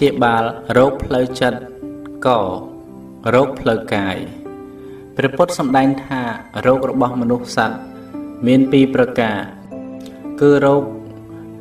[0.02, 0.44] ្យាបាល
[0.78, 1.58] រោគផ្លូវចិត្ត
[2.26, 2.28] ក
[3.34, 4.16] រោគផ្លូវកាយ
[5.16, 6.20] ព្រះពុទ្ធសម្ដែងថា
[6.66, 7.78] រោគរបស់មនុស្សសត្វ
[8.46, 9.38] មានពីរប្រការ
[10.40, 10.82] គឺរោគ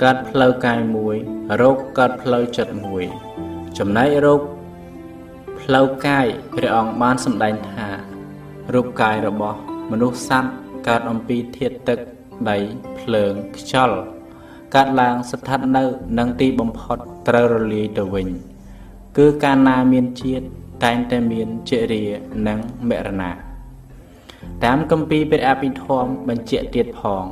[0.04, 1.16] កើតផ្លូវកាយមួយ
[1.62, 3.04] រោគកើតផ្លូវចិត្តមួយ
[3.77, 4.41] ចំណែករោគ
[5.62, 7.88] ផ្លូវកាយព្រះអង្គបានសម្ដែងថា
[8.74, 9.58] រូបកាយរបស់
[9.91, 10.51] មនុស្សសត្វ
[10.88, 11.99] កើតអំពីធាតុទឹក
[12.49, 12.57] ដី
[12.99, 13.99] ភ្លើងខ្យល់
[14.76, 15.84] កាត់ឡើងស្ថិតនៅ
[16.18, 18.27] នឹងទីបំផុតត្រូវរលាយទៅវិញ
[19.18, 20.46] គឺកាលណាមានជាតិ
[20.84, 22.04] តែងតែមានជរា
[22.48, 23.32] និងមរណៈ
[24.63, 27.26] តាមគម្ពីរព្រះអភិធម្មបញ្ជាក់ទៀតផង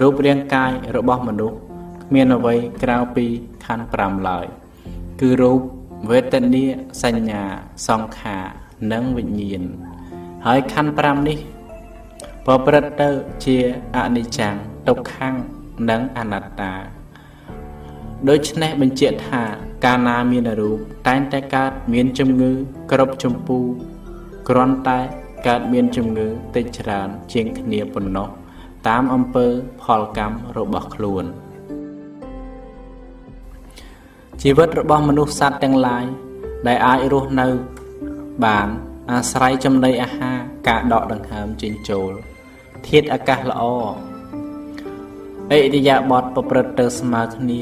[0.00, 1.56] រូបរាងកាយរបស់មនុស្ស
[2.04, 3.26] គ្មានអ្វីក្រៅពី
[3.64, 4.46] ខណ្ឌ5ឡើយ
[5.20, 5.58] គឺរូប
[6.10, 6.64] វេទនា
[7.02, 7.42] សញ្ញា
[7.88, 8.44] សង្ខារ
[8.92, 9.62] និងវិញ្ញាណ
[10.46, 11.38] ហើយខណ្ឌ5នេះ
[12.46, 13.08] ប្រព្រឹត្តទៅ
[13.44, 13.56] ជា
[13.96, 14.54] អនិច្ចំ
[14.88, 15.34] ទុក្ខំ
[15.90, 16.74] និងអនត្តា
[18.28, 19.42] ដូច្នេះបញ្ជាក់ថា
[19.84, 22.52] កាលណាមានរូបតែងតែកើតមានជំងឺ
[22.92, 23.58] គ្រប់ចម្ពូ
[24.48, 25.00] គ្រាន់តែ
[25.46, 28.28] កើតមានជំងឺតិចច្រើន ជាងគ្នាប៉ុណ្ណោះ
[28.88, 29.46] តាមអំពើ
[29.82, 31.24] ផលកម្មរបស់ខ្លួន
[34.42, 36.04] ជីវិតរបស់មនុស្សសត្វទាំងឡាយ
[36.66, 37.48] ដែលអាចរស់នៅ
[38.44, 38.68] បាន
[39.10, 42.12] អាស្រ័យចំណីអាហារការដកដង្ហើមចេញចូល
[42.88, 43.62] ធាតុអាកាសល្អ
[45.52, 47.60] អិរិយាបថប្រព្រឹត្តទៅស្មើគ្នា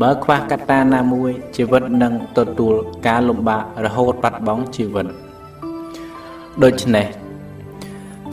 [0.00, 2.74] បើខ្វះកត្តាណាមួយ ជីវិតនឹងទទួល
[3.06, 5.06] ការលំបាករហូតបាត់បង់ជីវិត
[6.62, 7.06] ដូច្នេះ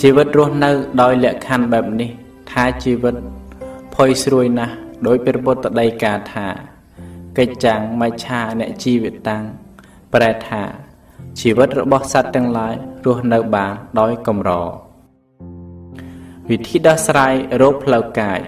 [0.02, 0.72] ជីវិតរស់នៅ
[1.02, 2.10] ដោយលក្ខខណ្ឌបែបនេះ
[2.52, 3.16] ថាជីវិត
[3.96, 4.74] ផុយស្រួយណាស់
[5.08, 6.48] ដោយព្រះពុទ្ធដីកាថា
[7.38, 9.44] កិច្ចចាំងមច្ឆាអ្នកជីវិតាំង
[10.14, 10.62] ប្រែថា
[11.40, 12.74] ជីវិតរបស់សត្វទាំងឡាយ
[13.06, 14.52] រស់នៅបានដោយកម្រ
[16.52, 18.40] វិធីដោះស្រាយរោគផ្លូវកាយ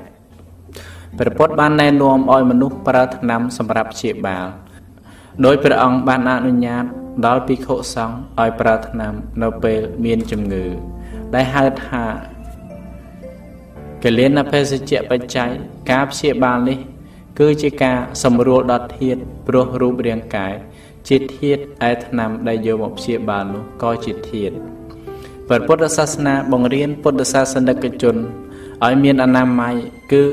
[1.19, 4.45] ព្រះពុទ្ធបានណែនាំឲ្យមនុស្សប្រើថ្នាំសម្រាប់ព្យាបាល
[5.45, 6.85] ដោយព្រះអង្គបានអនុញ្ញាត
[7.25, 9.13] ដល់ភិក្ខុសង្ឃឲ្យប្រើថ្នាំ
[9.43, 10.65] នៅពេលមានជំងឺ
[11.35, 12.03] ដែលហៅថា
[14.03, 15.51] កលិនភេសជ្ជៈបច្ច័យ
[15.91, 16.79] ការព្យាបាលនេះ
[17.39, 20.53] គឺជាការសម្រួលដល់ធាតព្រោះរូបរាងកាយ
[21.09, 21.57] ជាធាត
[21.89, 24.51] ឯថ្នាំដែលយកមកព្យាបាលនោះក៏ជាធាត
[25.49, 28.15] ព្រះពុទ្ធសាសនាបង្រៀនពុទ្ធសាសនិកជន
[28.85, 29.75] ឲ្យមានអនាម័យ
[30.11, 30.23] គឺ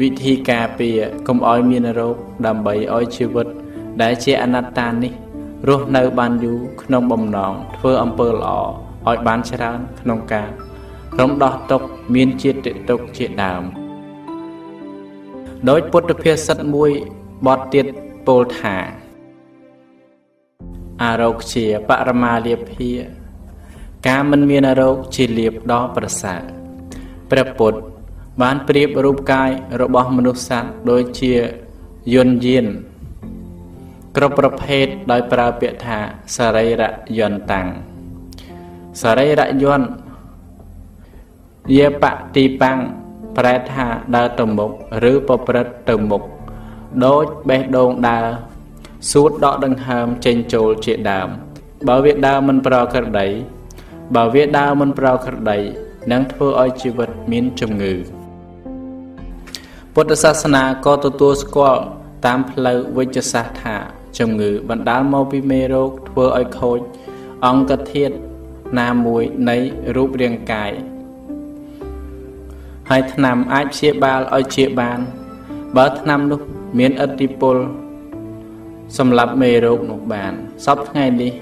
[0.00, 3.46] វិធីការពារកុំឲ្យមានរោគដើម្បីឲ្យជីវិត
[4.02, 5.12] ដែលជាអនត្តានេះ
[5.68, 8.50] រស់នៅបានយូរក្នុងបំណងធ្វើអំពើល្អ
[9.08, 10.48] ឲ្យបានច្រើនក្នុងការ
[11.20, 11.82] រំដោះទុក
[12.14, 13.62] មានជាតិទុកជាដើម
[15.68, 16.90] ដោយពុទ្ធភាសិតមួយ
[17.46, 17.86] បទទៀត
[18.26, 18.76] ពោលថា
[21.02, 22.90] អារោគជាបរមាលាភា
[24.06, 26.42] ការមិនមានរោគជាលៀបដ៏ប្រសើរ
[27.30, 27.78] ព្រះពុទ្ធ
[28.42, 29.50] បានប្រៀបរូបកាយ
[29.80, 31.34] របស់មនុស្សសត្វដូចជា
[32.14, 32.66] យន្តយាន
[34.16, 35.98] គ្រប់ប្រភេទដោយប្រើពាក្យថា
[36.36, 36.82] សរីរ
[37.18, 37.66] យន្តតាំង
[39.02, 39.88] សរីរយន្ត
[41.76, 42.04] យេប
[42.36, 42.78] តិបាំង
[43.36, 44.70] ប្រែថាដើរទៅមុខ
[45.10, 46.22] ឬប្រព្រឹត្តទៅមុខ
[47.06, 48.26] ដូចបេះដូងដើរ
[49.10, 51.28] សួតដកដង្ហើមចេញចូលជាដើម
[51.88, 53.28] បើវាដើរមិនប្រក្រតី
[54.16, 55.58] បើវាដើរមិនប្រក្រតី
[56.12, 57.94] នឹងធ្វើឲ្យជីវិតមានជំងឺ
[59.94, 61.82] ពុទ្ធសាសនាក៏ទទួលស្គាល់
[62.26, 63.76] តាមផ្លូវវិជ្ជសាស្ត្រថា
[64.18, 66.78] ជំងឺបណ្ដាលមកពីមេរោគធ្វើឲ្យខូច
[67.46, 68.14] អង្គធាតុ
[68.80, 69.56] ណាមួយនៃ
[69.96, 70.72] រូបរាងកាយ
[72.90, 74.98] ហើយថ្នាំអាចព្យាបាលឲ្យជាបាន
[75.76, 76.40] បើថ្នាំនោះ
[76.78, 77.56] មានឥទ្ធិពល
[78.98, 80.32] សម្រាប់មេរោគនោះបាន
[80.64, 81.32] សពថ្ងៃនេះ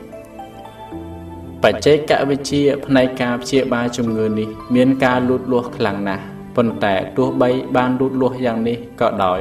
[1.64, 6.22] បច្ចេកវិទ្យាផ្នែកការព្យាបាលជំងឺនេះ មានការលូតលាស់ខ្លាំងណាស់
[6.56, 9.40] ប៉ុន្តែទោះបីបានលូតលាស់យ៉ាងនេះក៏ដោយ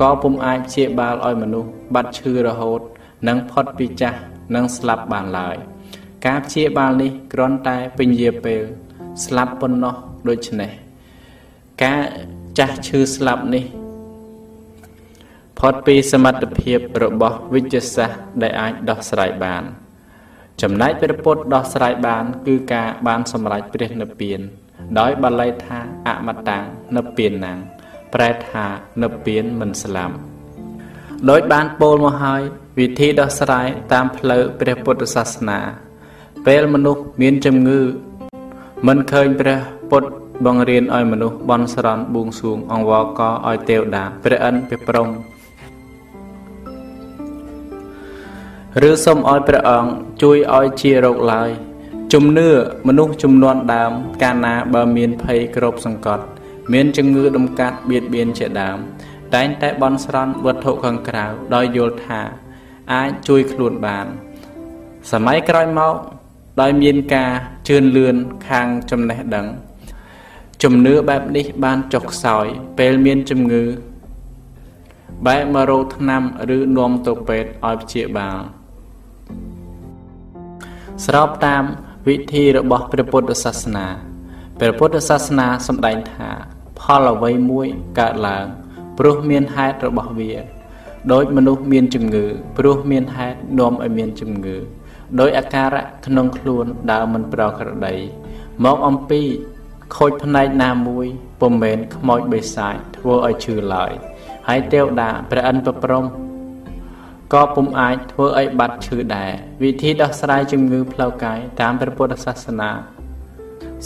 [0.00, 2.80] ក៏ពុំអាចព្យាបាលឲ្យមនុស្សបាត់ឈឺរហូត
[3.28, 4.18] និងផុតពីចាស់
[4.54, 5.56] និងស្លាប់បានឡើយ
[6.26, 8.62] ការព្យាបាលនេះគ្រាន់តែពន្យាពេល
[9.24, 9.94] ស្លាប់ប៉ុណ្ណោះ
[10.28, 10.70] ដូច្នេះ
[11.84, 12.02] ការ
[12.58, 13.64] ចាស់ឈឺស្លាប់នេះ
[15.58, 19.64] ផុតពីសមត្ថភាពរបស់វិទ្យាសាស្ត្រដែលអាចដោះស្រាយបាន
[20.62, 24.40] ចំណែកព្រះពុទ្ធដោះស្រាយបាន គឺការបានសម្រេចព្រះនិព្វាន
[24.98, 25.78] ដោយបាលីថា
[26.08, 26.64] អមតាំង
[26.96, 27.58] និព្វានណាំង
[28.14, 28.64] ប្រែថា
[29.02, 30.14] និព្វានមិនស្លាប់
[31.30, 32.42] ដោយបានពោលមកហើយ
[32.78, 35.60] វិធីដោះស្រាយតាមផ្លូវព្រះពុទ្ធសាសនា
[36.46, 37.80] ពេលមនុស្សមានជំងឺ
[38.86, 39.58] មិនឃើញព្រះ
[39.90, 40.08] ពុទ្ធ
[40.46, 45.08] បង្រៀនឲ្យមនុស្សបន់ស្រន់បួងសួងអង្វរកឲ្យទេវតាព្រះអិនព្រះព្រំ
[48.82, 49.90] ឬសូមឲ្យព្រះអង្គ
[50.22, 51.50] ជួយឲ្យជារោគឡើយ
[52.12, 52.48] ជំនឿ
[52.86, 53.92] មនុស្សចំនួនដើម
[54.22, 56.24] កាលណាបើមានភ័យក្របសង្កត់
[56.72, 58.78] មានជំងឺដំកាត់បៀតបៀនជាដើម
[59.34, 61.24] តែងតែបន់ស្រន់វត្ថុខាងក្រៅ
[61.54, 62.20] ដោយយល់ថា
[62.92, 64.06] អាចជួយខ្លួនបាន
[65.12, 65.94] សម័យក្រោយមក
[66.60, 67.32] ដោយមានការ
[67.68, 68.16] ជឿនលឿន
[68.48, 69.46] ខាងចំណេះដឹង
[70.62, 72.46] ជំនឿបែបនេះបានចុះខ្សោយ
[72.78, 73.64] ពេលមានជំងឺ
[75.26, 76.22] បែរមករោគថ្នាំ
[76.56, 78.63] ឬនាំទៅពេទ្យឲ្យព្យាបាល
[81.02, 81.64] ស្របតាម
[82.08, 83.86] វិធីរបស់ព្រះពុទ្ធសាសនា
[84.60, 86.30] ព្រះពុទ្ធសាសនាសម្ដែងថា
[86.80, 87.66] ផលអ្វីមួយ
[87.98, 88.46] កើតឡើង
[88.98, 90.32] ព្រោះមានហេតុរបស់វា
[91.12, 92.24] ដោយមនុស្សមានជំងឺ
[92.58, 94.56] ព្រោះមានហេតុនាំឲ្យមានជំងឺ
[95.20, 97.94] ដោយអាការៈក្នុងខ្លួនដើមមិនប្រក្រតី
[98.64, 99.22] មកអំពី
[99.96, 101.06] ខូចផ្នែកណាមួយ
[101.40, 103.92] ពុំមែនខ្មោចបិសាចធ្វើឲ្យឈឺឡើយ
[104.48, 106.04] ហើយទេវតាព្រះអិនប្រព្រំ
[107.34, 109.30] ក៏ពុំអាចធ្វើឲ្យបាត់ឈឺដែរ
[109.62, 112.70] វិធីដោះស្រាយជំងឺផ្លូវកាយតាមព្រះពុទ្ធសាសនា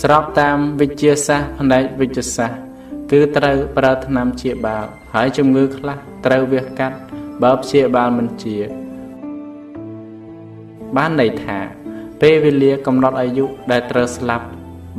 [0.02, 2.58] ស្របតាមវិទ្យាសាស្ត្រផ្នែកវិទ្យាសាស្ត្រ
[3.12, 4.84] គឺត្រូវប្រើថ្នាំព្យាបាល
[5.14, 6.96] ហើយជំងឺខ្លះត្រូវវះកាត់
[7.42, 8.56] បើព្យាបាលមិនជា
[10.96, 11.58] បានន័យថា
[12.20, 14.46] ពេលវេលាកំណត់អាយុដែលត្រូវស្លាប់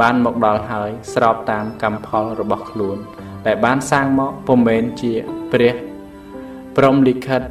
[0.02, 2.98] បានមកដល់ហើយ ស្របតាមកម្មផលរបស់ខ្លួន
[3.46, 5.14] ដែលបានសាងមកពុំមែនជា
[5.52, 5.74] ព្រះ
[6.78, 7.42] ព្រមលិខិត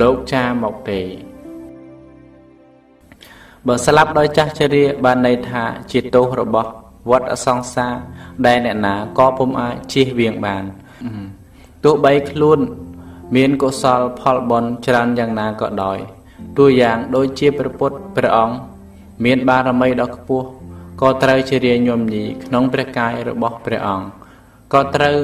[0.00, 1.00] លោកចាមកទេ
[3.66, 5.62] បើស្លាប់ដោយចាស់ជរាបានន័យថា
[5.92, 6.70] ជាទោសរបស់
[7.10, 7.94] វត្តអសង្សារ
[8.46, 10.64] ដែលអ្នកណាក៏ពុំអាចជៀសវាងបាន
[11.84, 12.58] ទោះបីខ្លួន
[13.36, 15.98] មានកុសលផលបុណ្យច្រើនយ៉ាងណាក៏ដោយ
[16.58, 18.56] តួយ៉ាងដូចជាព្រះពុទ្ធព្រះអង្គ
[19.24, 20.46] មានបារមីដ៏ខ្ពស់
[21.00, 24.06] ក៏ត្រូវជារាញញោមញីក្នុងព្រះកាយរបស់ព្រះអង្គ
[24.72, 25.16] ក៏ត្រូវ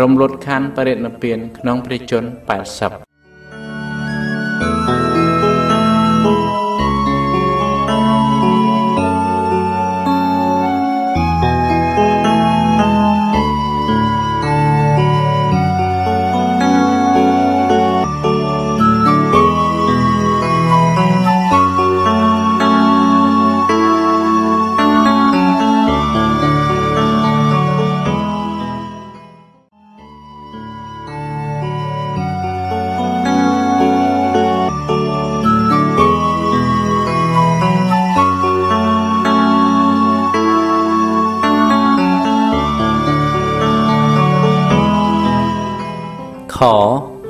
[0.00, 2.30] រំលត់ខណ្ឌបរិណិព្វានក្នុងព្រះជន្ម
[2.98, 3.09] 80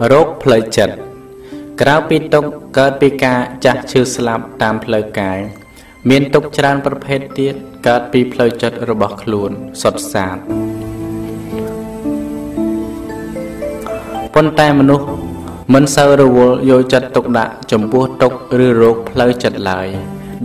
[0.09, 0.95] រោគផ្លូវចិត្ត
[1.81, 2.45] ក្រៅពីទុក
[2.79, 5.39] កើតពីការចាស់ឈឺស្លាប់តាមផ្លូវកាយ
[6.11, 7.55] មានទុកច្រើនប្រភេទទៀត
[7.87, 9.51] កើតពីផ្លូវចិត្តរបស់ខ្លួន
[9.83, 10.37] សុទ្ធសាធ
[14.35, 15.07] ប៉ុន្តែមនុស្ស
[15.75, 18.33] មិនសូវរវល់យកចិត្តទុកដាក់ចំពោះទុក
[18.67, 19.89] ឬរោគផ្លូវចិត្តឡើយ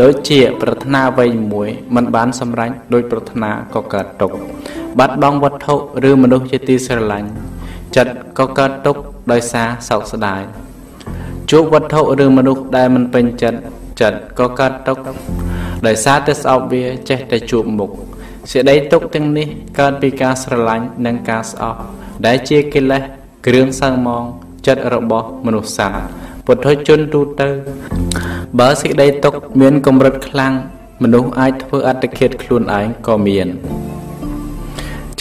[0.02, 4.32] ដូចជាប្រាថ្នាអ្វីមួយមិនបានសម្រេចដោយប្រាថ្នាក៏កើតទុក
[5.00, 5.76] បាត់បង់វត្ថុ
[6.10, 7.30] ឬមនុស្សជាទីស្រឡាញ់
[7.96, 10.42] ចិត្តក៏កើតទុក្ខ ដោយសារសោកស្ដាយ
[11.52, 13.60] ជួបវត្ថុឬមនុស្សដែលមិនពេញចិត្ត
[14.02, 15.08] ចិត្តក៏កើតទុក្ខ
[15.88, 17.90] ដោយសារតែស្អប់វាចេះតែជួបមុខ
[18.52, 19.48] សេចក្តីទុក្ខទាំងនេះ
[19.80, 21.80] កើតពីការស្រឡាញ់និងការស្អប់
[22.26, 23.02] ដែលជាកិលេស
[23.48, 24.24] គ្រឿងសៅមង
[24.68, 25.90] ចិត្តរបស់មនុស្សសា
[26.46, 27.50] ពុទ្ធជនទូទៅ
[28.60, 30.54] បើសេចក្តីទុក្ខមានកម្រិតខ្លាំង
[31.04, 33.48] មនុស្សអាចធ្វើអត្តឃាតខ្លួនឯងក៏មាន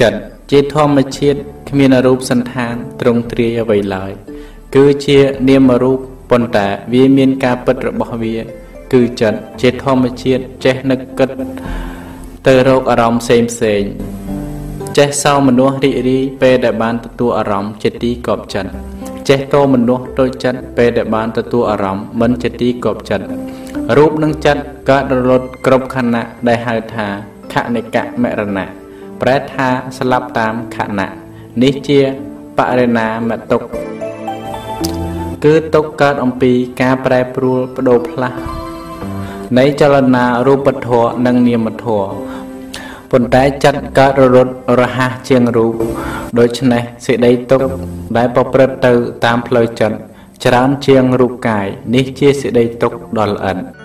[0.00, 0.18] ចិត្ត
[0.50, 4.12] ជាធម្មជាតិ គ្មានរូបសន្តានត្រង់ទ្រាយអ្វីឡើយ
[4.74, 5.18] គឺជា
[5.48, 5.98] នាមរូប
[6.30, 8.36] ប៉ុន្តែវាមានការពិតរបស់វា
[8.92, 11.30] គឺចិត្តជាធម្មជាតិចេះនឹកគិត
[12.46, 13.82] ទៅរកអារម្មណ៍ផ្សេងផ្សេង
[14.98, 18.70] ចេះសោមនស្សរីករាយពេលដែលបានទទួលអារម្មណ៍ជាទីកប់ចិត្ត
[19.28, 23.26] ចេះតោមនស្សដូចចិត្តពេលដែលបានទទួលអារម្មណ៍មិនជាទីកប់ចិត្ត
[23.96, 27.06] រូបនិងចិត្តកើតរលត់គ្រប់ខណៈដែលហៅថា
[27.52, 28.66] ខនិកៈមរណៈ
[29.20, 29.68] ប្រែថា
[29.98, 31.23] ស្លាប់តាមខណៈ
[31.62, 32.00] នេះជា
[32.58, 33.62] បរិណាមតុក
[35.44, 38.38] គឺទុកកើតអំពីការប្រែប្រួលបដូរផ្លាស់
[39.58, 42.08] នៃចលនារូបធម៌និងនាមធម៌
[43.10, 45.74] ប៉ុន្តែចិត្តកើតរលត់រហ័សជាងរូប
[46.38, 47.60] ដូច្នេះសេចក្តីទុក
[48.16, 48.92] ដែលប្រព្រឹត្តទៅ
[49.24, 49.96] តាមផ្លូវចិត្ត
[50.44, 53.83] ច្រើនជាងរូបកាយនេះជាសេចក្តីទុកដ៏ល្អិត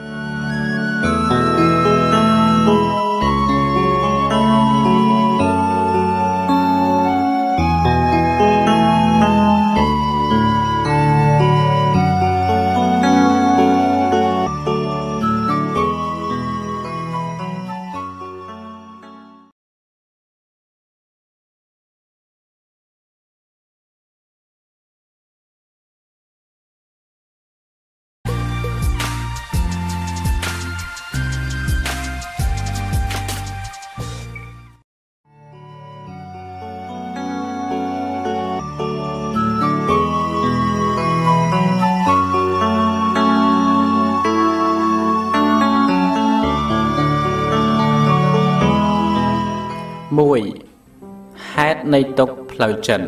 [51.93, 53.05] នៃទុកផ្លូវចិត្ត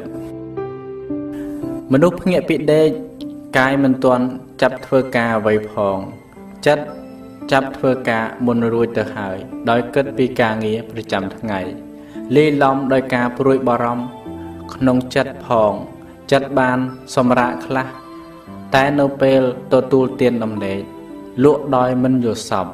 [1.92, 2.90] មនុស្សភ្ញាក់ពីដេក
[3.58, 4.26] កាយមិនទាន់
[4.62, 5.98] ចាប់ធ្វើការអ្វីផង
[6.66, 6.86] ចិត្ត
[7.52, 9.38] ចាប់ធ្វើការមុនរួចទៅហើយ
[9.70, 11.60] ដោយគិតពីការងារប្រចាំថ្ងៃ
[12.36, 14.06] លាយឡំដោយការព្រួយបារម្ភ
[14.74, 15.74] ក្នុងចិត្តផង
[16.32, 16.78] ចិត្តបាន
[17.16, 17.88] សម្រាកខ្លះ
[18.76, 19.42] តែនៅពេល
[19.74, 20.80] ទទួលទានដំណេក
[21.44, 22.68] លក់ដោយមិនយល់សព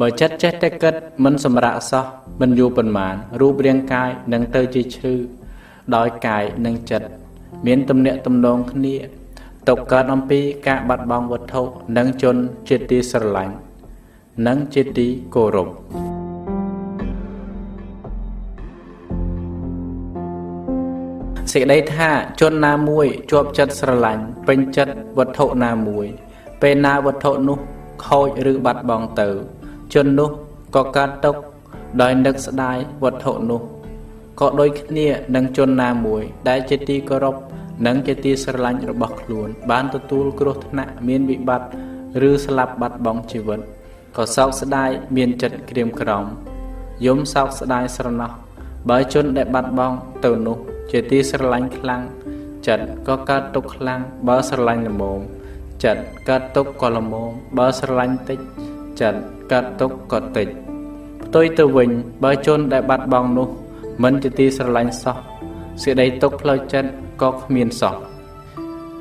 [0.00, 0.94] បើចិត្តចេះតែគិត
[1.24, 2.04] មិនសម្រាកសោះ
[2.40, 5.14] មិនយូរប៉ុន្មានរូបរាងកាយនឹងទៅជាឈឺ
[5.96, 7.06] ដោយកាយនិងចិត្ត
[7.66, 8.96] មានទំនាក់ទំនងគ្នា
[9.68, 11.62] តកកើតអំពីការបាត់បង់វត្ថុ
[11.96, 12.36] និងជន
[12.68, 13.54] ជាទីស្រឡាញ់
[14.46, 15.68] និងជាទីគោរព
[21.52, 26.06] សេចក្តីថាជនណាមួយជាប់ចិត្តស្រឡាញ់ពេញចិត្តវត្ថុណាមួយ
[26.62, 27.58] ពេលណាវត្ថុនោះ
[28.06, 29.28] ខូចឬបាត់បង់ទៅ
[29.92, 30.30] ជននោះ
[30.76, 31.40] ក៏កើតទុក្ខ
[32.02, 33.60] ដោយនឹកស្ដាយវត្ថុនោះ
[34.40, 37.36] ក៏ដូចគ្នានឹងជនណាមួយ ដែលជាទីគោរព
[37.86, 41.68] និងជាទីស្រឡាញ់របស់ខ្លួន បានទទួលគ្រោះថ្នាក់មានវិបត្តិ
[42.28, 43.60] ឬស្លាប់បាត់បង់ជីវិត
[44.16, 46.24] ក៏សោកស្ដាយមានចិត្តក្រៀមក្រំ
[47.06, 48.30] យំសោកស្ដាយស្រណោះ
[48.88, 50.56] បើជនដែលបាត់បង់ទៅនោះ
[50.90, 52.02] ជាទីស្រឡាញ់ខ្លាំង
[52.66, 55.20] ចិត្តក៏កើតទុកខ្លាំងបើស្រឡាញ់ល្មម
[55.84, 58.38] ចិត្តកើតទុកក៏ល្មមបើស្រឡាញ់តិច
[59.00, 59.20] ចិត្ត
[59.52, 60.48] កើតទុកក៏តិច
[61.28, 61.90] ផ្ទុយទៅវិញ
[62.24, 63.48] បើជនដែលបាត់បង់នោះ
[64.02, 65.16] មិនជាទីស្រឡាញ់សោះ
[65.82, 66.90] សេចក្តីទុកផ្លូវចិត្ត
[67.22, 67.94] ក៏គ្មានសោះ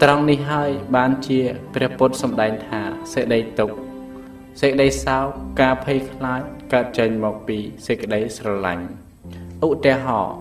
[0.01, 1.39] ត្រង់នេះហើយបានជា
[1.73, 2.81] ព្រះពុទ្ធសម្ដែងថា
[3.13, 3.69] សេចក្តីទុក
[4.61, 5.25] សេចក្តីសោក
[5.61, 6.41] ការភ័យខ្លាច
[6.73, 7.57] កើតចេញមកពី
[7.87, 8.85] សេចក្តីស្រឡាញ់
[9.67, 10.35] ឧទាហរណ៍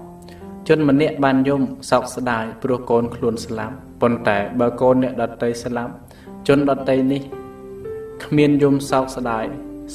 [0.69, 5.93] ជនម្នាក់បានយំសោកស្ដាយព្រោះកូនខ្លួនស្លាប់ប៉ុន្តែបើកូនអ្នកដតីស្លាប់
[6.49, 7.23] ជនដតីនេះ
[8.25, 9.45] គ្មានយំសោកស្ដាយ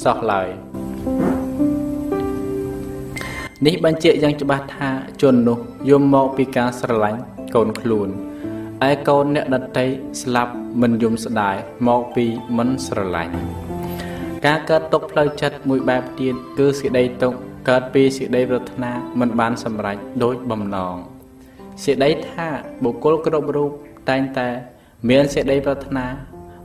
[0.02, 1.31] សោះឡើយ
[3.66, 4.90] នេះបញ្ជាក់យ៉ាងច្បាស់ថា
[5.22, 5.58] ជននោះ
[5.90, 7.20] យំមកពីការស្រឡាញ់
[7.54, 8.08] កូនខ្លួន
[8.88, 9.86] ឯកូនអ្នកដតី
[10.22, 10.52] ស្លាប់
[10.82, 11.56] មិនយំស្ដាយ
[11.88, 12.26] មកពី
[12.58, 13.34] មិនស្រឡាញ់
[14.46, 17.32] ការកើតទុកផ្លូវចិត្តមួយបែបទៀតគឺសេចក្តីទុក
[17.68, 20.96] កើតពីសេចក្តីប្រាថ្នាមិនបានសម្រេចដូចបំណង
[21.84, 22.48] សេចក្តីថា
[22.84, 23.70] បុគ្គលគ្រប់រូប
[24.10, 24.48] តែងតែ
[25.10, 26.06] មានសេចក្តីប្រាថ្នា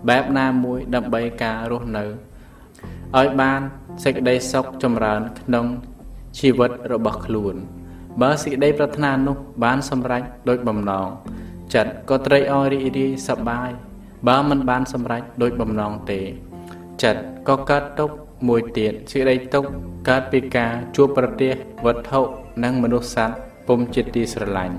[0.10, 2.06] បែបណាមួយដើម្បីការរស់នៅ
[3.18, 3.60] ឲ្យបាន
[4.04, 5.68] សេចក្តីសុខចម្រើនក្នុង
[6.40, 7.56] ជីវិតរបស់ខ្លួន
[8.22, 11.08] បើសេចក្តីប្រាថ្នានោះបានសម្រេចដោយបំណង
[11.74, 13.70] ចិត្តក៏ត្រេកអររីករាយសប្បាយ
[14.28, 16.20] បើមិនបានសម្រេចដោយបំណងទេ
[17.04, 18.16] ចិត្តក៏កើតទុក្ខ
[18.48, 19.70] មួយទៀតសេចក្តីទុក្ខ
[20.10, 21.52] កើតពីការជួបប្រទះ
[21.86, 22.20] វត្ថុ
[22.64, 23.36] និងមនុស្សសត្វ
[23.68, 24.76] ពុំជាទីស្រឡាញ់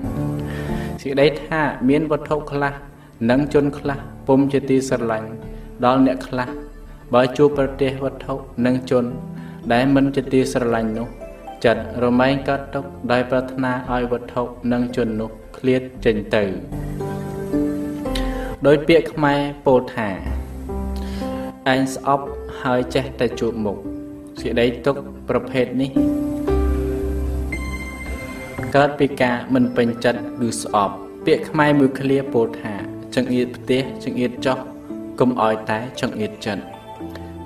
[1.01, 2.73] សេចក្តីថាមានវត្ថុខ្លះ
[3.29, 5.27] និងជនខ្លះពុំជាទីស្រឡាញ់
[5.85, 6.49] ដល់អ្នកខ្លះ
[7.13, 8.33] បើជួបប្រទះវត្ថុ
[8.65, 9.05] និងជន
[9.73, 11.07] ដែលមិនជាទីស្រឡាញ់នោះ
[11.65, 16.43] ចិត្តរមែងកើតទុកដោយប្រាថ្នាឲ្យវត្ថុនិងជននោះឃ្លាតចេញទៅ
[18.67, 20.09] ដោយពាក្យខ្មែរពោលថា
[21.73, 22.25] ឯងស្អប់
[22.61, 23.77] ហើយចេះតែជួបមុខ
[24.41, 24.95] សេចក្តីទុក
[25.29, 25.91] ប្រភេទនេះ
[28.75, 32.73] កើតពីការមិនពេញចិត្តឬស្អប់ពាក្យខ្មែរមួយឃ្លាពោលថា
[33.15, 34.57] ចង្អៀតផ្ទះចង្អៀតចោះ
[35.19, 36.63] កុំឲ្យតែចង្អៀតចិត្ត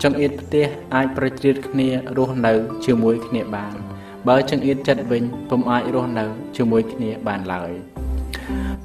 [0.04, 2.54] ចង្អៀតផ្ទះអាចប្រជ្រៀតគ្នារស់នៅ
[2.86, 3.93] ជាមួយគ្នាបាន
[4.28, 6.26] បើចង្អៀតចិត្តវិញពុំអាចរស់នៅ
[6.58, 7.72] ជាមួយគ្នាបានឡើយ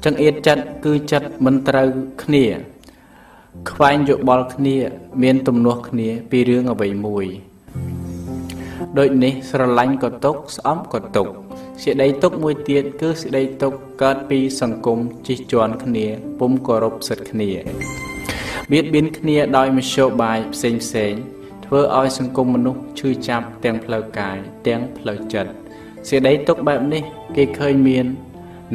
[0.05, 1.87] ចង្អៀតចិត្តគឺចិត្តមិនត្រូវ
[2.23, 2.45] គ្នា
[3.71, 4.77] ខ្វែងយោបល់គ្នា
[5.23, 7.25] មានទំនាស់គ្នាពីរឿងអ្វីមួយ
[8.97, 11.27] ដូចនេះស្រឡាញ់ក៏ទុកស្អំក៏ទុក
[11.83, 16.05] សេចក្តីទុកមួយទៀតគឺសេចក្តីទុកកើតពីសង្គមជិះជាន់គ្នា
[16.39, 17.49] ពុំគោរពសិទ្ធិគ្នា
[18.71, 21.13] បៀតបៀនគ្នាដោយមធ្យោបាយផ្សេងផ្សេង
[21.71, 25.51] ធ្វើឲ្យសង្គមមនុស្សឈឺចាប់ទាំងផ្លូវកាយទាំងផ្លូវចិត្ត
[26.09, 27.03] សេចក្តីទុកបែបនេះ
[27.35, 28.05] គេឃើញមាន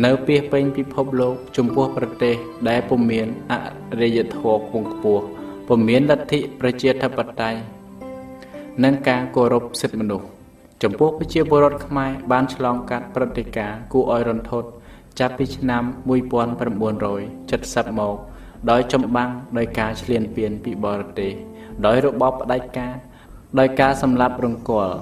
[0.04, 2.34] នៅពីពេញពិភពលោក ចំពោះប្រទេស
[2.68, 3.54] ដែលពុំមានអ
[4.00, 5.24] រិយធម៌ខ្ពង់ខ្ពស់
[5.68, 7.58] ពុំមានលទ្ធិប្រជាធិបតេយ្យ
[8.84, 10.26] និងការគោរពសិទ្ធិមនុស្ស
[10.82, 14.68] ចំពោះប្រជាពលរដ្ឋខ្មែរបានឆ្លងកាត់ព្រឹត្តិការណ៍គួរឲ្យរន្ធត់
[15.20, 15.82] ចាប់ពីឆ្នាំ
[16.96, 18.16] 1970មក
[18.70, 21.32] ដោយចម្បាំងដោយការឈ្លានពានពីបរទេស
[21.86, 22.94] ដោយរបបផ្ដាច់ការ
[23.58, 24.96] ដោយការសម្លាប់រង្គាល់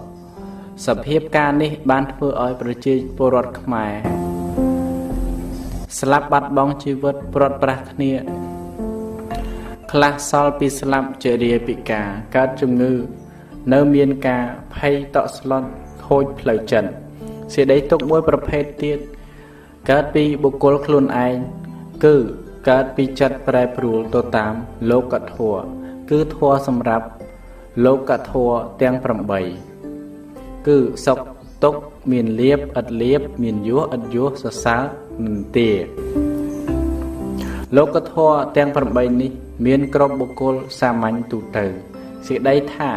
[0.86, 3.92] សភាពការនេះ បានធ្វើឲ្យប្រជាពលរដ្ឋខ្មែរ
[6.00, 8.12] ស្លាប់បាត់បង់ជីវិតព្រាត់ប្រាសគ្នា
[9.92, 12.92] ខ្លះសល់ពីស្លាប់ជារាយពិការកើតជំងឺ
[13.72, 15.64] នៅមានការភ័យតក់ស្លុត
[16.06, 16.90] ខូចផ្លូវចិត្ត
[17.54, 18.98] សេចក្តីទុកមួយប្រភេទទៀត
[19.90, 21.36] កើតពីបុគ្គលខ្លួនឯង
[22.04, 22.16] គឺ
[22.68, 24.54] កើតពីចិត្តប្រែប្រួលទៅតាម
[24.90, 27.06] លោកធម៌ គឺធម៌សម្រាប់
[27.84, 28.94] លោកធម៌ទាំង
[29.80, 31.18] 8គឺសុខ
[31.64, 31.74] ទុក
[32.12, 34.82] មានលៀបឥតលៀបមានយោះឥតយោះសរសើរ
[35.24, 35.70] នឹងទា
[37.76, 39.30] លោកធម៌ទាំង8នេះ
[39.66, 41.66] មានក្របបុគ្គលសាមញ្ញទូទៅ
[42.26, 42.90] សេចក្តីថា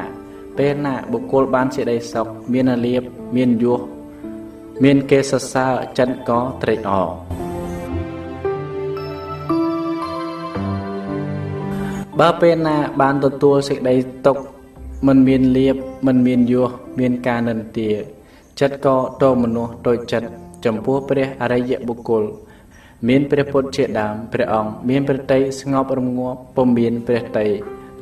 [0.58, 3.02] ពេលណាបុគ្គលបានសេចក្តីសុខមានអាលៀប
[3.36, 3.80] មានយោះ
[4.84, 7.45] មានគេសរសើរចិត្តក៏ត្រេកអរ
[12.22, 13.96] បើពេលណាបានទទួលសេចក្តី
[14.26, 14.38] ទុក
[15.08, 15.76] មិនមានលៀប
[16.08, 16.70] មិនមានយោះ
[17.00, 17.90] មានការនិន្ទា
[18.60, 20.28] ចិត្តក៏តមនុស្សតូចចិត្ត
[20.66, 22.24] ចំពោះព្រះអរិយបុគ្គល
[23.08, 27.48] មានព្រះពុទ្ធជាដើមព្រះអង្គមានព្រះតីស្ងប់រងាប់ពុំមានព្រះតី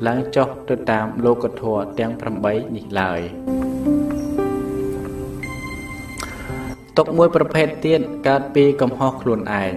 [0.08, 2.12] ឡើងចុះទៅតាមលោកធម៌ទាំង
[2.46, 3.20] 8នេះឡើយ
[6.98, 9.74] ទុកមួយប្រភេទទៀតកើតពីកំហុសខ្លួនឯង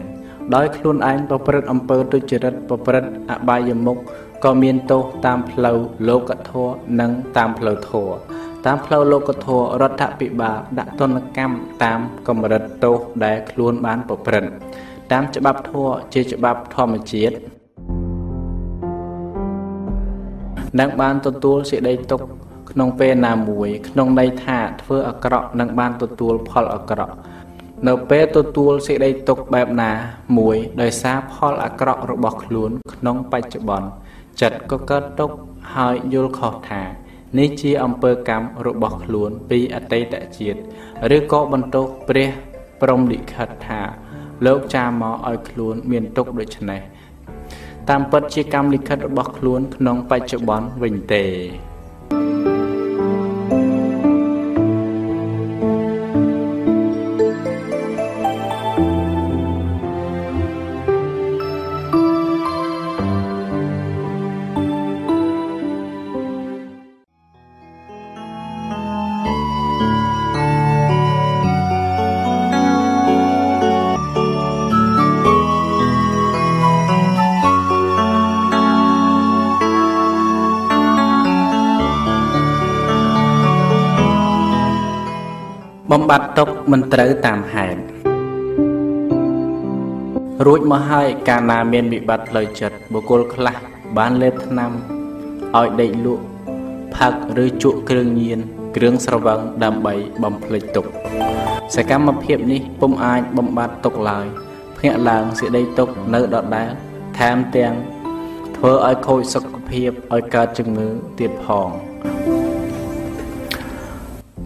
[0.54, 3.98] ដោយខ្លួនឯងប្រព្រឹត្តអំពើទុច្ចរិតប្រព្រឹត្តអបាយមុខ
[4.46, 8.14] ក៏មានទោសតាមផ្លូវលោកធម៌និងតាមផ្លូវធម៌
[8.66, 14.50] តាមផ្លូវលោកធម៌រដ្ឋភិបាលដាក់ទណ្ឌកម្មតាមកម្រិតទោសដែលខ្លួនបានប្រព្រឹត្ត
[15.12, 17.34] តាមច្បាប់ធម៌ជាច្បាប់ធម្មជាតិ
[20.80, 22.20] នឹងបានទទួលសេចក្តីទុក
[22.70, 27.14] ក្នុងពេលណាមួយ ក្នុងន័យថាធ្វើអាក្រក់នឹងបានទទួលផលអាក្រក់
[27.88, 29.90] នៅពេលទទួលសេចក្តីទុកបែបណា
[30.38, 33.88] មួយដោយសារផលអាក្រក់របស់ខ្លួន ក្នុងបច្ចុប្បន្ន
[34.40, 35.30] ចិត្តក៏កើតទុក
[35.74, 36.82] ហើយយល់ខុសថា
[37.38, 40.58] នេះជាអំពើកម្មរបស់ខ្លួនពីអតីតជាតិ
[41.16, 42.28] ឬក៏បន្ទោសព្រះ
[42.80, 43.80] ព្រំលិខិតថា
[44.46, 46.80] លោកចាមកឲ្យខ្លួនមានទុកដូច្នេះ
[47.88, 51.24] តាមពិតជាកម្មលិខិតរបស់ខ្លួនក្នុងបច្ចុប្បន្នវិញទេ
[52.10, 52.55] បំ
[86.10, 87.80] បត្តិទុកមិនត្រូវតាមហេតុ
[90.46, 93.56] រួចមកហើយកាលណាមានវិបត្តិផ្លូវចិត្តបុគ្គលខ្លះ
[93.98, 94.72] បានលេបថ្នាំ
[95.56, 96.24] ឲ្យដេកលក់
[96.96, 97.12] ផឹក
[97.44, 98.38] ឬជក់គ្រឿងញៀន
[98.76, 100.86] គ្រឿងស្រវឹងដើម្បីបំភ្លេចទុក
[101.74, 104.26] សកម្មភាពនេះពុំអាចបំបត្តិទុកឡើយ
[104.76, 106.70] ភ្ញាក់ឡើងសេចក្តីទុកនៅដដែល
[107.18, 107.74] ថែមទាំង
[108.56, 110.88] ធ្វើឲ្យខូចសុខភាពឲ្យកើតជំងឺ
[111.18, 111.68] ទៀតផង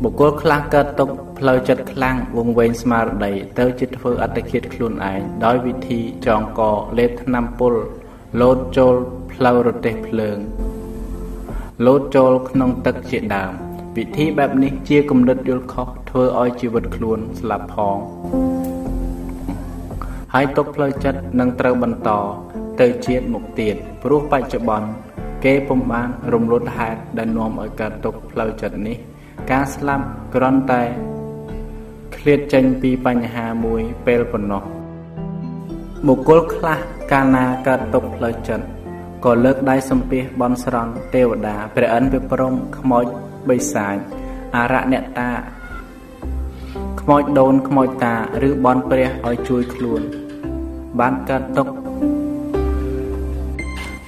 [0.05, 6.61] បុគ្គលខ្លះកើតទុកផ្លូវចិត្តខ្លាំងវង្វេងស្មារតីទៅជាធ្វើអត្តឃាតខ្លួនឯងដោយវិធីចងក
[6.99, 7.75] លេបថ្នាំពុល
[8.41, 8.95] លោតចូល
[9.33, 10.39] ផ្លូវរទេះភ្លើង
[11.87, 13.53] លោតចូលក្នុងទឹកជាដើម
[13.97, 17.97] វិធីបែបនេះជាគំនិតយល់ខុសធ្វើឲ្យជីវិតខ្លួនស្លាប់ផង
[20.35, 22.11] ហើយទុកផ្លូវចិត្តនឹងត្រូវបន្ត
[22.81, 24.89] ទៅជាតិមុខទៀតព្រោះបច្ចុប្បន្ន
[25.45, 28.99] គេពុំបានរំលត់ហេតុដែលនាំឲ្យកើតទុកផ្លូវចិត្តនេះ
[29.51, 30.83] ការស្លាប់គ្រាន់តែ
[32.17, 34.63] ឃ្លាតចេញពីបញ្ហាមួយពេលប៉ុណ្ណោះ
[36.07, 36.79] បុគ្គលខ្លះ
[37.13, 38.65] កាលណាកើតទុកផ្លូវចិត្ត
[39.25, 43.05] ក៏លើកដៃសំពះបន់ស្រន់ទេវតាព្រះអិនវិព្រមខ្មោច
[43.49, 43.97] បិសាច
[44.57, 45.31] អរៈអ្នកតា
[47.01, 48.15] ខ្មោចដូនខ្មោចតា
[48.49, 50.01] ឬបន់ព្រះឲ្យជួយខ្លួន
[51.01, 51.67] បានកើតទុក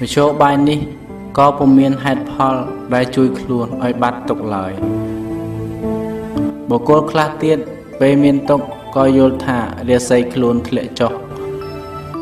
[0.01, 0.79] មជ្ឈបាយនេះ
[1.39, 2.55] ក៏ពុំមានហេតុផល
[2.95, 4.73] ដែលជួយខ្លួនឲ្យបាត់ទុកឡើយ
[6.73, 7.59] បុគ្គលខ្លះទៀត
[8.01, 8.61] ពេលមានទុក
[8.97, 9.59] ក៏យល់ថា
[9.89, 11.13] រាសីខ្លួនធ្លាក់ចុះ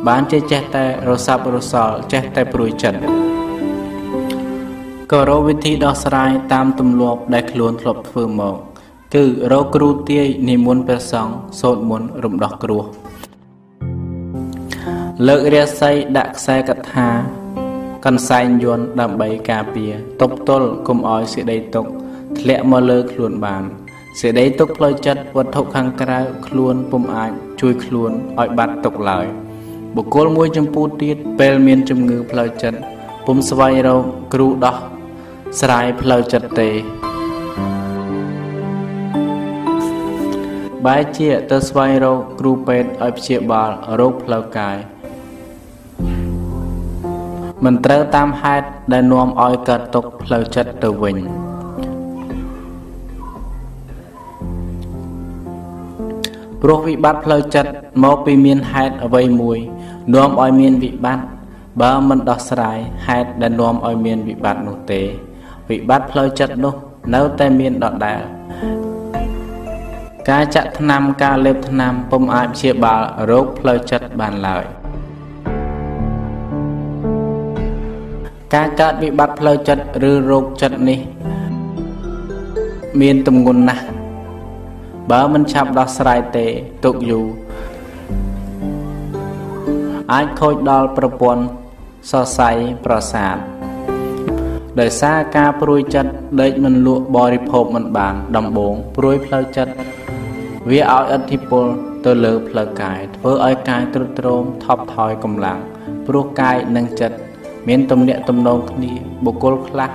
[0.07, 2.99] បានជាចេះតែរសាប់រសល់ចេះតែព្រួយចិត្ត
[5.13, 8.57] ក៏រកវិធីដោះស្រាយតាមទម្លាប់ដែលខ្លួនធ្លាប់ធ្វើមក
[9.15, 12.85] គឺរកគ្រូទាយនិមន្តព្រះសង្ឃសូត្រមន្តរំដោះគ្រោះ
[15.27, 17.09] លើករាសីដាក់ខ្សែកថា
[18.07, 21.87] កន្សែងយន្តដើម្បីការពារទប់ទល់កុំឲ្យសេចក្តីទុក
[22.39, 23.65] ធ្លាក់មកលើខ្លួនបាន
[24.19, 29.27] សេចក្តីទុកផ្លូវចិត្តវត្ថុខាងក្រៅខ្លួនពុំអាចជួយខ្លួនឲ្យបាត់ទុកឡើយ
[29.97, 32.79] បុគ្គលមួយចំពោះទៀតពេលមានជំងឺផ្លូវចិត្ត
[33.27, 34.03] ពុំស្វែងរក
[34.35, 34.77] គ្រូដោះ
[35.61, 36.71] ស្រាយផ្លូវចិត្តទេ
[40.87, 43.71] បែរជាទៅស្វែងរកគ្រូពេទ្យឲ្យព្យាបាល
[44.01, 44.77] រោគផ្លូវកាយ
[47.65, 51.19] មិនត្រូវតាមហេតុដែលនាំឲ្យកើតទុកផ្លូវចិត្តទៅវិញ
[56.63, 57.71] ព្រោះវិបត្តិផ្លូវចិត្ត
[58.05, 59.59] មកពីមានហេតុអ្វីមួយ
[60.15, 61.25] នាំឲ្យមានវិបត្តិ
[61.83, 65.03] បើមិនដោះស្រាយហេតុដែលនាំឲ្យមានវិបត្តិនោះទេ
[65.71, 66.75] វិបត្តិផ្លូវចិត្តនោះ
[67.15, 68.21] នៅតែមានដដែល
[70.31, 74.65] ការចាក់ថ្នាំការលេបថ្នាំពុំអាចព្យាបាលរោគផ្លូវចិត្តបានឡើយ
[78.55, 81.01] ការកើតវិបត្តិផ្លូវចិត្តឬរោគចិត្តនេះ
[83.01, 84.00] មានទម្ងន់ណាស់
[85.11, 86.47] បើមិនឆាប់ដោះស្រាយទេ
[86.85, 87.27] ទុកយូរ
[90.13, 91.43] អាចខូចដល់ប្រព័ន្ធ
[92.11, 92.51] សរសៃ
[92.85, 93.37] ប្រសាទ
[94.81, 99.73] ដោយសារការព្រួយចិត្តដេកមិនលក់បរិភោគមិនបានដំបងព្រួយផ្លូវចិត្ត
[100.71, 101.67] វាឲ្យឥទ្ធិពល
[102.05, 105.59] ទៅលើផ្លូវកាយធ្វើឲ្យកាយទ្រុឌទ្រោមថប់ថយកម្លាំង
[106.07, 107.17] ព្រោះកាយនិងចិត្ត
[107.69, 108.93] មានទំនាក់ទំនងគ្នា
[109.25, 109.91] បុគ្គលខ្លះ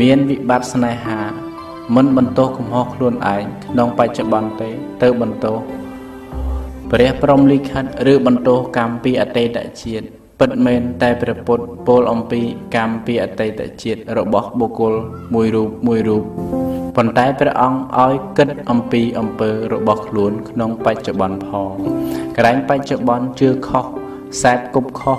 [0.00, 1.49] មានវិបត្តិស្នេហា
[1.96, 4.70] មិនបន្ទោសកំហុសខ្លួនឯងក្នុងបច្ចុប្បន្នទេ
[5.02, 5.56] ទៅបន្ទោស
[6.90, 10.06] ព្រះព្រំលិខិតឬបន្ទោសកម្មពីអតីតជាតិ
[10.40, 12.40] ពិតមែនតែព្រះពុទ្ធពោលអំពី
[12.76, 14.94] កម្មពីអតីតជាតិរបស់បុគ្គល
[15.34, 16.22] មួយរូបមួយរូប
[16.96, 21.70] ប៉ុន្តែព្រះអង្គឲ្យគិតអំពីអំពើរបស់ខ្លួនក្នុងបច្ចុប្បន្នផង
[22.38, 23.84] ក្រែងបច្ចុប្បន្នជឿខុស
[24.42, 25.18] សែបគប់ខុស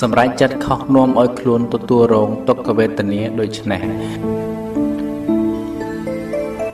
[0.00, 4.39] សម្រាប់ចិត្តខុសនាំឲ្យខ្លួនទទួលរងទុក្ខវេទនាដូចនេះ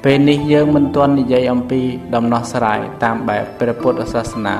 [0.08, 1.80] ពេលនេះយើងមិនទាន់និយាយអំពី
[2.14, 4.56] ដំណោះស្រាយតាមបែបព្រះពុទ្ធសាសនា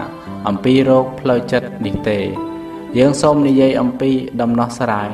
[0.49, 2.19] អំពីโรគផ្លូវចិត្តនេះទេ
[2.99, 5.11] យើងសូមនិយាយអំពីដំណោះស្រាយ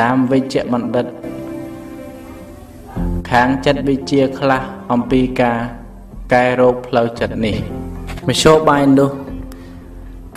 [0.00, 1.06] តាមវិជ្ជបណ្ឌិត
[3.30, 5.58] ខាងចិត្តវិទ្យាខ្លះអំពីការ
[6.32, 7.56] កែរោគផ្លូវចិត្តនេះ
[8.28, 9.10] មធ្យោបាយនោះ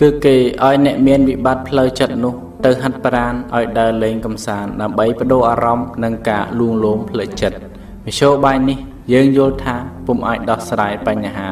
[0.02, 2.34] គឺគេឲ្យអ្នកមានវិបត្តិផ្លូវចិត្តនោះ
[2.66, 7.58] ទៅហាត់ប្រាណឲ្យដើរលេងកំសាន្តដើម្បីបដូរអារម្មណ៍និងការលួងលោមផ្លូវចិត្ត
[8.06, 8.80] មធ្យោបាយនេះ
[9.14, 9.76] យើងយល់ថា
[10.08, 11.48] ពុំអាចដោះស្រាយបញ្ហា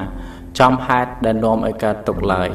[0.59, 2.49] ចំហេតុដែលនាំឲ្យកើតទុក្ខឡើយ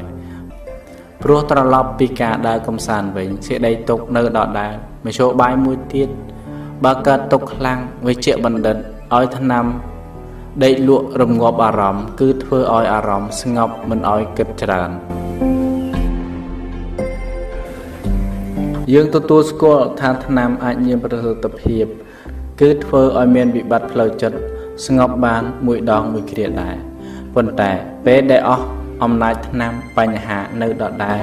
[1.22, 4.72] ព្រោះត្រឡប់ពីការដើរកំសាន្តវិញសេចក្តីទុក្ខនៅដដែល
[5.04, 6.08] មធ្យោបាយមួយទៀត
[6.84, 8.76] បើកើតទុក្ខខ្លាំងវិជ្ជបណ្ឌិត
[9.16, 9.64] ឲ្យថ្នាំ
[10.64, 14.90] ដេកលក់រងាប់អារម្មណ៍គឺធ្វើឲ្យអារម្មណ៍ស្ងប់មិនឲ្យគិតច្រើន
[18.92, 21.86] យើងទទួលស្គាល់ថាថ្នាំអាចមានប្រសិទ្ធភាព
[22.60, 24.38] គឺធ្វើឲ្យមានវិបត្តិផ្លូវចិត្ត
[24.86, 26.76] ស្ងប់បានមួយដងមួយគ្រាដែរ
[27.34, 27.70] ប៉ុន្តែ
[28.06, 28.66] ពេលដែលអស់
[29.02, 31.22] អំណាចថ្នាំបញ្ហានៅដដែល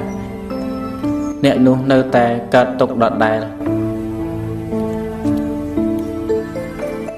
[1.44, 3.40] អ្នកនោះនៅតែកើតទុកដដែល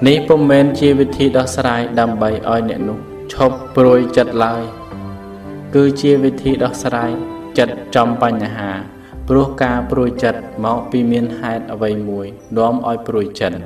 [0.07, 2.99] នេះពុំមែនជាវិធីដោះស្រាយដើម្បីឲ្យអ្នកនោះ
[3.33, 4.63] ឈប់ព្រួយចិត្តឡើយ
[5.75, 7.11] គឺជាវិធីដោះស្រាយ
[7.57, 8.71] ចិត្តចំបញ្ហា
[9.27, 12.27] ព្រោះការព្រួយចិត្តមកពីមានហេតុអ្វីមួយ
[12.57, 13.57] នាំឲ្យព្រួយចិត្ត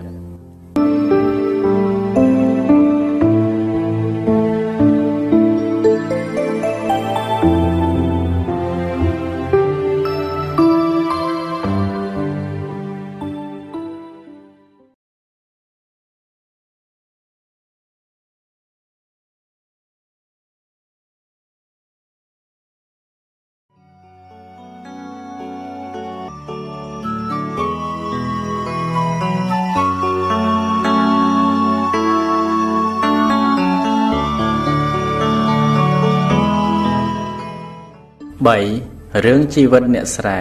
[38.46, 40.40] 3រឿងជីវិតអ្នកស្រែ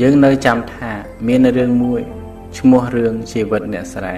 [0.00, 0.92] យើងនៅចាំថា
[1.26, 2.00] មានរឿងមួយ
[2.58, 4.14] ឈ្មោះរឿងជីវិតអ្នកស្រែ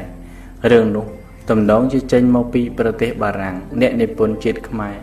[0.71, 1.07] រឿងនោះ
[1.51, 4.97] តំណងជាចេញមកពីប្រទេសបារាំងអ្នកនិពន្ធជាតិខ្មែរ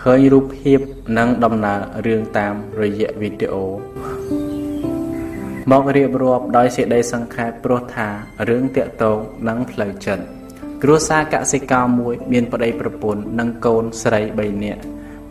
[0.00, 0.78] ឃើញរូបភាព
[1.18, 3.66] និងដំណើររឿងតាមរយៈវីដេអូ
[5.70, 8.08] មករៀបរាប់ដោយសេចក្តីសង្ខេបព្រោះថា
[8.48, 10.24] រឿងតាក់ទងនឹងផ្លូវចិត្ត
[10.82, 14.82] គ្រួសារកសិករមួយ មានប្តីប្រពន្ធនិងកូនស្រី3នាក់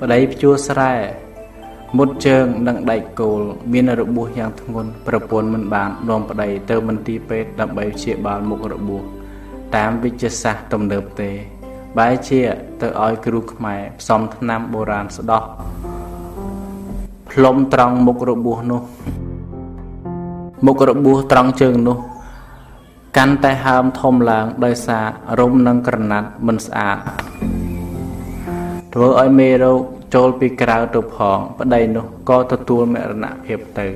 [0.01, 0.93] ប្តីភ្ជួរស្រែ
[1.95, 3.41] មុតជើងនិងដៃគោល
[3.73, 9.01] មានរបួសយ៉ាងធ្ងន់ប្រពន្ធមិនបាននាំប្តីទៅមន្ទីរពេទ្យដើម្បីព្យាបាលមុខរបួស
[9.75, 11.29] តាមវិទ្យាសាស្ត្រទំនើបទេ
[11.97, 12.41] បែរជា
[12.81, 15.43] ទៅឲ្យគ្រូខ្មែរផ្សំថ្នាំបុរាណស្ដោះ
[17.31, 18.81] ផ្លុំត្រង់មុខរបួសនោះ
[20.65, 21.97] មុខរបួសត្រង់ជើងនោះ
[23.17, 25.05] កាន់តែហើមធំឡើងដោយសារ
[25.39, 26.97] រុំនឹងក្រណាត់មិនស្អាត
[28.93, 29.81] ធ្វើឲ្យមេរោគ
[30.13, 33.87] ចូលពីក្រៅទៅផង ប្តីនោះក៏ទទួលមរណភាពទៅ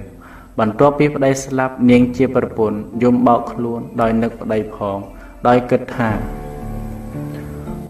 [0.59, 4.97] បន្ទាប់ពីប្តីស្លាប់នាងជាប្រពន្ធយំបោកខ្លួនដោយនឹកប្តីផង
[5.47, 6.09] ដោយគិតថា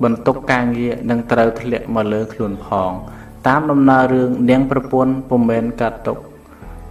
[0.03, 2.91] បន្ទុកការងារនឹងត្រូវធ្លាក់មកលើខ្លួនផង
[3.47, 6.17] តាមដំណើររឿងនាងប្រពន្ធពុំមែនកាត់ទុក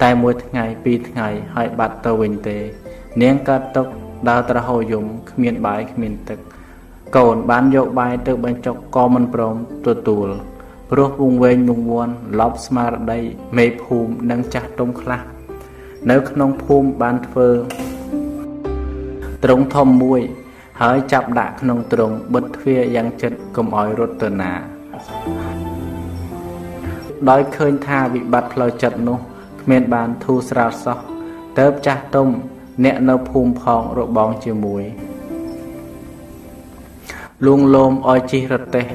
[0.03, 2.59] តែមួយថ្ងៃពីរថ្ងៃហើយបាត់ទៅវិញទេ
[3.23, 3.87] នាងកាត់ទុក
[4.29, 6.39] ដើរត្រហោយំគ្មានបាយគ្មានទឹក
[7.17, 10.29] កូនបានយកបាយទៅបញ្ចុកក៏មិនព្រមទទួល
[10.95, 13.21] ព្រោះវងវែងវងវាន់ឡប់ស្មារតី
[13.57, 15.21] មេភូមិនិងចាស់ទុំខ្លះ
[16.11, 17.49] នៅក្នុងភូមិបានធ្វើ
[19.45, 20.21] ត្រង់ធំមួយ
[20.81, 24.53] ហើយចាប់ដាក់ក្នុងទ្រុងបិទទ្វារយ៉ាងជិតកុំឲ្យរត់ទៅណា
[27.31, 29.19] ដោយឃើញថាវិបត្តិផ្លូវចិត្តនោះ
[29.63, 30.99] គ្មានបានធូរស្រាលសោះ
[31.59, 32.29] ទៅចាស់ទុំ
[32.85, 34.85] អ្នកនៅភូមិផងរបងជាមួយ
[37.47, 38.87] លួងលោមឲ្យជិះរទេះ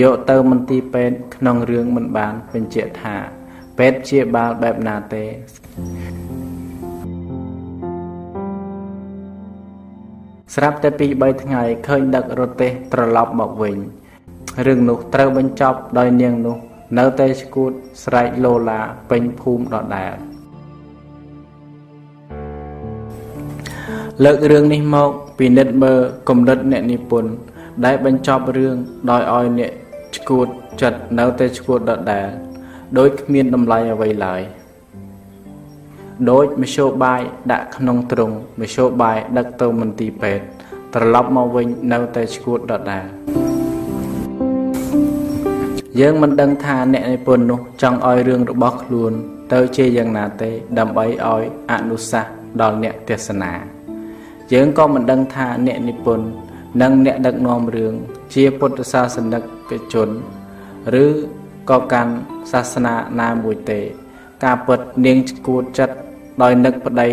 [0.00, 3.16] យកទៅមន្ទីរពេទ្យក្នុងរឿងមិនបានបញ្ជាក់ថា
[3.78, 5.24] ពេទ្យជាបាលបែបណាទេ
[10.54, 13.76] ស្រាប់តែពី3ថ្ងៃឃើញដឹករទេះត្រឡប់មកវិញ
[14.66, 16.56] រឿងនោះត្រូវបញ្ចប់ដោយនាងនោះ
[16.98, 17.72] នៅតែឈួត
[18.04, 18.80] ស្រែកលោឡា
[19.10, 20.14] ពេញភូមិដដែល
[24.24, 27.32] លើករឿងនេះមកពិនិត្យមើលគំនិតអ្នកនិពន្ធ
[27.84, 28.76] ដែលបញ្ចប់រឿង
[29.10, 29.72] ដោយឲ្យអ្នក
[30.28, 30.46] ឈួត
[30.82, 32.28] ចិត្តនៅតែឈួតដដែល
[32.98, 34.42] ដោយគ្មានតម្លៃអ្វីឡើយ
[36.30, 37.20] ដោយមធ្យោបាយ
[37.52, 40.44] ដាក់ក្នុងទ្រុងមធ្យោបាយដឹកទៅមន្ទីរពេទ្យ
[40.94, 43.06] ត្រឡប់មកវិញនៅតែឈួតដដែល
[46.00, 49.12] យើងមិនដឹងថាអ្នកនិពន្ធនោះចង់ឲ្យរឿងរបស់ខ្លួន
[49.52, 53.52] ទៅជាយ៉ាងណាទេ ដើម្បីឲ្យអនុសាសន៍ដល់អ្នកទេសនា
[54.52, 56.26] យើងក៏មិនដឹងថាអ្នកនិពន្ធ
[56.82, 57.94] និងអ្នកដឹកនាំរឿង
[58.34, 59.42] ជាពុទ្ធសាសនិក
[59.92, 60.08] ជន
[61.02, 61.06] ឬ
[61.70, 62.12] ក៏កាន់
[62.52, 63.80] សាសនាណាមួយទេ
[64.44, 65.16] ការពិតនាង
[65.46, 65.94] គួតចិត្ត
[66.42, 67.08] ដោយនឹកប្តី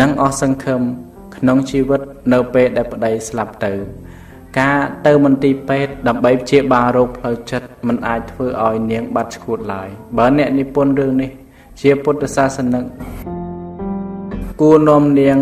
[0.00, 0.80] និងអស់សង្ឃឹម
[1.36, 2.00] ក្នុងជីវិត
[2.32, 3.72] នៅពេលដែលប្តីស្លាប់ទៅ
[4.58, 11.30] ការទៅមន្ទីរពេទ្យដើម្បីព្យាបាលរោគផ្លូវចិត្តមិនអាចធ្វើឲ្យនាងបាត់ឈួតឡើយបើអ្នកនិពន្ធរឿងនេះ
[11.80, 12.84] ជាពុទ្ធសាសនិក
[14.60, 15.38] គួរនាំនាង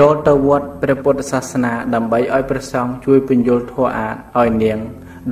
[0.00, 4.78] ចូលទៅវត្តព្រះពុទ្ធសាសនាដើម្បីឲ្យព្រះសង្ឃជួយពន្យល់ធម៌អាតឲ្យនាង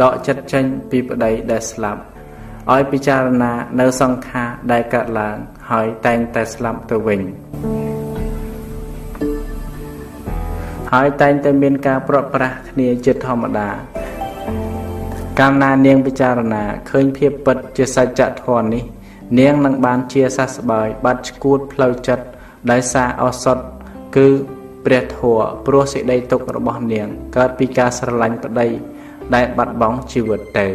[0.02, 2.00] ដកចិត្តចេញពីប្តីដែលស្លាប់
[2.72, 5.36] ឲ្យពិចារណានៅសង្ខារដែលកើតឡើង
[5.70, 7.20] ហើយតែងតែស្លាប់ទៅវិញ
[10.92, 13.68] ហើយតែងតែមានការប្រត់ប្រាស់គ្នាជាធម្មតា
[15.40, 18.84] កាលណានាងពិចារណាឃើញភាពពិតជាសច្ចធម៌នេះ
[19.38, 22.24] នាងនឹងបានជាសះស្បើយបាត់ឈួតផ្លូវចិត្ត
[22.70, 23.64] ដោយសារអសត់
[24.16, 24.28] គឺ
[24.84, 28.66] ព្រះធម៌ព្រោះសេចក្តីទុក្ខរបស់នាងកើតពីការស្រឡាញ់ប្តី
[29.34, 30.66] ដែលបាត់បង់ជីវិតទៅ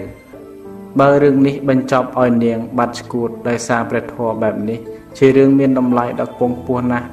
[1.00, 4.80] បើរឿងនេះបញ្ចប់ឲ្យនាង បាត់ឈួតដោយសារព្រះធម៌បែបនេះ
[5.18, 7.08] ជារឿងមានតម្លៃដ៏គង់ខ្ពស់ណាស់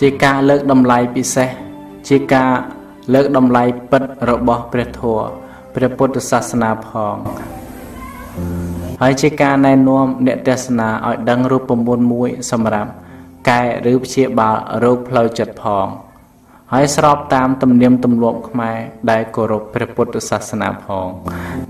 [0.00, 1.50] ជាការលើកតម្លៃពិសេស
[2.08, 2.52] ជាការ
[3.14, 5.26] លើកតម្លៃពិតរបស់ព្រះធម៌
[5.74, 7.16] ព្រះពុទ្ធសាសនាផង
[9.02, 12.90] ហើយជាការណែនាំអ្នកទេសនាឲ្យដឹងរូបមន្តមួយសម្រាប់
[13.48, 15.86] កែឬព្យាបាលរោគផ្លូវចិត្តផង
[16.72, 18.78] ហើយស្របតាមទំនៀមទម្លាប់ខ្មែរ
[19.10, 21.08] ដែលគោរពព្រះពុទ្ធសាសនាផង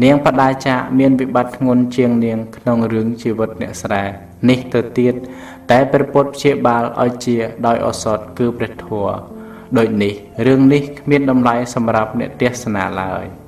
[0.04, 4.04] នាងបដាចាមានវិបត្តិធ្ងន់ជាងនាងក្នុងរឿងជីវិតអ្នកស្រែ
[4.48, 5.14] នេះទៅទៀត
[5.70, 7.36] តែព្រះពុទ្ធព្យាបាលឲ្យជា
[7.66, 9.14] ដោយអសតគឺព្រះធម៌
[9.78, 10.14] ដូចនេះ
[10.46, 13.24] រឿងនេះគ្មានតម្លៃសម្រាប់អ្នកទេសនាឡើយ។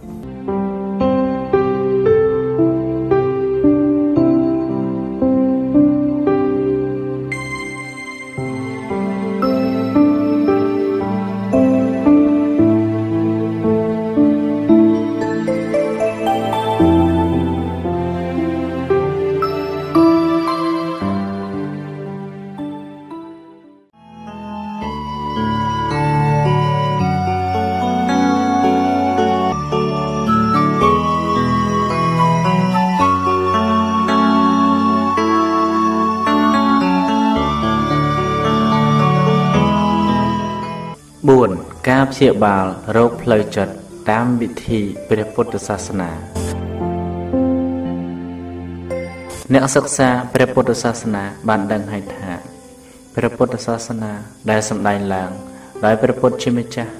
[42.12, 42.64] ព្យាបាល
[42.96, 43.74] រោគផ្លូវចិត្ត
[44.10, 46.10] តាមវិធីព្រះពុទ្ធសាសនា
[49.54, 52.30] អ្នកសិក្សាព្រះពុទ្ធសាសនា បានដឹងហើយថា
[53.14, 54.12] ព្រះពុទ្ធសាសនា
[54.50, 55.30] ដែលសម្ដែងឡើង
[55.84, 56.92] ដោយព្រះពុទ្ធជាម្ចាស់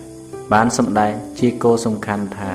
[0.53, 2.51] បានសម្ដែងជាគោលសំខាន់ថា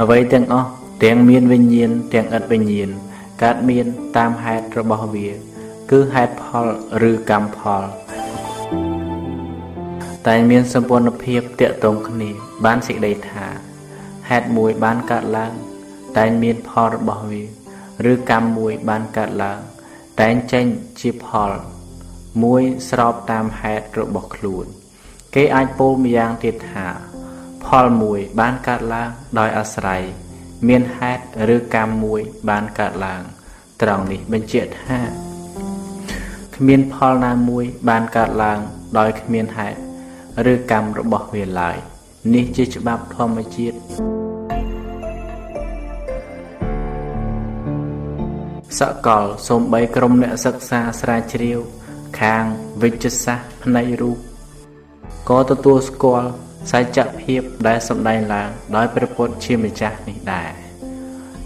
[0.00, 0.68] អ្វីទាំងអស់
[1.04, 2.88] ទាំងមានវិញ្ញាណទាំងឥតវិញ្ញាណ
[3.42, 3.86] កើតមាន
[4.16, 5.28] តាមហេតុរបស់វា
[5.90, 6.66] គឺហេតុផល
[7.10, 7.84] ឬកម្មផល
[10.26, 12.30] តែមានសម្ព័ន្ធភាពតាក់ទងគ្នា
[12.64, 13.46] បានសេចក្តីថា
[14.28, 15.52] ហេតុមួយបានកើតឡើង
[16.16, 17.42] តែមានផលរបស់វា
[18.10, 19.60] ឬកម្មមួយបានកើតឡើង
[20.20, 20.66] តែចេញ
[21.00, 21.52] ជាផល
[22.42, 24.66] មួយស្របតាមហេតុរបស់ខ្លួន
[25.34, 26.86] គេអាចពោលម្យ៉ាងទៀតថា
[27.64, 30.02] ផលមួយបានកើតឡើងដោយអាស្រ័យ
[30.68, 31.22] មានហេតុ
[31.54, 33.22] ឬកម្មមួយបានកើតឡើង
[33.82, 35.00] ត្រង់នេះបញ្ជាក់ថា
[36.56, 38.58] គ្មានផលណាមួយបានកើតឡើង
[38.98, 39.87] ដោយគ្មានហេតុ
[40.52, 41.76] ឬកម្មរបស់វាឡើយ
[42.34, 43.76] នេះជាច្បាប់ធម្មជាតិ
[48.78, 51.58] សកលសូម្បីក្រុមអ្នកសិក្សាស្រាវជ្រាវ
[52.20, 52.44] ខាង
[52.82, 54.18] វិជ្ជសាស្ត្រផ្នែករូប
[55.28, 56.28] ក៏ទទួលស្គាល់
[56.70, 60.50] សច្ចភាពដែលសម្ដែងឡើងដោយព្រះពុទ្ធជាម្ចាស់នេះដែរ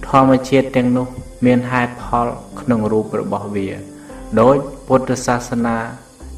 [0.08, 1.06] ធម្មជាតិទាំងនោះ
[1.46, 2.28] មានហេតុផល
[2.60, 3.68] ក្នុងរូបរបស់វា
[4.40, 5.78] ដោយពុទ្ធសាសនា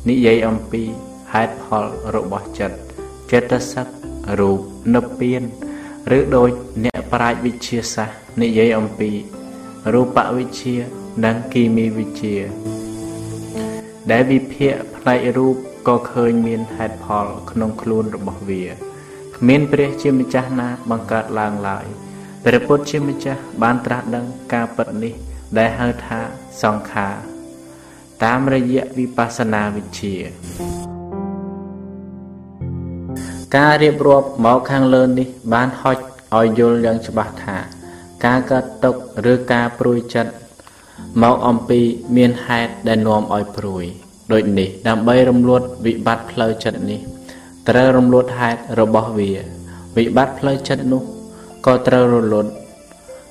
[0.09, 0.85] និយាយអំពី
[1.35, 1.85] ហេតុផល
[2.17, 2.77] របស់ចិត្ត
[3.33, 3.87] ចិត្តសឹក
[4.41, 4.59] រូប
[4.95, 5.43] និព្វាន
[6.19, 6.49] ឬដោយ
[6.85, 9.11] អ្នកប្រាជ្ញវិទ្យាសាស្ត្រនិយាយអំពី
[9.95, 10.77] រូបវិទ្យា
[11.25, 12.39] និងគីមីវិទ្យា
[14.11, 15.55] ដែលវិភាគផ្នែករូប
[15.89, 18.65] ក៏ឃើញមានហេតុផល ក្នុងខ្លួនរបស់វា
[19.37, 21.87] គ្មានព្រះជាម្ចាស់ណាបង្កើតឡើងឡើយ
[22.45, 25.15] ព្រះពុទ្ធជាម្ចាស់បានត្រាស់ដឹងការពិតនេះ
[25.59, 26.21] ដែលហៅថា
[26.63, 27.15] សង្ខារ
[28.25, 30.15] តាមរយៈវិបស្សនាវិជ្ជា
[33.57, 35.99] ការរៀបរាប់មកខាងលើនេះ បានហុច
[36.37, 37.57] ឲ្យយល់យ៉ាងច្បាស់ថា
[38.25, 38.95] ការកើតទុក
[39.33, 40.33] ឬការព្រួយចិត្ត
[41.23, 41.81] មកអំពី
[42.17, 43.85] មានហេតុដែលនាំឲ្យព្រួយ
[44.33, 47.01] ដូចនេះ ដើម្បីរំលត់វិបត្តិផ្លូវចិត្តនេះ
[47.69, 49.31] ត្រូវរំលត់ហេតុរបស់វា
[49.97, 51.03] វិបត្តិផ្លូវចិត្តនោះ
[51.67, 52.51] ក៏ត្រូវរលត់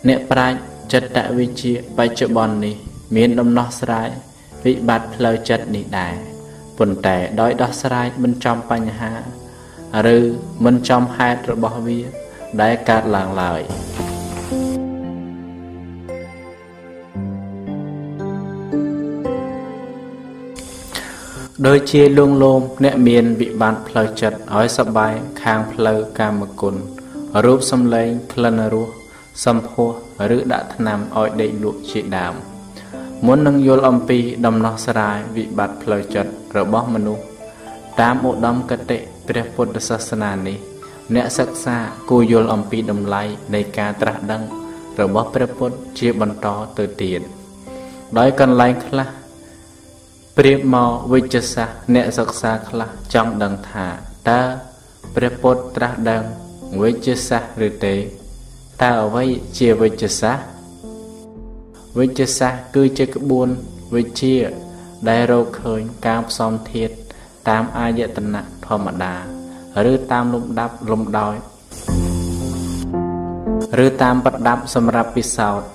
[0.07, 0.57] អ្នកប្រាជ្ញ
[0.93, 2.75] ចិត្តវិជ្ជាបច្ចុប្បន្ននេះ
[3.15, 4.09] មានដំណោះស្រាយ
[4.65, 6.13] វិបត្តិផ្លូវចិត្តនេះដែរ
[6.77, 9.13] ប៉ុន្តែដោយដោះស្រាយមិនចំបញ្ហា
[10.15, 10.17] ឬ
[10.63, 11.99] មិនចំហេតុរបស់វា
[12.61, 13.61] ដែលកើតឡើងឡើយ
[21.67, 26.75] ដូចជាលួងលោមអ្នកមានវិបត្តិផ្លូវចិត្តឲ្យសបាយខាងផ្លូវកាមគុណ
[27.45, 28.89] រូបសំឡេងក្លិនរស
[29.45, 29.95] សម្ផស្ស
[30.35, 32.33] ឬដាក់ថ្នាំឲ្យដេកលក់ជាដើម
[33.25, 37.23] មុននឹងយល់អំពីដំណោះស្រាយវិបត្តិផ្លូវចិត្តរបស់មនុស្ស
[37.99, 40.57] តាមឧត្តមគតិ ព្រះពុទ្ធសាសនានេះ
[41.15, 41.77] អ្នកសិក្សា
[42.09, 44.43] គួរយល់អំពីតម្លៃនៃការត្រាស់ដឹង
[45.01, 47.21] របស់ព្រះពុទ្ធជាបន្តទៅទៀត
[48.17, 49.07] ដោយកន្លែងខ្លះ
[50.37, 53.87] ព្រៀបមកវិជ្ជសាស្ត្រអ្នកសិក្សាខ្លះចង់ដឹងថា
[54.29, 54.41] តើ
[55.15, 56.23] ព្រះពុទ្ធត្រាស់ដឹង
[56.81, 57.95] វិជ្ជសាស្ត្រឬទេ
[58.81, 59.25] តើអ្វី
[59.57, 60.45] ជាវិជ្ជសាស្ត្រ
[61.99, 63.49] វិជ្ជសាស្ត្រគឺជាក្បួន
[63.95, 64.35] វិជ្ជា
[65.09, 66.93] ដែលរកឃើញការផ្សំធាតុ
[67.49, 69.13] តាមអាយតនៈធម្មតា
[69.91, 71.35] ឬតាមលំដាប់លំដោយ
[73.85, 75.67] ឬតាមប្រដាប់សម្រាប់ពិសោធន៍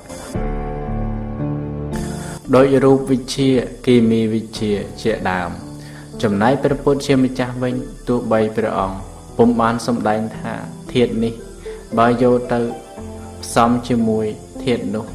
[2.54, 3.48] ដោយរូបវិជ្ជា
[3.86, 5.50] គីមីវិជ្ជាជាដើម
[6.22, 7.74] ចំណែកព្រះពុទ្ធជាម្ចាស់វិញ
[8.08, 8.98] ទោះបីព្រះអង្គ
[9.36, 10.52] ពុំបានសម្ដែងថា
[10.92, 11.34] ធាតុនេះ
[11.98, 12.60] បើយកទៅ
[13.42, 14.26] ផ្សំជាមួយ
[14.64, 15.06] ធាតុនោះ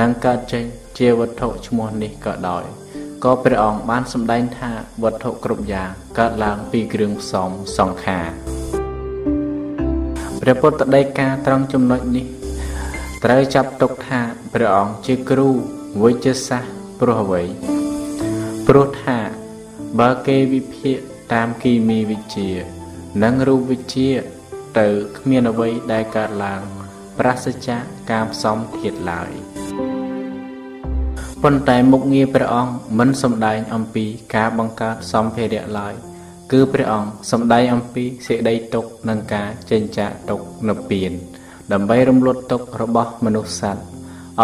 [0.00, 0.64] នឹងកើតចេញ
[0.98, 2.64] ជាវត្ថុឈ្មោះនេះក៏ដោយ
[3.24, 4.70] ក៏ព្រះអង្គបានសម្ដែងថា
[5.02, 8.28] វត្ថុគ្រប់យ៉ាងកើតឡើងពីគ្រឿងផ្សំសង្ខារ
[10.40, 12.26] ព្រះពុទ្ធដីកាត្រង់ចំណុចនេះ
[13.24, 14.20] ត្រូវចាប់ទុកថា
[14.54, 15.48] ព្រះអង្គជាគ្រូ
[16.02, 17.42] វិជ្ជសាស្ត្រព្រោះអ្វី
[18.66, 19.18] ព្រោះថា
[20.00, 20.98] បើគេវិភាគ
[21.32, 22.50] តាមគីមីវិទ្យា
[23.22, 24.10] និងរូបវិទ្យា
[24.78, 26.62] ទៅគ្មានអ្វីដែលកើតឡើង
[27.18, 27.78] ប្រសិទ្ធចា
[28.10, 29.32] ការផ្សំធាតុឡើយ
[31.42, 35.94] ប៉ុន្តែមុខងារព្រះអង្គមិនសំដែងអំពីការបង្កើតសម្ភារៈឡើយ
[36.52, 41.12] គឺព្រះអង្គសំដែងអំពីសេចក្តីទុក្ខនិងការចេញចាកទុក្ខនិព្វាន
[41.72, 43.82] ដើម្បីរំលត់ទុក្ខរបស់មនុស្សសត្វ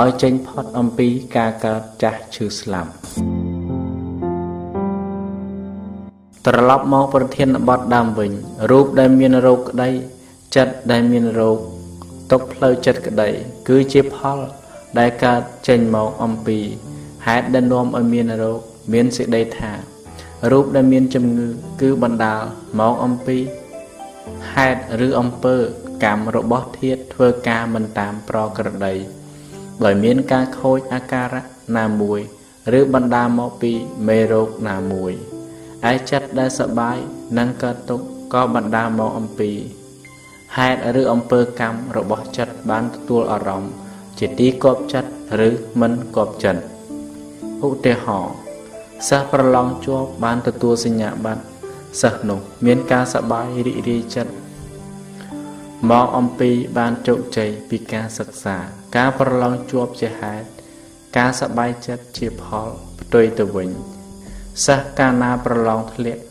[0.01, 2.91] ឲ្យចេញផុតអំពីការកើតចាស់ឈឺស្លាប់
[6.47, 8.31] ត្រឡប់មកប្រធានបទដើមវិញ
[8.71, 9.91] រូបដែលមានរោគក្តី
[10.57, 11.59] ចិត្តដែលមានរោគ
[12.31, 13.29] ទុកផ្លូវចិត្តក្តី
[13.69, 14.39] គឺជាផល
[14.99, 16.59] ដែលកើតចេញមកអំពី
[17.27, 18.61] ហេតុដែលនាំឲ្យមានរោគ
[18.93, 19.73] មានសេចក្តីថា
[20.51, 21.49] រូបដែលមានជំងឺ
[21.81, 22.43] គឺបណ្ដាល
[22.81, 23.39] មកអំពី
[24.53, 25.57] ហេតុឬអំពើ
[26.05, 28.95] កម្មរបស់ធាតុធ្វើការមិនតាមប្រក្រតី
[29.85, 31.43] ដោយមានការខូចអាការៈ
[31.77, 32.21] ណាមួយ
[32.79, 33.73] ឬបណ្ដាលមកពី
[34.09, 35.13] មេរោគណាមួយ
[35.91, 36.97] ឯចិត្តដែលសបាយ
[37.39, 39.53] និងកើតទុក្ខក៏បណ្ដាលមកអំពី
[40.57, 43.73] ហេតុឬអំពើកម្មរបស់ចិត្តបានទទួលអារម្មណ៍
[44.25, 45.11] ជាទីគប់ចិត្ត
[45.49, 45.51] ឬ
[45.81, 46.63] មិនគប់ចិត្ត
[47.67, 48.35] ឧទាហរណ៍
[49.09, 51.43] សិស្សប្រឡងជាប់បានទទួលសញ្ញាបត្រ
[52.03, 54.33] សិស្សនោះមានការសប្បាយរីករាយចិត្ត
[55.91, 58.57] មកអំពីបានជោគជ័យពីការសិក្សា
[58.97, 60.47] ការប្រឡងជាប់ជាហេតុ
[61.19, 62.69] ការសប្បាយចិត្តជាផល
[63.01, 63.71] ផ្ទុយទៅវិញ
[64.67, 66.23] សិស្សកាលណាប្រឡងធ្លាក់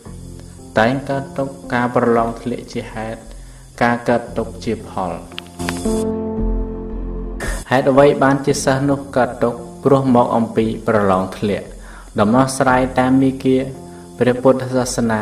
[0.80, 3.20] តែងកើតទុកការប្រឡងធ្លាក់ជាហេតុ
[3.84, 6.21] ការកើតទុកជាផល
[7.74, 9.54] ហេតុអ្វីបានជាសិស្សនោះកើតទុក
[9.84, 11.68] ព្រោះមកអំពីប្រឡងធ្លាក់
[12.20, 13.58] ដំណោះស្រាយតាមមីគា
[14.20, 15.22] ព្រះពុទ្ធសាសនា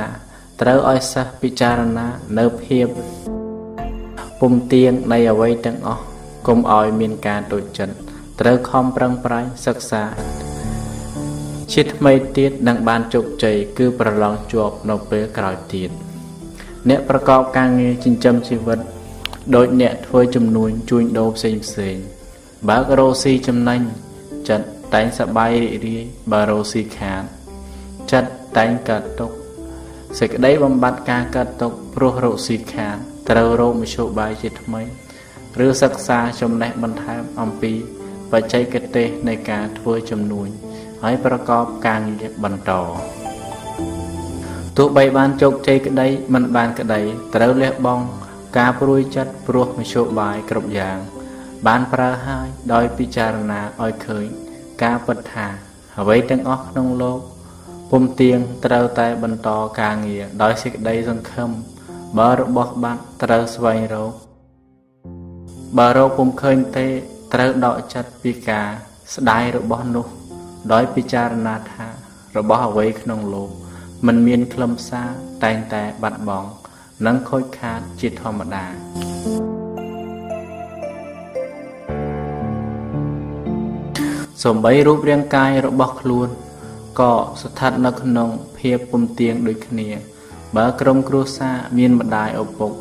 [0.61, 2.07] ត្រូវឲ្យសិស្សពិចារណា
[2.39, 2.87] នៅភាព
[4.39, 6.03] ពុំទៀងនៃអ្វីទាំងអស់
[6.47, 7.95] កុំឲ្យមានការតូចចិត្ត
[8.41, 10.03] ត្រូវខំប្រឹងប្រែងសិក្សា
[11.73, 15.89] ជាថ្មីទៀតនឹងបានជោគជ័យគឺប្រឡងជាប់នៅពេលក្រោយទៀត
[16.89, 18.79] អ្នកប្រកបការងារចិញ្ចឹមជីវិត
[19.55, 21.97] ដោយអ្នកធ្វើចំនួនជួញដូរផ្សេងផ្សេង
[22.67, 23.81] បើករោស៊ីចំណេញ
[24.49, 27.23] ចិត្តតែងសបាយរីករាយបើរោស៊ីខាត
[28.11, 29.31] ចិត្តតែងកើតទុក
[30.19, 32.97] សេចក្តីបំបត្តិការកើតទុកព្រោះរោស៊ីខាត
[33.29, 34.81] ត្រូវរោមធ្យោបាយជាថ្មី
[35.65, 37.73] ឬសិក្សាចំណេះបន្ថែមអំពី
[38.31, 40.47] បច្ចេកទេសនៃការធ្វើចំនួន
[41.03, 42.71] ហើយប្រកបការងារបន្ត
[44.77, 47.01] ទោះបីបានជោគជ័យក្តីមិនបានក្តី
[47.35, 48.05] ត្រូវលះបង់
[48.57, 51.18] ការព្រួយចិត្តព្រោះមធ្យោបាយគ្រប់យ៉ាង
[51.67, 54.25] បានប្រើហើយដោយពិចារណាឲ្យឃើញ
[54.83, 55.47] ការពិតថា
[55.99, 57.19] អ្វីទាំងអស់ក្នុងលោក
[57.91, 59.49] ពុំទៀងត្រូវតែបន្ត
[59.81, 61.49] ការងារដោយសេចក្តីសង្ឃឹម
[62.19, 64.13] បើរបស់បាត់ត្រូវស្វែងរក
[65.77, 66.87] បើរកពុំឃើញទេ
[67.33, 68.67] ត្រូវដកចិត្តពីការ
[69.13, 70.05] ស្ដាយរបស់នោះ
[70.73, 71.87] ដោយពិចារណាថា
[72.37, 73.49] របស់អ្វីក្នុងលោក
[74.05, 75.09] มันមានខ្លឹមសារ
[75.43, 76.49] តែងតែបាត់បង់
[77.05, 79.48] និងខូចខាតជាធម្មតា
[84.43, 86.27] សំបីរូបរាងកាយរបស់ខ្លួន
[86.99, 89.89] ក៏ស្ថិតនៅក្នុងភាពពំទៀងដូចគ្នា
[90.57, 92.71] បើក្រុមគ្រួសារមានម្ដាយឪពុក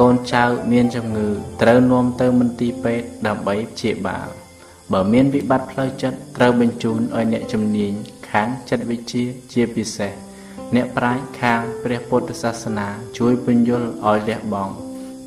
[0.00, 1.28] កូនចៅមានជំងឺ
[1.62, 4.28] ត្រូវនាំទៅមន្ទីរពេទ្យដើម្បីព្យាបាល
[4.92, 7.92] បើមានវិបត្តិផ្លូវចិត្តត្រូវបញ្ជូនឲ្យអ្នកជំនាញ
[8.30, 10.12] ខាងចិត្តវិទ្យាជាពិសេស
[10.74, 12.88] អ្នកប្រាជ្ញខាងព្រះពុទ្ធសាសនា
[13.18, 14.74] ជួយពន្យល់ឲ្យលះបង់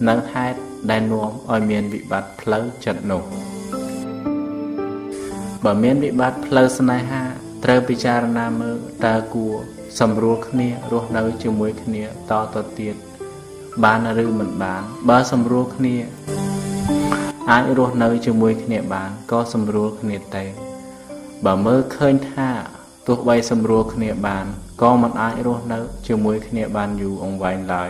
[0.07, 0.59] នៅហេតុ
[0.89, 3.50] ដែលនាំឲ្យមានវិបត្តិផ្លូវចិត្តនោះ
[5.65, 7.23] បើមានវិបត្តិផ្លូវស្នេហា
[7.63, 9.55] ត្រូវពិចារណាមើលតើគួរ
[9.99, 12.95] សម្រួលគ្នារស់នៅជាមួយគ្នាតទៅទៀត
[13.83, 15.95] បានឬមិនបាន បើសម្រួលគ្នា
[17.51, 20.45] អាចរស់នៅជាមួយគ្នាបានក៏សម្រួលគ្នាទៅ
[21.45, 22.49] បើមើលឃើញថា
[23.07, 24.45] ទោះបីសម្រួលគ្នាបាន
[24.81, 27.89] ក៏មិនអាចរស់នៅជាមួយគ្នាបានយូរអង្វែងឡើយ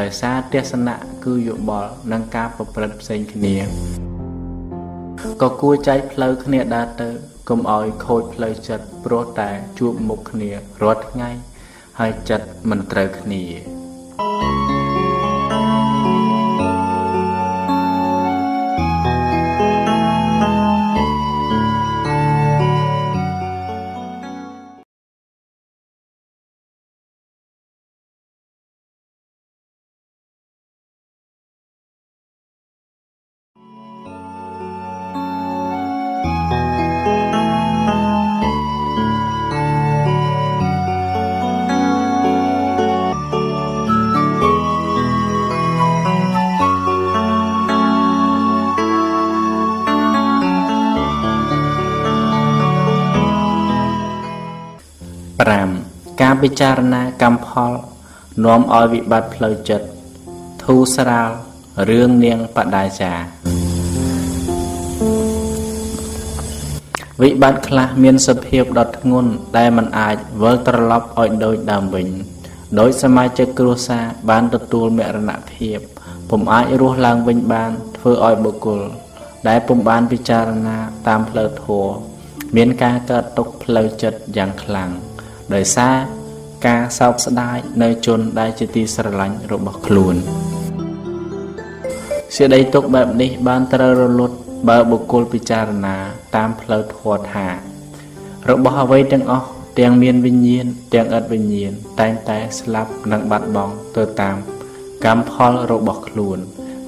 [0.00, 3.56] ដោយសារទស្សនៈគឺយោបល់និងការប្រព្រឹត្តផ្សេងគ្នា
[5.42, 7.08] ក៏គួរចែកផ្លូវគ្នាដើរទៅ
[7.48, 10.50] កុំឲ្យខូចផ្លូវចិត្តព្រោះតែជួបមុខគ្នា
[10.82, 11.30] រាល់ថ្ងៃ
[11.98, 14.61] ហើយចិត្តមិនត្រូវគ្នា5កា
[56.42, 57.72] ពិចារណាកម្មផល
[58.44, 59.86] នាំឲ្យវិបត្តិផ្លូវចិត្ត
[60.64, 61.30] ធូរស្រាល
[61.88, 63.12] រឿងនាងបដាចា
[67.22, 72.08] វិបត្តិខ្លះមានសភាពដុតធ្ងន់ដែលมันអាចវិលត្រឡប់ឲ្យដូចដើមវិញ
[72.80, 75.78] ដោយសមាជិកគ្រួសារបានទទួលមរណភាព
[76.30, 78.80] ពុំអាចរស់ឡើងវិញបាន ធ្វើឲ្យបុគ្គល
[79.48, 80.78] ដែលពុំបានពិចារណា
[81.08, 81.92] តាមផ្លូវធម៌
[82.56, 84.90] មានការកើតទុកផ្លូវចិត្តយ៉ាងខ្លាំង
[85.54, 85.94] ដោយសារ
[86.66, 90.16] ការសោកស្ដាយនៅជនដែលជាទីស្រឡាញ់របស់ខ្លួន
[92.36, 94.36] សេចក្តីទុកបែបនេះបានត្រូវរលត់
[94.68, 95.96] បើបុគ្គលពិចារណា
[96.36, 97.46] តាមផ្លូវធម៌ថា
[98.50, 99.46] របស់អ្វីទាំងអស់
[99.80, 104.36] ទាំងមានវិញ្ញាណទាំងឥតវិញ្ញាណតែងតែស្លាប់និងបាត់បង់ទៅតាម
[105.04, 106.38] កម្មផលរបស់ខ្លួន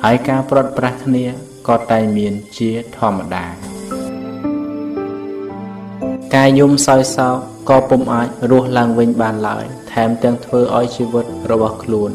[0.05, 1.25] ហើយការប្រត់ប្រាស់គ្នា
[1.68, 3.47] ក៏តែងមានជាធម្មតា
[6.35, 12.10] ការយំសោយសោក ក៏ពុំអាចរស់ឡើងវិញបានឡើយថែមទាំងធ្វើឲ្យជីវិតរបស់ខ្លួន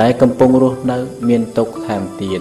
[0.00, 2.40] ដែលកំពុងរស់នៅមានទុក្ខថែមទៀត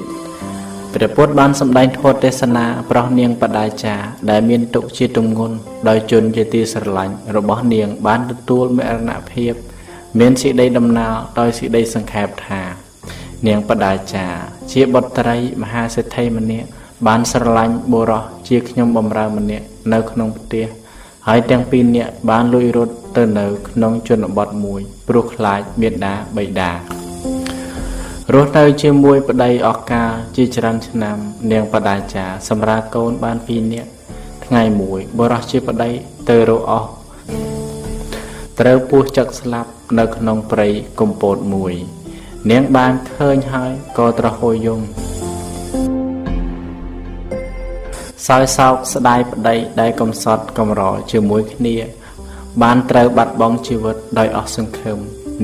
[0.93, 3.95] ព្រះពុទ្ធបានសម្ដែងធម៌ទេសនាប្រោះនាងបដាចា
[4.29, 5.55] ដែលមានទុក្ខជាទម្ងន់
[5.89, 9.53] ដោយជនជាទីស្រឡាញ់របស់នាងបានទទួលមរណភាព
[10.19, 12.61] មានសេចក្តីដំណើរដោយសេចក្តីសង្ខេបថា
[13.47, 14.25] នាងបដាចា
[14.71, 16.67] ជាបុត្រីមហាសេដ្ឋីម្នាក់
[17.07, 20.65] បានស្រឡាញ់បុរសជាខ្ញុំបំរើម្នាក់នៅក្នុងផ្ទះ
[21.29, 26.71] ហើយទាំងពីរនាក់បានលួចរត់ទៅនៅក្នុងជនបទមួយព្រោះខ្លាចមេដាបៃតា
[28.33, 31.17] រស់នៅជាមួយប្តីអស់កាលជាច្រើនឆ្នាំ
[31.51, 33.89] នាងបដាចាសម្រាប់កូនបានពីរនាក់
[34.45, 35.89] ថ្ងៃមួយបរោះជាប្តី
[36.29, 36.89] ទៅរកអស់
[38.59, 39.69] ត្រូវពោះចឹកស្លាប់
[39.99, 40.67] នៅក្នុងព្រៃ
[40.99, 41.73] កំពតមួយ
[42.51, 44.81] នាងបានឃើញហើយក៏ត្រហួយយំ
[48.27, 51.75] សោយសោកស្ដាយប្តីដែលកំសត់កំរជាមួយគ្នា
[52.61, 54.97] បានត្រូវបាត់បង់ជីវិតដោយអស់សង្ឃឹម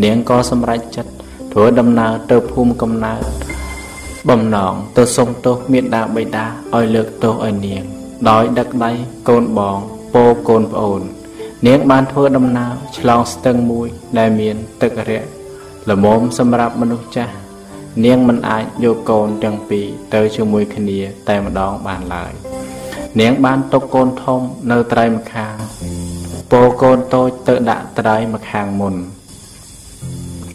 [0.04, 1.12] នាងក៏សម្រេចចិត្ត
[1.52, 3.24] ធ្វើដំណើរទៅភូមិកំណើត
[4.30, 7.84] បំណងទៅសុំទោសមេដាបិតាឲ្យលើកទោសឲ្យនាង
[8.30, 8.92] ដោយដឹកដៃ
[9.30, 9.78] កូនបង
[10.14, 11.02] ពោកូនប្អូន
[11.68, 15.30] នាងបានធ្វើដំណើរឆ្លងស្ទឹងមួយដែលមានទឹករាក់
[15.90, 17.34] ល្មមសម្រាប់មនុស្សចាស់
[18.06, 22.34] នាងមិនអាចយកកូនទាំងពីរទៅជាមួយគ្នាតែម្ដងបានឡើយ
[23.20, 24.42] នាងបានទុកកូនធំ
[24.72, 25.56] នៅត្រៃម្ខាង
[26.52, 28.96] ពោកូនតូចទៅដាក់ត្រៃម្ខាងមុន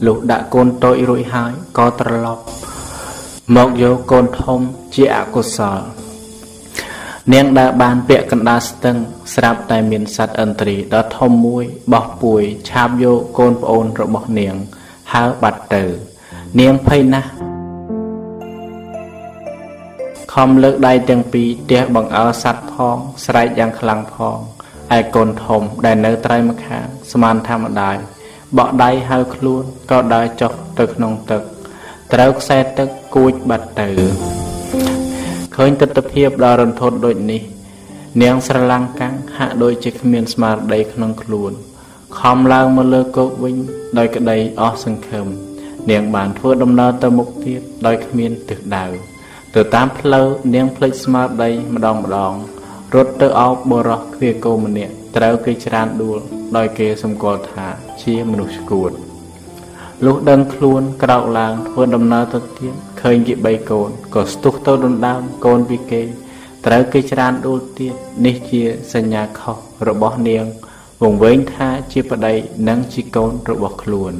[0.06, 2.42] លុះដាក់កូនតូចរួចហើយក៏ត្រឡប់
[3.56, 4.60] មកយកកូនធំ
[4.94, 5.80] ជាអកុសល
[7.32, 8.96] នាងដើរបានពាក់កណ្ដាលស្ទឹង
[9.34, 14.54] ស្រាប់តែមានសត្វឥន្ទ្រីដ៏ធំមួយបោះពួយឆាបយកកូនប្អូនរបស់នាង
[15.12, 15.84] ហើបាត់ទៅ
[16.60, 17.28] នាងភ័យណាស់
[20.40, 24.38] ខំលើកដៃទាំងពីរទះបង្អើសัตว์ផងស្រែកយ៉ាងខ្លាំងផង
[24.96, 27.90] ឯកូនធំដែលនៅត្រៃម្ខាងស្មានធម្មតា
[28.56, 31.42] បក់ដៃហៅខ្លួនក៏ដើរចុះទៅក្នុងទឹក
[32.12, 33.88] ត្រូវខ្សែទឹកគួចបាត់ទៅ
[35.56, 37.42] ឃើញទស្សនភាពដ៏រន្ធត់ដូចនេះ
[38.22, 41.52] នាងស្រឡាំងកាំងហាក់ដូចជាគ្មានស្មារតីក្នុងខ្លួន
[42.20, 43.56] ខំឡើងមកលើគោកវិញ
[43.98, 45.26] ដោយក្តីអស់សង្ឃឹម
[45.90, 48.86] នាងបានធ្វើដំណើរទៅមុខទៀតដោយគ្មានទិសដៅ
[49.58, 52.32] ទៅតាមផ្លូវនាងភ្លេចស្មារតីម្ដងម្ដង
[52.94, 56.18] រត់ទៅអោបបរោះគ្វាគោម្នាក់ត្រូវគេច្រានដួល
[56.56, 57.66] ដោយគេសម្គាល់ថា
[58.02, 58.90] ជាមនុស្សឈួត
[60.04, 66.02] លុះដឹងខ្លួនក្រោកឡើងធ្វើដំណើរទៅទៀតឃើញគេបីកូនក៏ស្ទុះទៅដណ្ដើមកូនពីគេ
[66.66, 67.94] ត្រូវគេច្រានដួលទៀត
[68.26, 69.56] នេះជាសញ្ញាខុស
[69.88, 70.44] របស់នាង
[71.02, 72.34] វង្វេងថាជាប្តី
[72.68, 74.14] និងជាកូនរបស់ខ្លួន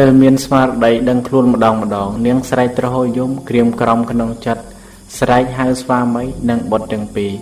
[0.00, 4.62] ពេលមានស្មារតីដឹងខ្លួនម្ដងម្ដង នាងស្រែកត្រហោយំក្រៀមក្រំក្នុងចិត្ត
[5.18, 7.32] ស្រែកហៅស្វាមីនិងបុត្រទាំងពីរ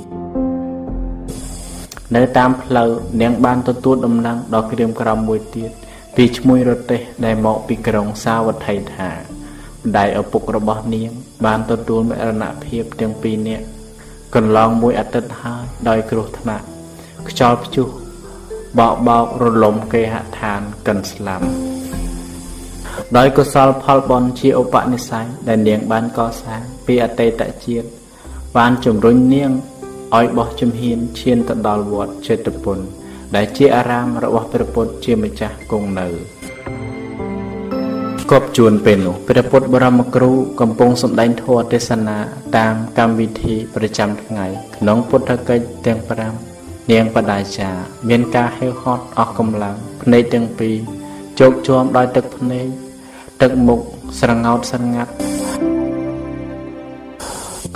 [2.16, 2.90] នៅតាមផ្លូវ
[3.22, 5.70] នាងបានទទួលដំណឹងដល់ក្រៀមក្រំមួយទៀត
[6.16, 11.10] ពីឈ្មោះរទេសដែលមកពីក្រុងសាវត្ថីថាម្ដាយឪពុករបស់នាង
[11.46, 13.64] បានទទួលមរណភាពទាំងពីរនាក់
[14.34, 16.64] កន្លងមួយអាទិត្យហើយដោយគ្រោះថ្នាក់
[17.28, 17.88] ខ្យល់ព្យុះ
[18.78, 21.73] បោកបោករលំគេហដ្ឋានកិនស្លាប់
[23.16, 27.86] ដោយកុសលផលបុណ្យជាឧបនិស្ស័យដែលនាងបានកសាងពីអតីតជាតិ
[28.56, 29.50] បានជំរុញនាង
[30.16, 32.78] ឲ្យបោះជំហានឈានទៅដល់វត្តចេតពុន
[33.36, 36.06] ដែលជាអារាមរបស់ព្រះពុទ្ធជាម្ចាស់គង់នៅ
[38.30, 40.30] គប់ជួនពេលនោះព្រះពុទ្ធបរមគ្រូ
[40.60, 42.18] កំពុងសម្ដែងធម៌ទេសនា
[42.56, 44.46] តាមកម្មវិធីប្រចាំថ្ងៃ
[44.76, 45.98] ក្នុងពុទ្ធកិច្ចទាំង
[46.46, 47.70] 5នាងបដាចា
[48.08, 50.76] មានការហេវហត់អស់កម្លាំងភ្នែកទាំងពីរ
[51.40, 52.66] ជោគជាំដោយទឹកភ្នែក
[53.42, 53.80] ទឹកមុខ
[54.20, 55.12] ស្រងោតស្រងាត់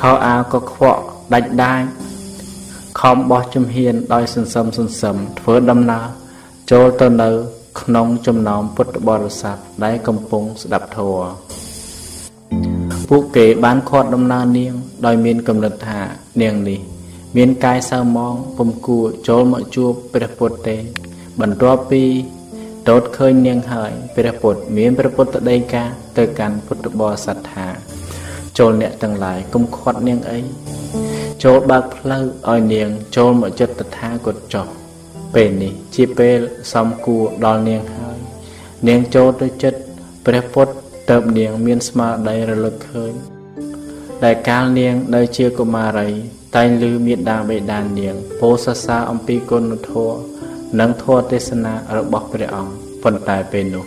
[0.01, 1.01] ខោអាវក៏ខ្វក់
[1.35, 1.87] ដាច់ដាច់
[3.01, 6.07] ខំបោះជំហានដោយសន្សឹមសន្សឹមធ្វើដំណើរ
[6.71, 7.29] ចូលទៅនៅ
[7.81, 11.29] ក្នុងចំណោមពុទ្ធបរិស័ទដែលកំពុងស្ដាប់ធម៌
[13.09, 14.73] ពួកគេបានខាត់ដំណើរនាង
[15.07, 16.01] ដោយមានគំនិតថា
[16.43, 16.81] នាងនេះ
[17.37, 20.77] មានកាយសៅមងពុំគួរចូលមកជួបព្រះពុទ្ធទេ
[21.41, 22.03] បន្ទាប់ពី
[22.89, 25.85] ទតឃើញនាងហើយព្រះពុទ្ធមានព្រះពុទ្ធដីកា
[26.19, 27.67] ទៅកាន់ពុទ្ធបរិស័ទថា
[28.59, 30.39] ចូលអ្នកទាំងឡាយកុំខាត់នាងអី
[31.45, 34.67] ចូលបើកផ្លូវឲ្យនាង ចូលមកចិត្តតថាគតចុះ
[35.35, 36.39] ពេលនេះជាពេល
[36.73, 38.19] សំគួរដល់នាងហើយ
[38.89, 39.81] នាងចូលទៅចិត្ត
[40.27, 40.73] ព្រះពុទ្ធ
[41.11, 43.13] ទៅនាងមានស្មារតីរលឹកឃើញ
[44.25, 46.09] ដែលកាលនាងនៅជាកុមារី
[46.57, 50.38] តែងឮមេដាបេដានាងពោសសាអំពីគុណធម៌
[50.81, 53.85] និងធម៌ទេសនារបស់ព្រះអង្គប៉ុន្តែពេលនោះ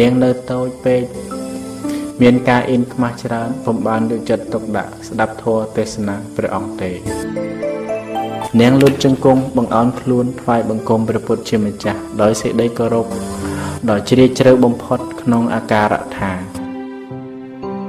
[0.00, 1.02] នាងនៅតូចពេក
[2.22, 6.90] មានការអៀនខ្មាស់ច្រើនពុំបានយកចិត្តទុកដាក់ស្ដាប់ធម៌ទេសនាព្រះអង្គទេ
[8.60, 13.06] នាងលុតជង្គង់បង្អោនខ្លួនថ្វាយបង្គំព្រះពុទ្ធជាម្ចាស់ដោយសេចក្តីគោរព
[13.88, 16.32] ដ៏ជ្រាលជ្រៅបំផុតក្នុងអាការៈថា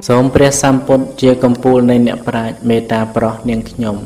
[0.07, 3.97] សូមព្រះសម្ពុទ្ធជាកំពូលនៃអ្នកប្រាជ្ញមេត្តាប្រោះនាងខ្ញុំ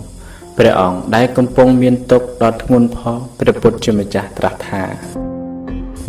[0.58, 4.84] ព្រះអង្គដែលកំពុងមានទុក្ខដ៏ធ្ងន់ផងព្រះពុទ្ធជាម្ចាស់ត្រាស់ថា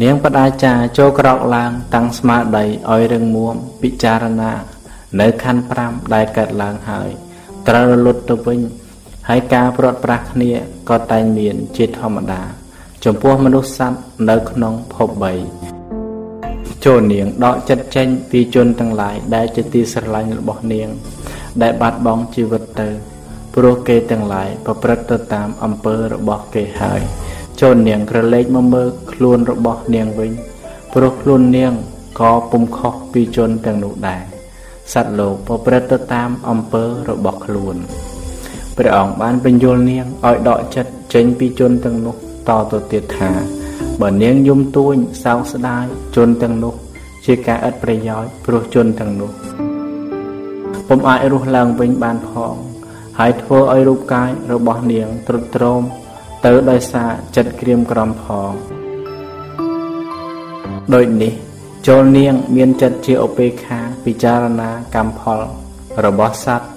[0.03, 4.53] នាងបដាចាចូលក្រោកឡើងតាំងស្មារតីឲ្យរឹងមាំពិចារណា
[5.21, 7.09] នៅខណ្ឌ5ដែលកើតឡើងហើយ
[7.69, 8.61] ត្រូវរលត់ទៅវិញ
[9.29, 10.53] ហើយការព្រាត់ប្រាសគ្នា
[10.91, 12.43] ក៏តែងមានជាធម្មតា
[13.05, 13.99] ចំពោះមនុស្សសត្វ
[14.31, 15.09] នៅក្នុងភព
[15.97, 20.89] 3ចូលនាងដកចិត្តចេញពីជនទាំងឡាយដែលជាទីស្រឡាញ់របស់នាង
[21.63, 22.91] ដែលបាត់បង់ជីវិតទៅ
[23.55, 27.01] ព្រោះគេទាំងឡាយប្រព្រឹត្តទៅតាមអំពើរបស់គេហើយ
[27.61, 30.33] ចូលនាងក្រឡេកមកមើលខ្លួនរបស់នាងវិញ
[30.95, 31.73] ព្រោះខ្លួននាង
[32.21, 34.23] ក៏ពុំខុសពីជនទាំងនោះដែរ
[34.93, 37.77] សត្វលោកប្រព្រឹត្តទៅតាមអំពើរបស់ខ្លួន
[38.77, 42.15] ព្រះអង្គបានបញ្យល់នាងឲ្យដកចិត្តចេញពីជនទាំងនោះ
[42.49, 43.31] តទៅទៀតថា
[44.01, 44.95] បើនាងយំទួញ
[45.25, 45.85] សោកស្ដាយ
[46.17, 46.75] ជនទាំងនោះ
[47.27, 49.31] ជាការឥតប្រយោជន៍ព្រោះជនទាំងនោះ
[50.89, 52.55] ពុំអាចរស់ឡើងវិញបានផង
[53.19, 55.83] ហើយធ្វើឲ្យរូបកាយរបស់នាងទ្រុឌទ្រោម
[56.47, 58.51] ទៅដោយសារចិត្តក្រៀមក្រំផង
[60.95, 61.33] ដូចនេះ
[61.87, 65.41] ចូលនាងមានចិត្តជាឧបេក្ខាពិចារណាកម្មផល
[66.05, 66.69] របស់សត្វ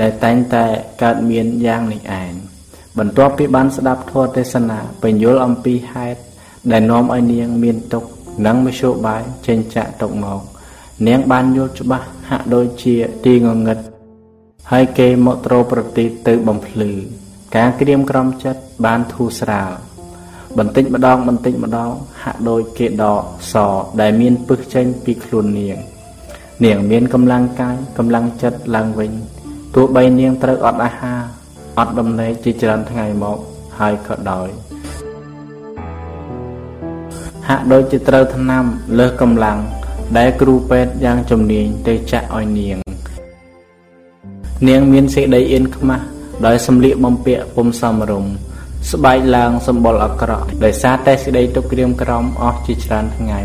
[0.00, 0.64] ដែលតែងតែ
[1.02, 2.32] កើតមានយ៉ាងនេះឯង
[2.98, 6.20] បន្ទាប់ពីបានស្ដាប់ធម៌ទេសនាបញ្យល់អំពីហេតុ
[6.72, 8.08] ដែលនាំឲ្យនាងមានទុក្ខ
[8.46, 10.40] និងមធ្យោបាយចេញចាក់ទុកមក
[11.06, 12.94] នាងបានយល់ច្បាស់ហាក់ដូចជា
[13.26, 13.78] ទីងងឹត
[14.72, 16.90] ហើយគេមកត្រោប្រទីទៅបំភ្លឺ
[17.56, 19.70] ការក្រៀមក្រំចិត្តបានធូរស្រាល
[20.58, 21.90] បន្តិចម្ដងបន្តិចម្ដង
[22.22, 23.54] ហាក់ដូចគេដកស
[24.00, 25.76] ដែលមានពឹសចេញពីខ្លួននាង
[26.64, 29.12] នាងមានកម្លាំងកាយកម្លាំងចិត្តឡើងវិញ
[29.74, 31.20] ទោះបីនាងត្រូវអត់អាហារ
[31.78, 33.38] អត់ដំណេកជាច្រើនថ្ងៃមក
[33.78, 34.48] ហើយក៏ដោយ
[37.48, 38.64] ហាក់ដូចជាត្រូវថ្នាំ
[38.98, 39.58] លើសកម្លាំង
[40.18, 42.78] ដែលគ្រូពេទ្យយ៉ាងជំនាញទៅចាក់ឲ្យនាង
[44.68, 46.04] នាងមានសេចក្តីអៀនខ្មាស់
[46.46, 48.32] ដោយសម្លៀកបំពាក់ពុំសមរម្យ
[48.90, 53.40] ស្បែកឡើងសម្បុរអាក្រក់ដោយសារតែសេចក្តីទុក្ខក្រៀមក្រំអស់ជាច្រើនថ្ងៃ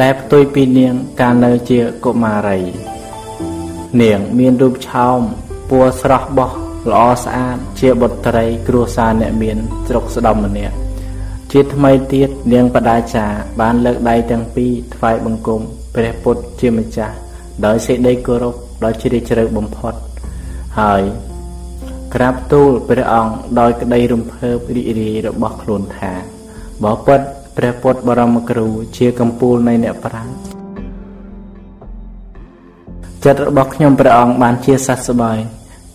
[0.00, 2.60] ដែលផ្ទុយពីនាងកាលនៅជាកុមារី
[4.02, 5.20] នាងមានរូបឆោម
[5.70, 6.50] ពណ៌ស្រស់បោះ
[6.90, 10.76] ល្អស្អាតជាបុត្រី គ្រួសារអ្នកមានស្រុកស្ដំម្នាក់
[11.52, 13.26] ជាថ្មីទៀតនាងបដាចា
[13.60, 15.62] បានលើកដៃទាំងពីរថ្វាយបង្គំ
[15.94, 17.16] ព្រះពុទ្ធជាម្ចាស់
[17.66, 19.94] ដោយសេចក្តីគោរពដ៏ជ្រាលជ្រៅបំផុត
[20.80, 21.02] ហើយ
[22.14, 26.12] ក្រាបទូលព្រះអង្គដោយក្តីរំភើបរីករាយរបស់ខ្លួនថា
[26.84, 27.26] បបិទ្ធ
[27.56, 28.66] ព្រះពុទ្ធបរមគ្រូ
[28.96, 30.30] ជាកម្ពូលនៃអ្នកប្រាជ្ញ
[33.24, 35.38] ចិត្តរបស់ខ្ញុំព្រះអង្គបានជាសះស្បើយ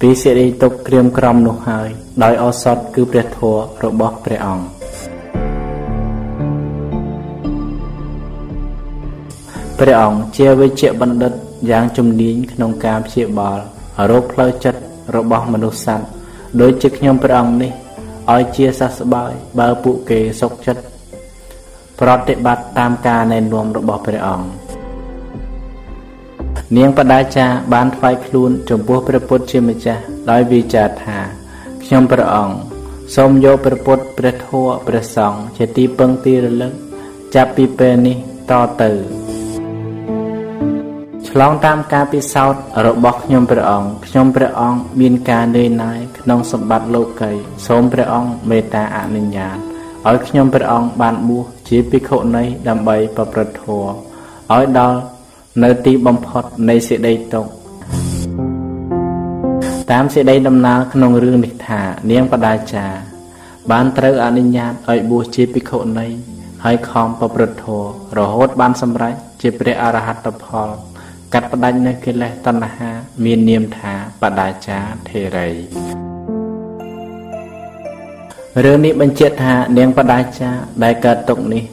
[0.01, 1.89] ពីសេរីទុកក្រៀមក្រំនោះហើយ
[2.23, 4.78] ដោយឱសថគឺព្រះធម៌របស់ព្រះអង្គ
[9.79, 11.33] ព្រះអង្គជាវិជ្ជបណ្ឌិត
[11.69, 13.59] យ៉ាងជំនាញក្នុងការព្យាបាល
[14.09, 14.81] រោគផ្លូវចិត្ត
[15.15, 16.07] របស់មនុស្សសត្វ
[16.61, 17.71] ដូចជាខ្ញុំព្រះអង្គនេះ
[18.33, 20.81] ឲ្យជាសះស្បើយបើពួកគេសុខចិត្ត
[21.99, 24.47] ប្រតិបត្តិតាមការណែនាំរបស់ព្រះអង្គ
[26.77, 30.01] នាងបដាចាបានថ្វាយខ្លួនចំពោះព្រះពុទ្ធជាម្ចាស់
[30.31, 31.19] ដោយវិចារថា
[31.83, 32.55] ខ្ញុំព្រះអង្គ
[33.15, 36.73] សូមយកព្រះពុទ្ធព្រះធម៌ព្រះសង្ឃជាទីពឹងទីរលឹក
[37.35, 38.17] ចាប់ពីពេលនេះ
[38.51, 39.28] តទៅ
[41.33, 47.31] ឆ្លងតាមការពិសោធន៍របស់ខ្ញុំព្រះអង្គខ្ញុំព្រះអង្គមានការនឿយណាយក្នុងសម្បត្តិលោកី
[47.67, 49.57] សូមព្រះអង្គមេត្តាអនុញ្ញាត
[50.07, 53.91] ឲ្យខ្ញុំព្រះអង្គបានបួសជាភិក្ខុនីដើម្បីប្រព្រឹត្តធម៌
[54.53, 54.99] ឲ្យដល់
[55.63, 57.51] នៅទីបំផុតនៃសេចក្តីទុក្ខ
[59.91, 62.85] តាមសេចក្តីដំណើរក្នុងរឿងនេះថា នាងបដាចា
[63.71, 66.07] បានត្រូវអនុញ្ញាតឲ្យបួសជាភិក្ខុនី
[66.63, 70.69] ហើយខំប្រព្រឹត្តធម៌រហូតបានសម្រេចជាព្រះអរហត្តផល
[71.33, 72.89] កាត់ផ្ដាច់នូវកិលេសតណ្ហា
[73.23, 74.77] មាននាមថាបដាចា
[75.09, 75.49] ធេរី
[78.63, 80.49] រឿងនេះបញ្ជាក់ថានាងបដាចា
[80.83, 81.63] ដែលកើតទុកនេះ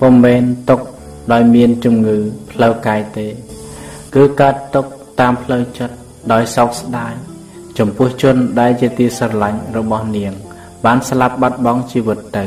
[0.00, 0.80] ពុំមែនទុក
[1.32, 2.16] ដោយមានជំងឺ
[2.50, 3.26] ផ្លូវកាយទេ
[4.14, 4.86] គឺកើតទុក
[5.20, 5.94] តាមផ្លូវចិត្ត
[6.32, 7.14] ដោយសោកស្ដាយ
[7.78, 10.32] ចំពោះជនដែលជាទីស្រឡាញ់របស់នាង
[10.84, 12.46] បានស្លាប់បាត់បង់ជីវិតទៅ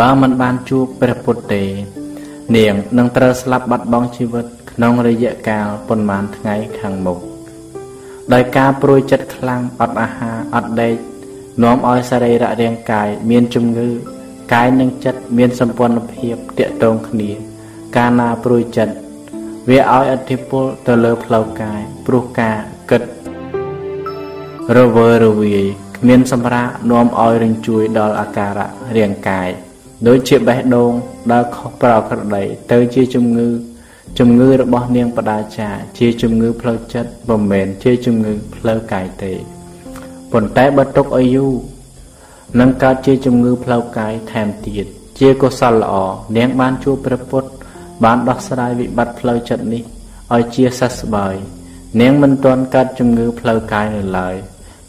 [0.00, 1.62] បើមិនបានជួបព្រះពុទ្ធទេ
[2.56, 7.18] នាងនឹងត្រូវស្លាប់បាត់បង់ជីវិត ក្នុងរយៈកាលប៉ុន្មានថ្ងៃខាងមុខ
[8.32, 10.94] ដោយការព្រួយចិត្តខ្លាំងអត់អាហារអត់ដេក
[11.62, 13.88] នាំឲ្យសរីរៈរាងកាយមានជំងឺ
[14.52, 17.30] កាយនិងចិត្តមានសម្ព័ន្ធភាពតាក់ទងគ្នា
[17.96, 18.94] កាលណាព្រួយចិត្ត
[19.68, 22.56] វាឲ្យអធិពលទៅលើផ្លូវកាយព្រោះការ
[22.90, 23.02] គិត
[24.76, 25.64] រវើរវាយ
[25.96, 29.48] គ្មានសម្រាប់នាំឲ្យរញ្ជួយដល់អាការៈរាងកាយ
[30.08, 30.92] ដូចជាបេះដូង
[31.32, 33.48] ដែលខុសប្រក្រតីទៅជាជំងឺ
[34.18, 39.32] ជំងឺរបស់នាងបដាចាជាជំងឺផ្លូវចិត្តមិនមែនជាជំងឺផ្លូវកាយទេ
[40.32, 41.52] ប៉ុន្តែបើទុកឲ្យយូរ
[42.60, 44.86] នឹងកើតជាជំងឺផ្លូវកាយថែមទៀត
[45.20, 45.94] ជាកុសលល្អ
[46.36, 47.48] នាងបានជួបព្រះពុទ្ធ
[48.04, 49.82] បានដោះស្រាយវិបត្តិផ្លូវចិត្តនេះ
[50.34, 51.34] ឲ្យជាសះស្បើយ
[52.00, 54.36] នាងមិនទាន់កើតជំងឺផ្លូវកាយនៅឡើយ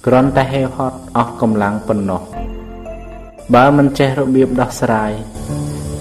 [0.05, 2.21] គ្រាន់តែហេវហត់អស់កម្លាំងប៉ុណ្ណោះ
[3.53, 5.11] បើមិនចេះរបៀបដោះស្រាយ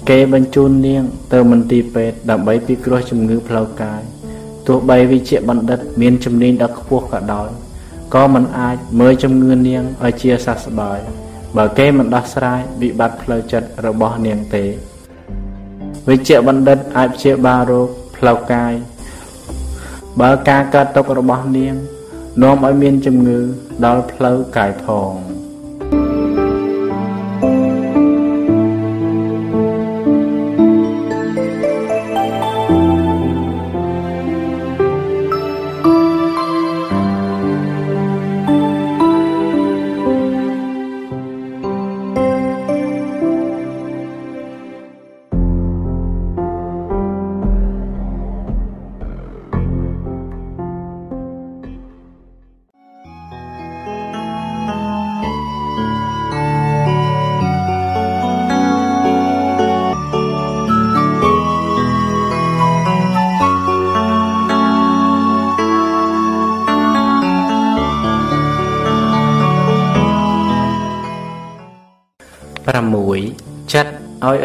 [0.09, 4.01] គេបញ្ជូននាង ទៅមន្ទីរពេទ្យដើម្បីពិគ្រោះជំងឺផ្លូវកាយ
[4.67, 7.49] ទោះបីវិជ្ជាបណ្ឌិត មានជំនាញដ៏ខ្ពស់ក៏ដោយ
[8.13, 10.99] ក៏មិនអាចមើលជំងឺនាងឲ្យជាសះស្បើយ
[11.57, 14.65] បើគេមិនដោះស្រាយវិបត្តិផ្លូវចិត្តរបស់នាងទេ
[16.09, 18.73] វិជ្ជបណ្ឌិតអាចព្យាបាលរោគផ្លូវកាយ
[20.21, 21.75] បើការកើតទុករបស់នាង
[22.41, 23.39] នាំឲ្យមានជំងឺ
[23.85, 25.11] ដល់ផ្លូវកាយផង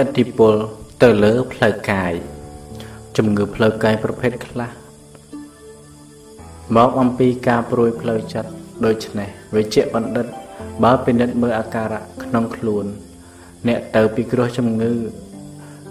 [0.08, 0.54] ទ្ធិពល
[1.02, 2.12] ទៅលើផ្លូវកាយ
[3.16, 4.70] ជំងឺផ្លូវកាយប្រភេទខ្លះ
[6.76, 8.50] មកអំពីការព្រួយផ្លូវចិត្ត
[8.84, 10.26] ដូច្នេះវិជ្ជបណ្ឌិត
[10.84, 12.84] បើពិនិត្យមើលអាការៈក្នុងខ្លួន
[13.68, 14.92] អ្នកទៅពិគ្រោះជំងឺ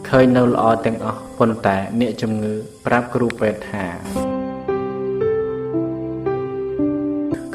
[0.09, 2.53] ឃើញនៅល្អទាំងអស់ប៉ុន្តែអ្នកជំងឺ
[2.85, 3.85] ប្រាប់គ្រូពេទ្យថា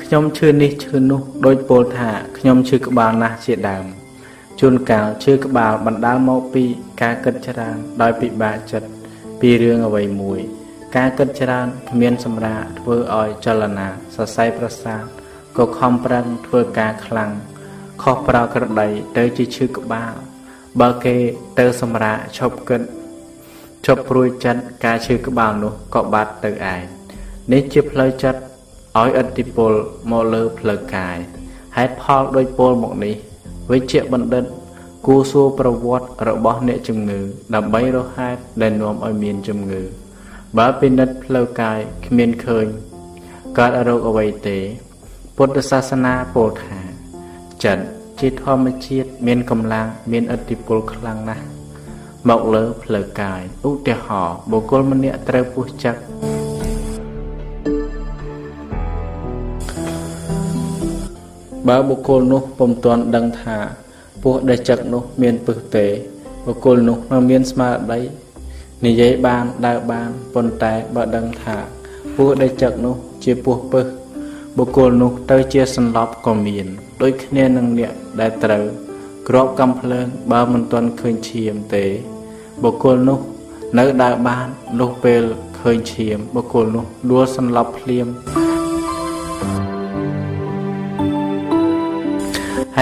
[0.02, 3.86] ខ្ញុំឈឺនេះឈឺនោះដោយពោលថាខ្ញុំឈឺក្បាលណាស់ជាដើម
[4.64, 6.64] ជួនកាលឈឺក្បាលបណ្ដាលមកពី
[7.02, 8.88] ការគិតច្រើនដោយពិបាកចិត្ត
[9.40, 10.40] ពីរឿងអ្វីមួយ
[10.96, 15.02] ការគិតច្រើនគ្មានសម្រាប់ធ្វើឲ្យចលនាសរសៃប្រសាទ
[15.56, 17.32] ក៏ខំប្រឹងធ្វើការខ្លាំង
[18.02, 18.88] ខុសប្រក្រតី
[19.18, 20.12] ទៅជាឈឺក្បាល
[20.80, 21.16] បើគេ
[21.58, 22.82] ទៅសម្រាប់ឈប់គិត
[23.86, 26.82] ឈប់ព្រួយចិត្តការឈឺក្បាលនោះក៏បាត់ទៅឯង
[27.52, 28.40] នេះជាផ្លូវចិត្ត
[29.00, 29.72] ឲ្យឥទ្ធិពល
[30.10, 31.16] មកលើផ្លូវកាយ
[31.76, 33.16] ហេតុផលដោយពលមកនេះ
[33.70, 34.44] វិជ្ជបណ្ឌិត
[35.06, 37.20] គួរសួរប្រវត្តិរបស់អ្នកជំងឺ
[37.54, 39.82] ដើម្បីរកហេតុដែលនាំឲ្យមានជំងឺ
[40.58, 42.66] បើពិនិត្យផ្លូវកាយគ្មានឃើញ
[43.58, 44.58] កើតរោគអ្វីទេ
[45.36, 46.78] ពុទ្ធសាសនាពោលថា
[47.64, 47.84] ចិត្ត
[48.20, 51.44] ជាធម្មជាតិមានកម្លាំងមានឥទ្ធិពលខ្លាំងណាស់
[52.28, 63.56] មកលើផ្លូវកាយឧទាហរណ៍បុគ្គលម្នាក់ត្រូវពោះចិត្បើបុគ្គលនោះពុំទាន់ដឹងថា
[64.22, 65.86] ពោះដែលចឹកនោះមានពឹសទេ
[66.46, 68.00] បុគ្គលនោះមិនមានស្មារតី
[68.86, 71.56] និយាយបានដើរបានប៉ុន្តែបើដឹងថា
[72.16, 73.86] ពោះដែលចឹកនោះជាពោះពឹស
[74.58, 76.66] បុគ្គលនោះទៅជាសន្លប់ក៏មាន
[77.02, 78.64] ដូចគ្នានឹងអ្នកដែលត្រូវ
[79.28, 81.84] ក្របកំភ្លើងបើមិនទាន់ឃើញឈាមទេ
[82.62, 83.18] បុគ្គលនោះ
[83.78, 84.46] នៅដើរបាន
[84.80, 85.22] លុះពេល
[85.60, 88.06] ឃើញឈាមបុគ្គលនោះដួលសន្លប់ភ្លាម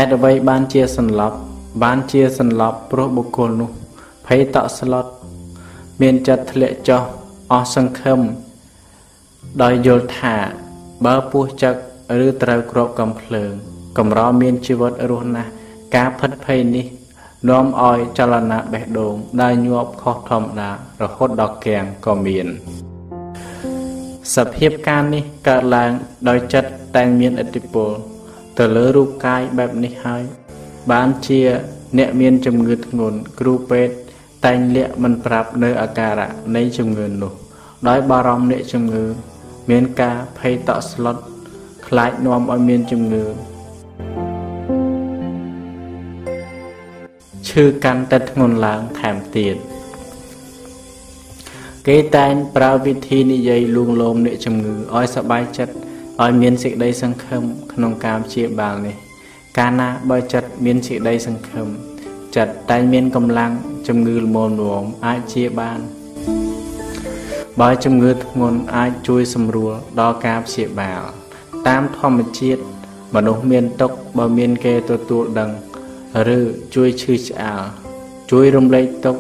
[0.07, 1.37] តុអ្វីបានជាសន្លប់
[1.83, 3.71] បានជាសន្លប់ព្រោះបុគ្គលនោះ
[4.27, 5.07] ភ័យតក់ស្លុត
[6.01, 7.03] មានចិត្តធ្លាក់ចុះ
[7.53, 8.21] អស់សង្ឃឹម
[9.63, 10.37] ដោយយល់ថា
[11.07, 11.75] បើពោះចឹក
[12.27, 13.53] ឬត្រូវគ្របកំភ្លើង
[13.99, 15.51] កម្រមានជីវិតរស់ណាស់
[15.97, 16.87] ការផិតភ័យនេះ
[17.49, 20.71] នាំឲ្យចលនាបេះដូងដែលញាប់ខុសធម្មតា
[21.03, 22.47] រហូតដល់កៀងក៏មាន
[24.35, 25.91] សភាពការនេះកើតឡើង
[26.29, 27.91] ដោយចិត្តតែងមានឥទ្ធិពល
[28.58, 30.24] ទៅលើរូបកាយបែបនេះហើយ
[30.92, 31.42] បានជា
[31.98, 33.96] អ្នកមានជំងឺធ្ងន់គ្រូពេទ្យ
[34.46, 37.34] តែងលាក់មិនប្រាប់នៅអាការៈនៃជំងឺនោះ
[37.88, 39.06] ដោយបារម្ភអ្នកជំងឺ
[39.70, 41.18] មានការភ័យតក់ស្លុត
[41.88, 43.26] ខ្លាចនាំឲ្យមានជំងឺ
[47.50, 49.56] ឈឺកាន់តែធ្ងន់ឡើងថែមទៀត
[51.88, 55.76] គេតែងប្រើវិធីនិយាយលួងលោមអ្នកជំងឺឲ្យសบายចិត្ត
[56.25, 57.43] ឲ្យមានសេចក្តីសង្ឃឹម
[57.73, 58.97] ក្នុងការព្យាបាលនេះ
[59.59, 61.67] កាលណាបើចិត្តមានសេចក្តីសង្ឃឹម
[62.37, 63.53] ចិត្តតែងមានកម្លាំង
[63.89, 65.81] ជំងឺល្មមនំអាចជាបាន
[67.61, 71.03] បើជំងឺធ្ងន់អាចជួយសម្រួលដល់ការព្យាបាល
[71.69, 72.63] តាមធម្មជាតិ
[73.15, 75.51] មនុស្សមានទុកបើមានគេទទួលដឹង
[76.37, 76.41] ឬ
[76.75, 77.61] ជួយឈឺឆ្អាល
[78.31, 79.17] ជួយរំលែកទុក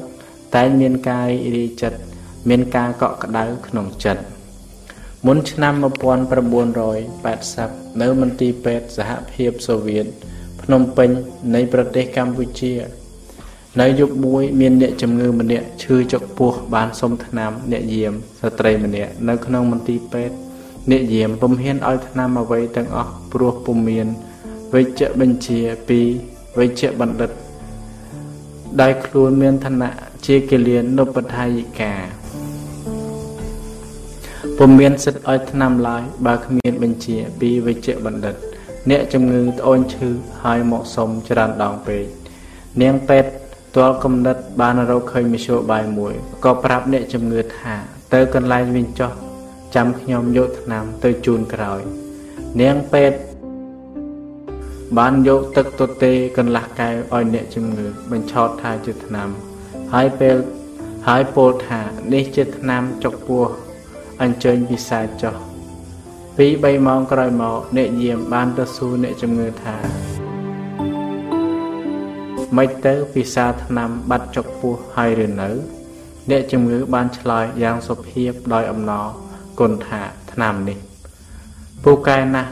[0.56, 1.98] តែងមានការរីករាយចិត្ត
[2.48, 4.22] មានការកក់ក្ដៅក្នុងចិត្ត
[5.26, 10.06] មុនឆ្នាំ1980នៅមន្ទីរពេទ្យសហភាពសូវៀត
[10.62, 11.10] ភ្នំពេញ
[11.54, 12.74] នៃប្រទេសកម្ពុជា
[13.80, 20.34] នៅយប់មួយមានអ្នកជំងឺម្នាក់ឈឺចុកពោះបានសុំថ្នាំអ្នកយាមស្ត្រីម្នាក់នៅក្នុងមន្ទីរពេទ្យ
[20.90, 24.06] អ្នកយាមពុំហ៊ានឲ្យថ្នាំអ្វីទាំងអស់ព្រោះពុំមាន
[24.74, 26.00] វិជ្ជបញ្ជាពី
[26.58, 27.30] វិជ្ជបណ្ឌិត
[28.80, 29.90] ដែលខ្លួនមានឋានៈ
[30.26, 31.92] ជាគិលានុបដ្ឋាយិកា
[34.62, 38.34] ពុំមានសិទ្ធឲ្យថ្នាំឡើយបើគ្មានបញ្ជាពីវិជ្ជបណ្ឌិត
[38.90, 40.08] អ្នកជំងឺត្អូញឈឺ
[40.42, 42.04] ហើយមកសុំច្រើនដងពេក
[42.82, 43.30] នាងពេទ្យ
[43.76, 47.74] ទាល់កំណត់បានរកឃើញមធ្យោបាយមួយក៏ប្រាប់អ្នកជំងឺថា
[48.14, 49.12] ទៅកន្លែងវិញចុះ
[49.74, 51.80] ចាំខ្ញុំយកថ្នាំទៅជូនក្រោយ
[52.60, 53.18] នាងពេទ្យ
[54.98, 59.28] បានយកទឹកទទេកន្លះកែវឲ្យអ្នកជំងឺបញ្ឆោតថាជាថ្នាំ
[59.92, 60.36] ហើយពេល
[61.08, 61.80] ហើយពោលថា
[62.12, 63.46] នេះជាថ្នាំចុកពោះ
[64.24, 65.34] អញ្ជើញពិសាចុះ
[66.36, 69.76] ពី3ម៉ោងក្រោយមកអ្នកយាមបានទៅសួរអ្នកជំងឺថា
[72.56, 75.48] មិនទៅពិសាថ្នាំបាត់ចុកពោះហើយឬនៅ
[76.30, 79.06] អ្នកជំងឺបានឆ្លើយយ៉ាងសុភាពដោយអំណរ
[79.60, 80.02] គុណថា
[80.32, 80.78] ថ្នាំនេះ
[81.84, 82.50] ពូកែណាស់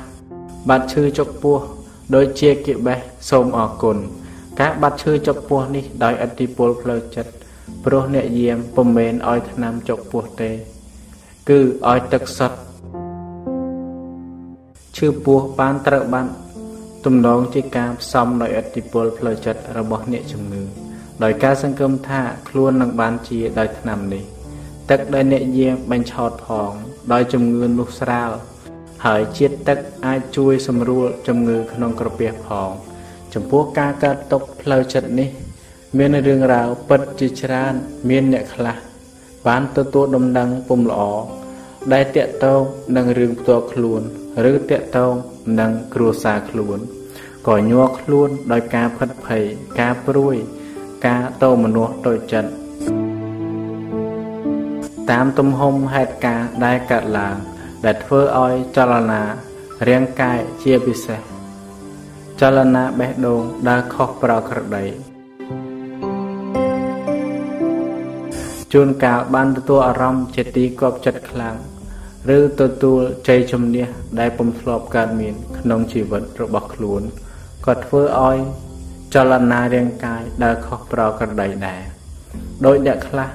[0.69, 1.59] បាត់ឈឺចុកពោះ
[2.15, 2.99] ដោយជាកិបេះ
[3.31, 3.97] សូមអរគុណ
[4.61, 7.33] ការបាត់ឈឺចុកពោះនេះដោយអតិពលផ្លូវចិត្ត
[7.85, 10.53] ព្រោះអ្នកយាមពុំមែនឲ្យថ្នាំចុកពោះទេ
[11.53, 12.59] គឺឲ្យទឹកសុទ្ធ
[14.97, 16.27] ឈឺពោះបានត្រូវបាន
[17.05, 20.63] ទំនងជាការផ្សំដោយអតិពលផ្លូវចិត្តរបស់អ្នកជំងឺ
[21.23, 24.25] ដោយការសង្ឃឹមថាខ្លួននឹងបានជាដោយថ្នាំនេះ
[24.91, 26.73] ទឹកដែលអ្នកយាមបញ្ឆោតផង
[27.13, 28.31] ដោយជំងឺនោះស្រាល
[29.05, 32.71] ហើយជាតិទឹកអាចជួយសម្រួលជំងឺក្នុងក្រពះផង
[33.35, 35.29] ចំពោះការកើតទុកផ្លូវចិត្តនេះ
[35.99, 37.75] មានរឿងរ៉ាវពិតជាច្រើន
[38.09, 38.77] មានអ្នកខ្លះ
[39.47, 41.03] បានទទួលដំណឹងពុំល្អ
[41.93, 42.63] ដែលតាក់ទង
[42.97, 44.03] នឹងរឿងផ្ទាល់ខ្លួន
[44.51, 45.15] ឬតាក់ទង
[45.61, 46.79] នឹងគ្រួសារខ្លួន
[47.49, 49.45] ក៏ញ័រខ្លួនដោយការផិតភ័យ
[49.81, 50.37] ការព្រួយ
[51.07, 52.51] ការតោមនុស្សតូចចិត្ត
[55.11, 57.37] តាមទំហំហេតុការណ៍ដែលកើតឡើង
[57.85, 59.23] ដែលធ្វើឲ្យចលនា
[59.89, 61.21] រាងកាយជាពិសេស
[62.41, 64.85] ចលនាបេះដូងដើរខុសប្រក្រតី
[68.73, 71.57] ជួនកាលបានទទួលអារម្មណ៍ជាទីគប់ចិត្តខ្លាំង
[72.37, 73.87] ឬទទួលជ័យជំនះ
[74.19, 77.03] ដែលពុំធ្លាប់កើតមាន ក្នុងជីវិតរបស់ខ្លួន
[77.67, 78.39] ក៏ធ្វើឲ្យ
[79.15, 81.83] ចលនារាងកាយដើរខុសប្រក្រតីដែរ
[82.67, 83.29] ដោយអ្នកខ្លះ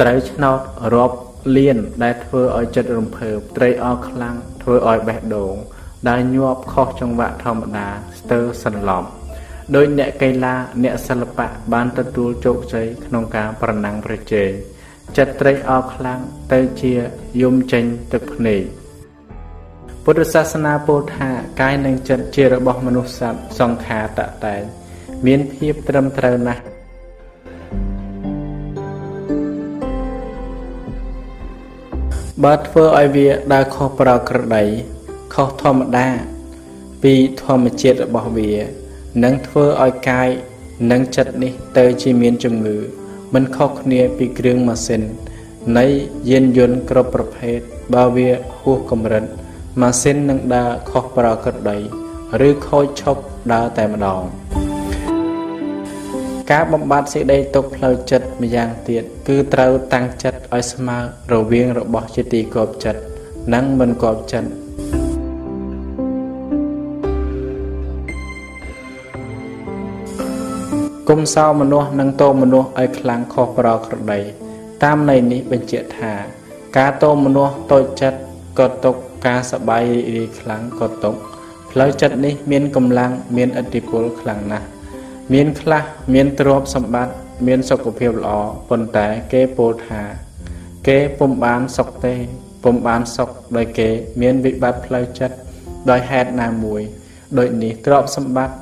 [0.00, 0.58] ត្រូវឆ្នោត
[0.94, 1.16] រាប់
[1.56, 5.54] លៀនដែលធ្វើឲ្យចិត្តរំភើបត្រីអខ្លាំងធ្វើឲ្យបេះដូង
[6.08, 7.86] ដែលញាប់ខុសចង្វាក់ធម្មតា
[8.18, 9.08] ស្ទើរសន្លប់
[9.74, 14.50] ដោយអ្នកកីឡាអ្នកសិល្បៈបានទទួលជោគជ័យក្នុងការប្រណាំងប្រជែង
[15.16, 16.20] ចិត្តត្រេកអរខ្លាំង
[16.52, 16.94] ទៅជា
[17.42, 18.62] យំចេញទឹកភ្នែក
[20.04, 21.28] ពុទ្ធសាសនាពោលថា
[21.60, 24.62] កាយនិងចិត្តជារបស់មនុស្សសត្វសង្ខារតតែង
[25.26, 26.62] មានភាពត្រឹមត្រូវណាស់
[32.44, 34.64] បើធ្វើឲ្យវាដើរខុសប្រក្រតី
[35.34, 36.08] ខុសធម្មតា
[37.02, 38.52] ពីធម្មជាតិរបស់វា
[39.24, 40.28] នឹងធ្វើឲ្យកាយ
[40.90, 42.97] និងចិត្តនេះទៅជាមានជំងឺ
[43.34, 45.02] មិនខុសគ្នាពីគ្រឿងម៉ាស៊ីន
[45.78, 45.86] នៃ
[46.30, 47.58] យានយន្តគ្រប់ប្រភេទ
[47.94, 49.24] បើវាហួសកម្រិត
[49.80, 51.78] ម៉ាស៊ីននឹងដើរខុសប្រក្រតី
[52.48, 53.22] ឬខូចឈប់
[53.52, 54.22] ដើរតែម្ដង
[56.50, 60.98] ការបំបត្តិសេចក្តីទុក្ខផ្លូវចិត្តម្យ៉ាងទៀតគឺត្រូវតាំងចិត្តឲ្យស្មើ
[61.32, 63.00] រវាងរបស់ជាទីគប់ចិត្ត
[63.54, 64.50] និងមិនគប់ចិត្ត
[71.10, 74.20] គុំសោមនុស្សនិងតោមនុស្សឲ្យខ្លាំងខុសប្រក្រតី
[74.82, 76.12] តាមន័យនេះបញ្ជាក់ថា
[76.78, 78.18] ការតោមនុស្សតូចចិត្ត
[78.58, 78.96] ក៏ຕົក
[79.26, 81.14] ការសបាយរីករាយខ្លាំងក៏ຕົក
[81.70, 84.66] ផ្លូវចិត្តនេះមានកម្លាំងមានឥទ្ធិពលខ្លាំងណាស់
[85.32, 85.82] មានខ្លះ
[86.14, 87.14] មានទ្រព្យសម្បត្តិ
[87.46, 88.30] មានសុខភាពល្អ
[88.68, 90.02] ប៉ុន្តែគេពោលថា
[90.88, 92.14] គេពុំបានសុខទេ
[92.64, 93.88] ពុំបានសុខដោយគេ
[94.20, 95.36] មានវិបត្តិផ្លូវចិត្ត
[95.90, 96.82] ដោយហេតុណាមួយ
[97.38, 98.56] ដូចនេះទ្រព្យសម្បត្តិ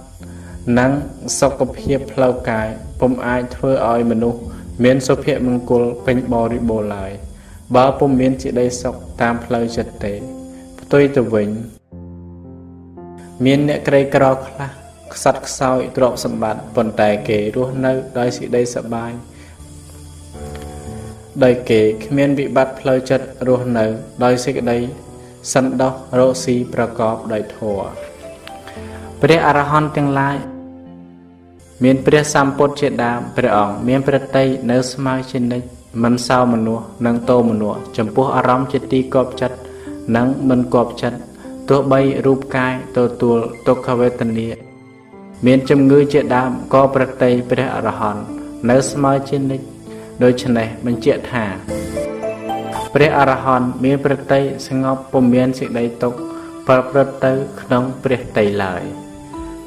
[0.78, 0.90] និង
[1.38, 2.68] សុខភាពផ្លូវកាយ
[3.00, 4.40] ពុំអាចធ្វើឲ្យមនុស្ស
[4.84, 7.12] មានសុភមង្គលពេញបរិបូរណ៍ឡើយ
[7.76, 10.14] បើពុំមានសេចក្តីសុខតាមផ្លូវចិត្តទេ
[10.80, 11.48] ផ្ទុយទៅវិញ
[13.44, 14.70] មានអ្នកក្រីក្រខ្លះ
[15.14, 19.12] ខ្សត់ខ្សោយទ្រព្យសម្បត្តិប៉ុន្តែគេរស់នៅដោយសេចក្តីសប្បាយ
[21.44, 23.86] ដោយគេគ្មានវិបត្តិផ្លូវចិត្តរស់នៅ
[24.24, 24.78] ដោយសេចក្តី
[25.54, 27.88] សន្តោសរកស៊ីប្រកបដោយធម៌
[29.22, 30.36] ព្រះអរហន្តទាំងឡាយ
[31.84, 35.66] មានព្រះសម្ពុទ្ធជាដើមព្រះអង្គមានប្រតិយនៅស្មើជានិច្ច
[36.02, 39.56] មិនសោមនុស្សនិងតោមនុស្សចំពោះអារម្មណ៍ជាទីគប់ចិត្ត
[40.16, 41.18] និងមិនគប់ចិត្ត
[41.68, 44.48] ទោះបីរូបកាយទទួលទុក្ខវេទនា
[45.46, 48.22] មានជំងឺជាដើមក៏ប្រតិយព្រះអរហន្ត
[48.70, 49.66] នៅស្មើជានិច្ច
[50.22, 51.44] ដូច្នេះបញ្ជាក់ថា
[52.94, 56.18] ព្រះអរហន្តមានប្រតិយស្ងប់ពុំមានសេចក្តីទុក្ខ
[56.68, 58.82] ប្រព្រឹត្តទៅក្នុងព្រះតីឡើយ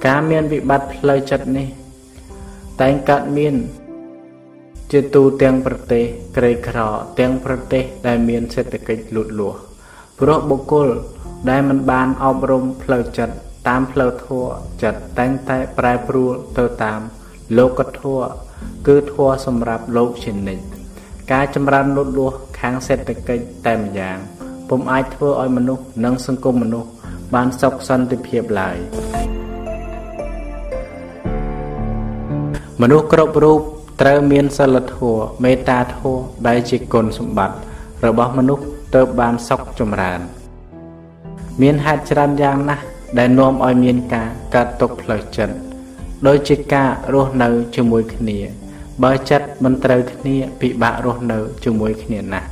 [0.06, 1.68] ការមានវិបត្តិផ្លូវចិត្តនេះ
[2.82, 3.56] តែងកើតមាន
[4.92, 6.04] ជាទូទាំងប្រទេស
[6.38, 6.80] ក្រីក្រ
[7.20, 9.60] ទាំងប្រទេសដែលមានសេដ្ឋកិច្ចលូតលាស់
[10.20, 10.90] ព្រោះបុគ្គល
[11.50, 13.36] ដែលមិនបានអប់រំផ្លូវចិត្ត
[13.68, 14.52] តាមផ្លូវធម៌
[14.84, 17.00] ចិត្តតែងតែប្រែប្រួលទៅតាម
[17.58, 18.28] លោកធម៌
[18.88, 20.64] គឺធัวសម្រាប់លោកជានិច្ច
[21.32, 24.18] ការចម្រើនលូតលាស់ខាងសេដ្ឋកិច្ចតែម្យ៉ាង
[24.70, 26.90] ពុំអាចធ្វើឲ្យមនុស្សនិងសង្គមមនុស្ស
[27.34, 28.78] បានសុខសន្តិភាពឡើយ
[32.82, 33.60] មនុស្សគ្រប់រូប
[34.02, 37.58] ត្រូវមានសិលធម៌មេត្តាធម៌ដែលជាគុណសម្បត្តិ
[38.06, 38.66] របស់មនុស្ស
[38.96, 40.20] ទើបបានសុខចម្រើន
[41.62, 42.84] មានហេតុច្រើនយ៉ាងណាស់
[43.18, 45.56] ដែលនាំឲ្យមានការកើតទុកផ្លូវចិត្ត
[46.28, 48.38] ដូចជាការរស់នៅជាមួយគ្នា
[49.04, 52.48] បើចិត្តមិនត្រូវគ្នាពិបាករស់នៅជាមួយគ្នាណាស់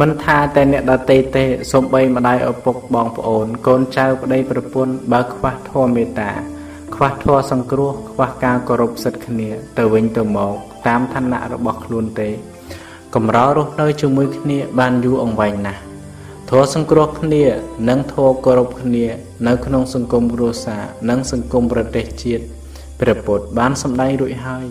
[0.00, 6.30] មិនថាតែអ្នកដតីទេសូម្បីម្ដាយឪពុកបងប្អូន កូនចៅប្តីប្រពន្ធបើខ្វះធម៌មេត្តា
[6.94, 10.54] ខ្វះធម៌សង្គ្រោះខ្វះការគោរពសិទ្ធិគ្នា ទៅវិញទៅមក
[10.86, 12.28] តាមឋានៈរបស់ខ្លួនទេ
[13.14, 15.80] កម្ររស់នៅជាមួយគ្នាបានយូរអង្វែងណាស់
[16.50, 17.44] ធម៌សង្គ្រោះគ្នា
[17.88, 19.06] និងធម៌គោរពគ្នា
[19.46, 22.44] នៅក្នុងសង្គមគ្រួសារនិងសង្គមប្រទេសជាតិ
[23.00, 24.66] ព្រះពុទ្ធបានសម្ដែងរួចហើយ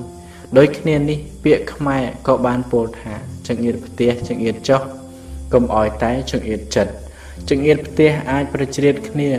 [0.57, 3.13] ដោយគ្នានេះពាក្យខ្មែរក៏បានពោលថា
[3.47, 4.81] ចង្អៀតផ្ទះចង្អៀតចុះ
[5.53, 6.93] កុំអោយតែចង្អៀតចិត្ត
[7.49, 9.29] ចង្អៀតផ្ទះអាចប្រជ្រៀតគ្នា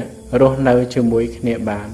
[0.41, 1.89] រស់នៅជាមួយគ្នាបាន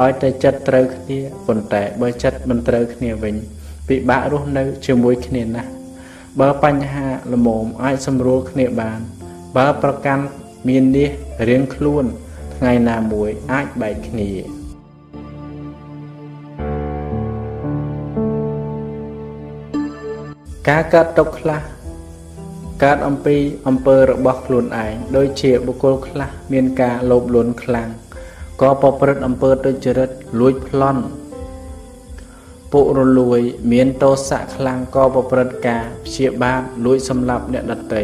[0.00, 3.34] ឲ្យតែចិត្តត្រូវគ្នាប៉ុន្តែបើចិត្តមិនត្រូវគ្នាវិញ
[3.88, 5.70] ពិបាករស់នៅជាមួយគ្នាណាស់
[6.40, 9.00] បើបញ្ហាល្មមអាចសម្រួលគ្នាបាន
[9.56, 10.24] បើប្រកាន់
[10.68, 11.10] មាននេះ
[11.48, 12.04] រៀងខ្លួន
[12.56, 14.30] ថ្ងៃណាមួយអាចបែកគ្នា
[20.68, 21.60] ការកាត់ទុកខ្លះ
[22.82, 23.36] កើតអំពី
[23.68, 27.88] អំពើរបស់ខ្លួនឯងដូចជាបុគ្គលខ្លះមានការលោភលន់ខ្លាំង
[28.60, 30.10] ក៏ប្រព្រឹត្តអំពើទុច្ចរិត
[30.40, 31.02] លួចប្លន់
[32.72, 33.40] ពុករលួយ
[33.72, 38.02] មានទោសៈខ្លាំងក៏ប្រព្រឹត្តការព្យាបាទលួចសម្លាប់អ្នកដទៃ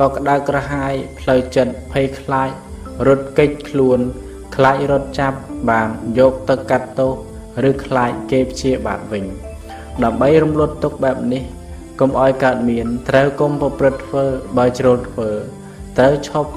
[0.00, 2.50] ក៏ក្តៅក្រហាយផ្លូវចិត្តភ័យខ្លាច
[3.06, 3.98] រត់គេចខ្លួន
[4.56, 5.38] ខ្លាចរត់ចាប់
[5.70, 7.12] បានយកទៅកាត់ទោស
[7.68, 9.24] ឬខ្លាចគេព្យាបាទវិញ
[10.04, 11.44] ដើម្បីរំលត់ទុកបែបនេះ
[12.00, 14.24] កុំឲ្យកើតមានត្រូវគុំប្រព្រឹត្តធ្វើ
[14.56, 15.30] បើជ្រុលធ្វើ
[15.98, 16.50] ត្រូវឈប់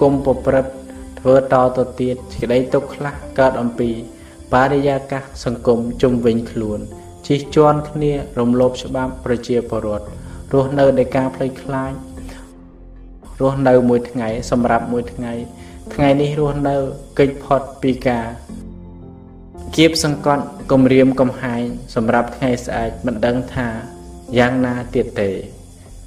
[0.00, 0.72] គុំប្រព្រឹត្ត
[1.20, 3.90] ធ្វើតទៅទៀតសេចក្តីទុកខ្លះកើតអំពី
[4.54, 6.78] បរិយាកាសសង្គមជុំវិញខ្លួន
[7.26, 10.06] ជិះជាន់គ្នារំលោភច្បាប់ប្រជាពលរដ្ឋ
[10.52, 11.92] រស់នៅដោយការផ្លេចខ្លាច
[13.40, 15.32] រស់នៅមួយថ្ងៃ សម្រាប់មួយថ្ងៃ
[15.94, 16.76] ថ្ងៃនេះរស់នៅ
[17.18, 18.26] កិច្ចផុតពីការ
[19.76, 21.62] គៀបសង្កត់គម្រាមកំហែង
[21.94, 23.68] សម្រាប់ថ្ងៃស្អែកមិនដឹងថា
[24.38, 25.30] យ៉ាងណាទៀតទេ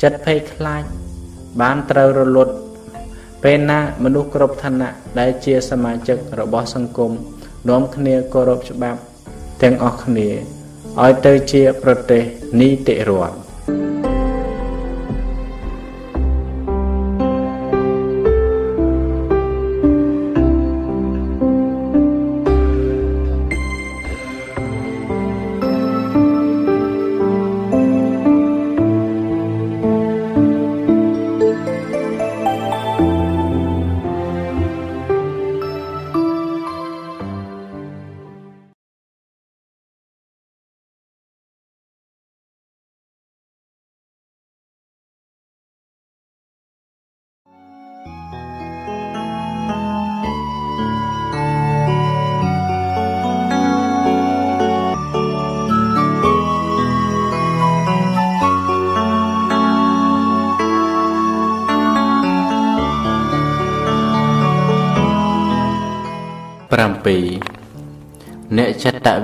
[0.02, 0.84] ចិត្តភ័យខ្លាច
[1.62, 2.54] បានត្រូវរលត់
[3.44, 7.12] ពេលណាមនុស្សគ្រប់ឋានៈដែលជាសមាជិករបស់សង្គម
[7.70, 9.00] នាំគ្នាគោរពច្បាប់
[9.64, 10.28] ទាំងអស់គ្នា
[11.02, 12.22] ឲ្យទៅជាប្រទេស
[12.60, 13.36] នីតិរដ្ឋ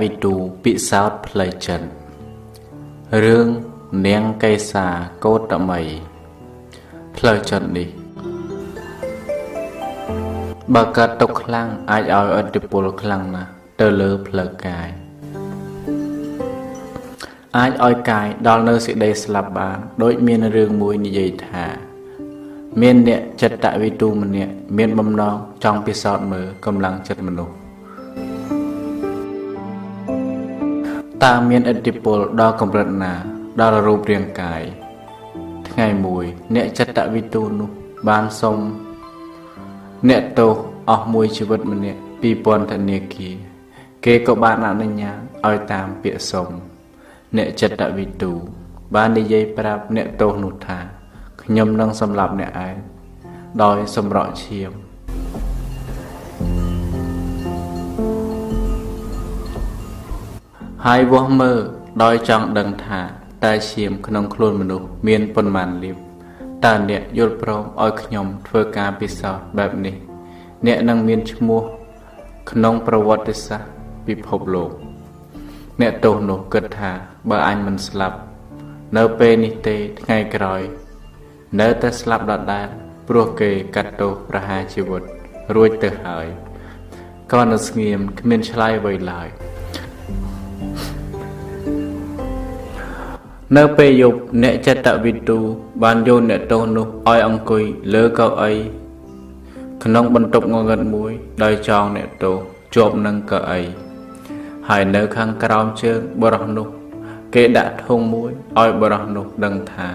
[0.01, 0.33] វិទូ
[0.63, 1.87] ពិសោធន៍ផ្លូវចិត្ត
[3.23, 3.47] រឿង
[4.07, 4.87] នាងកេសា
[5.25, 5.81] កោតមី
[7.17, 7.87] ផ្លូវចិត្តនេះ
[10.73, 14.87] បើកើតទុកខ្លាំងអាចឲ្យអតិពលខ្លាំងណាស់ទៅលើផ្លូវកាយ
[17.57, 21.65] អាចឲ្យកាយដល់នៅសេចក្តីស្លាប់បានដូចមានរឿងមួយនិយាយថា
[22.81, 27.64] មានអ្នកចិត្តវិទូម្នាក់មានបំណងចង់ពិសោធន៍មើលកម្លាំងចិត្តមនុស្ស
[31.23, 33.13] តើមានឥទ្ធិពលដល់កម្រិតណា
[33.59, 34.61] ដល់រូបរាងកាយ
[35.69, 37.69] ថ្ងៃមួយ អ្នកចិត្តវិទូនោះ
[38.07, 38.57] បានសុំ
[40.09, 40.51] អ្នកទោស
[40.89, 41.99] អស់មួយជីវិតម្នាក់
[42.35, 43.35] 2000ធនាគារ
[44.05, 46.47] គេក៏បានអនុញ្ញាតឲ្យតាមពាក្យសុំ
[47.37, 48.31] អ្នកចិត្តវិទូ
[48.95, 50.79] បាននិយាយប្រាប់អ្នកទោសនោះថា
[51.43, 52.75] ខ្ញុំនឹងសម្លាប់អ្នកឯង
[53.63, 54.71] ដោយសម្រក់ឈាម
[60.89, 61.59] ហើយវាស់មើល
[62.03, 63.01] ដោយចង់ដឹងថា
[63.45, 65.97] តើឈាមក្នុងខ្លួនមនុស្សមានប៉ុន្មានលាប
[66.65, 69.95] តើអ្នកយល់ព្រមឲ្យខ្ញុំធ្វើការពិសោធន៍បែបនេះ
[70.65, 71.61] អ្នកនឹងមានឈ្មោះ
[72.51, 73.69] ក្នុងប្រវត្តិសាស្ត្រ
[74.07, 74.71] ពិភពលោក
[75.81, 76.91] អ្នកទោសនោះគិតថា
[77.29, 78.17] បើអញមិនស្លាប់
[78.97, 80.61] នៅពេលនេះទេថ្ងៃក្រោយ
[81.59, 82.67] នៅតែស្លាប់ដដែល
[83.07, 85.03] ព្រោះគេកាត់ទោសប្រហារជីវិត
[85.55, 86.27] រួចទៅហើយ
[87.31, 89.29] ក៏នៅស្ងៀមគ្មានឆ្លើយអ្វីឡើយ
[93.53, 95.37] នៅពេលយប់អ្នកចិត្តវិទូ
[95.83, 98.51] បានយកអ្នកទោសនោះឲ្យអង្គុយលើកៅអី
[99.83, 101.11] ក្នុងបន្ទប់ងងឹតមួយ
[101.43, 102.35] ដោយចងអ្នកទោស
[102.75, 103.61] ជាប់នឹងកៅអី
[104.69, 106.67] ហើយនៅខាងក្រោមជើងបរោះនោះ
[107.35, 109.87] គេដាក់ធុងមួយឲ្យបរោះនោះដឹងថា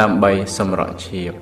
[0.00, 1.32] ដើម្បីសម្រក់ឈាប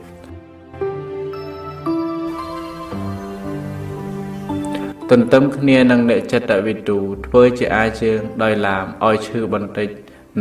[5.10, 9.88] ទន្ទឹមគ្នានឹងអ្នកចិត្តវិទូធ្វើជាអាជើងដោយឡាមឲ្យឈឺបន្តិច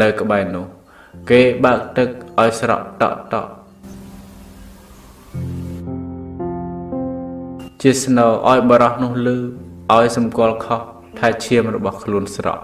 [0.02, 0.66] នៅក្បែរនោះ
[1.30, 3.52] គេបើកទឹកឲ្យស្រក់តក់តក់
[7.82, 9.38] ជាស្នូឲ្យបរោះនោះលឺ
[9.94, 10.82] ឲ្យសម្គាល់ខុស
[11.20, 12.64] ថាឈាមរបស់ខ្លួនស្រក់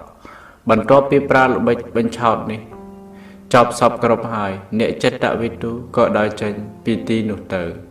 [0.70, 2.60] បន្ទាប់ពីប្រើល្បិចបញ្ឆោតនេះ
[3.54, 6.52] ចប់សពគ្រប់ហើយ អ្នកចិត្តវិទូក៏ដើរចេញ
[6.84, 7.87] ពីទីនោះទៅ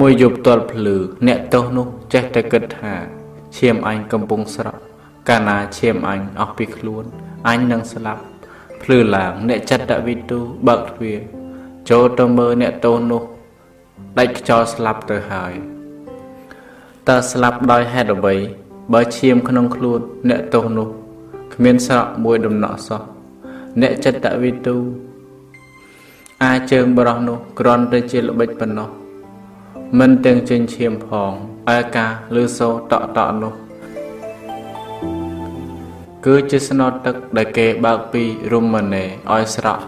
[0.00, 2.94] មួយយប់ទាល់ភ្លឺអ្នកទោសនោះចេះតែគិតថា
[3.56, 4.80] ឈាមអញកំពុងស្រក់
[5.28, 7.04] កាលណាឈាមអញអស់ពីខ្លួន
[7.48, 8.22] អញនឹងស្លាប់
[8.82, 10.38] ភ្លឺឡើងអ្នកចិត្តវិទូ
[10.68, 11.18] បើកទ្វារ
[11.90, 13.22] ចូលទៅមើលអ្នកទោសនោះ
[14.18, 15.52] ដាច់ខ្យល់ស្លាប់ទៅហើយ
[17.08, 18.36] តើស្លាប់ដោយហេតុអ្វី
[18.92, 20.88] បើឈាមក្នុងខ្លួនអ្នកទោសនោះ
[21.54, 23.02] គ្មានស្រក់មួយដំណក់សោះ
[23.80, 24.76] អ្នកចិត្តវិទូ
[26.44, 28.90] អាចជើងបរោះនោះគ្រាន់តែជាល្បិចប៉ុណ្ណោះ
[30.00, 31.32] មិនទាំងចេញឈាមផង
[31.76, 33.52] ឯការលឺសូរតក់តក់នោះ
[36.24, 38.22] គឺជាស្នោទឹកដែលគេបើកពី
[38.52, 39.84] រុំម៉ាណេឲ្យស្រក់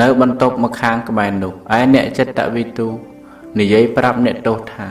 [0.00, 2.88] នៅបន្ទប់មកខាងក្បែរនោះឯអ្នកចិត្តវិទូ
[3.58, 4.86] និយាយប្រាប់អ្នកទោសថា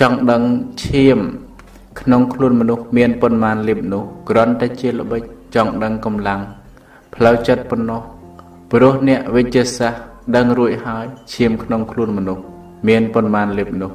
[0.00, 0.42] ចង់ដឹង
[0.84, 1.18] ឈាម
[2.00, 5.22] ក្នុងខ្លួនមនុស្សមានប៉ុន្មានលៀបនោះគ្រាន់តែជាល្បិច
[5.54, 6.40] ចង់ដឹងកម្លាំង
[7.14, 8.00] ផ្លូវចិត្តប៉ុណ្ណោះ
[8.72, 12.44] ព្រោះអ្នកវិទ្យាសាស្ត្រ ដឹងរួចហើយឈាមក្នុងខ្លួនមនុស្ស
[12.88, 13.92] មានប៉ុន្មានលៀបនោះ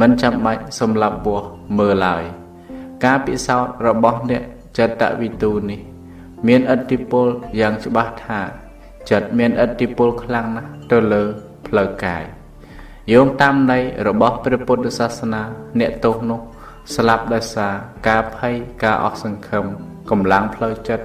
[0.00, 1.42] មិនចាំបាច់សម្លាប់បោះ
[1.78, 2.22] មើលឡើយ
[3.04, 4.42] ការពិសោធន៍របស់អ្នក
[4.78, 5.80] ចិត្តវិទូនេះ
[6.46, 7.26] មានឥទ្ធិពល
[7.60, 8.40] យ៉ាងច្បាស់ថា
[9.10, 11.22] ចិត្តមានឥទ្ធិពលខ្លាំងណាស់ទៅលើ
[11.66, 12.24] ផ្លូវកាយ
[13.12, 15.42] យោងតាមន័យរបស់ព្រះពុទ្ធសាសនា
[15.80, 16.40] អ្នកទោសនោះ
[16.94, 17.72] ស្លាប់ដោយសារ
[18.08, 19.64] ការភ័យការអស់សង្ឃឹម
[20.10, 21.04] កម្លាំងផ្លូវចិត្ត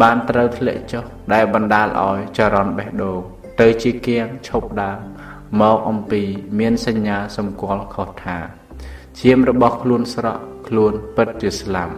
[0.00, 3.20] បានត្រូវធ្លាក់ចុះដែលបណ្ដាលឲ្យចរន្តបេះដូង
[3.60, 4.96] ទៅជាគៀងឈប់ដើរ
[5.60, 6.22] មកអំពី
[6.58, 8.38] មានសញ្ញាសម្គាល់ខុសថា
[9.18, 11.92] ឈាមរបស់ខ្លួនស្រក់ខ្លួនពិតជាស្លាប់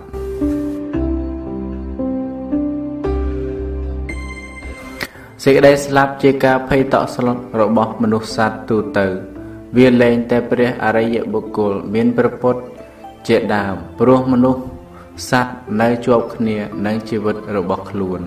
[5.44, 9.06] សេចក្តីស្លាប់ជាការភ័យតក់ស្លុតរបស់មនុស្សសត្វទូទៅ
[9.76, 12.60] វាលែងតែព្រះអរិយបុគ្គលមានព្រះពុទ្ធ
[13.28, 14.62] ជាដើមព្រោះមនុស្ស
[15.30, 16.56] សត្វនៅជាប់គ្នា
[16.86, 18.22] នឹងជីវិតរបស់ខ្លួន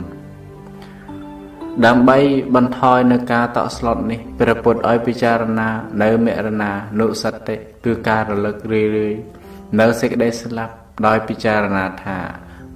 [1.86, 2.18] ដើម្បី
[2.56, 5.70] បន្ថយនៅការតក់ស្លុតនេះព្រះពុទ្ធឲ្យពិចារណា
[6.02, 7.56] នៅមរណានុសតិ
[7.86, 9.18] គឺការរលឹករឿយៗ
[9.80, 10.74] នៅសេចក្តីស្លាប់
[11.08, 12.18] ដោយពិចារណាថា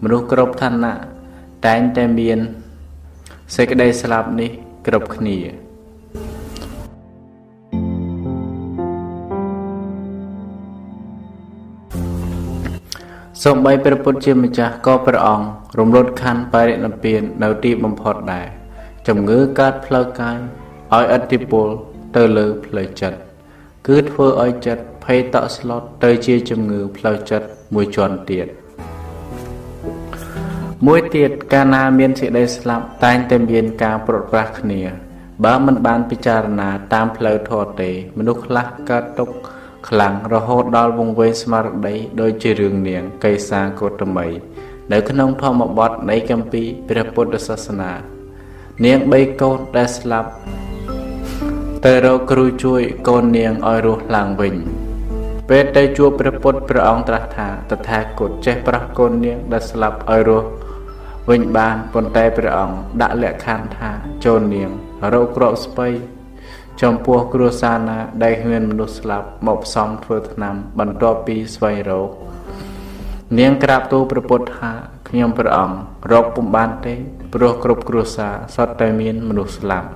[0.03, 0.95] មនុស្សគ្រប់ឋានៈ
[1.68, 2.40] តែងតែមាន
[3.56, 4.52] សេចក្តីស្លាប់នេះ
[4.88, 5.38] គ្រប់គ្នា
[13.44, 15.45] សូម្បីព្រះពុទ្ធជាម្ចាស់ក៏ព្រះអង្គ
[15.80, 18.56] រំលត់ខណ្ឌបរិនិព្វាននៅទីបំផុតដែរ
[19.07, 20.38] ជំងឺកើតផ្លូវកាយ
[20.95, 21.67] ឲ្យឥទ្ធិពល
[22.15, 23.17] ទៅលើផ្លូវចិត្ត
[23.88, 28.47] គឺធ្វើឲ្យចិត្តភ័យតក់ស្លុតទៅជាជំងឺផ្លូវចិត្តមួយជាន់ទៀត
[30.88, 34.81] មួយទៀតកាលណាមានសេចក្តីស្លាប់តែងតែមានការព្រាត់ប្រាសគ្នា
[35.45, 39.29] បើមិនបានពិចារណាតាមផ្លូវធម៌ទេ មនុស្សខ្លះកើតទុក
[39.89, 44.27] ខ្លាំងរហូតដល់វង្វេងស្មារតីដូចជារឿងនាងកេសាកោតមី
[44.91, 48.16] នៅក្នុងធម្មបទនៃកម្ពីព្រះពុទ្ធសាសនា
[48.86, 50.30] នាងបីកូនដែលស្លាប់
[51.86, 54.56] ទៅរកគ្រូជួយកូននាងឲ្យរស់ឡើងវិញ
[55.49, 60.48] ពេលទៅជួបព្រះពុទ្ធព្រះអង្គត្រាស់ថាតថាគតចេះប្រោះកូននាងដែលស្លាប់ឲ្យរស់
[61.30, 63.90] វិញបានប៉ុន្តែព្រះអង្គដាក់លក្ខខណ្ឌថា
[64.26, 64.70] ចូលនាង
[65.14, 65.88] រកក្របស្បៃ
[66.82, 72.10] ចំពោះគ្រួសារណាដែលគ្មានមនុស្សស្លាប់មកផ្សំធ្វើថ្នាំបន្ទាប់ពីស្វែងរក
[73.40, 74.72] នាងក្រាបទូលព្រះពុទ្ធថា
[75.07, 75.75] ខ្ញុំព្រះអង្គ
[76.11, 76.95] រកពុំបានទេ
[77.34, 79.89] ព្រោះគ្រប់គ្រួសារសុទ្ធតែមានមនុស្សស្លាប់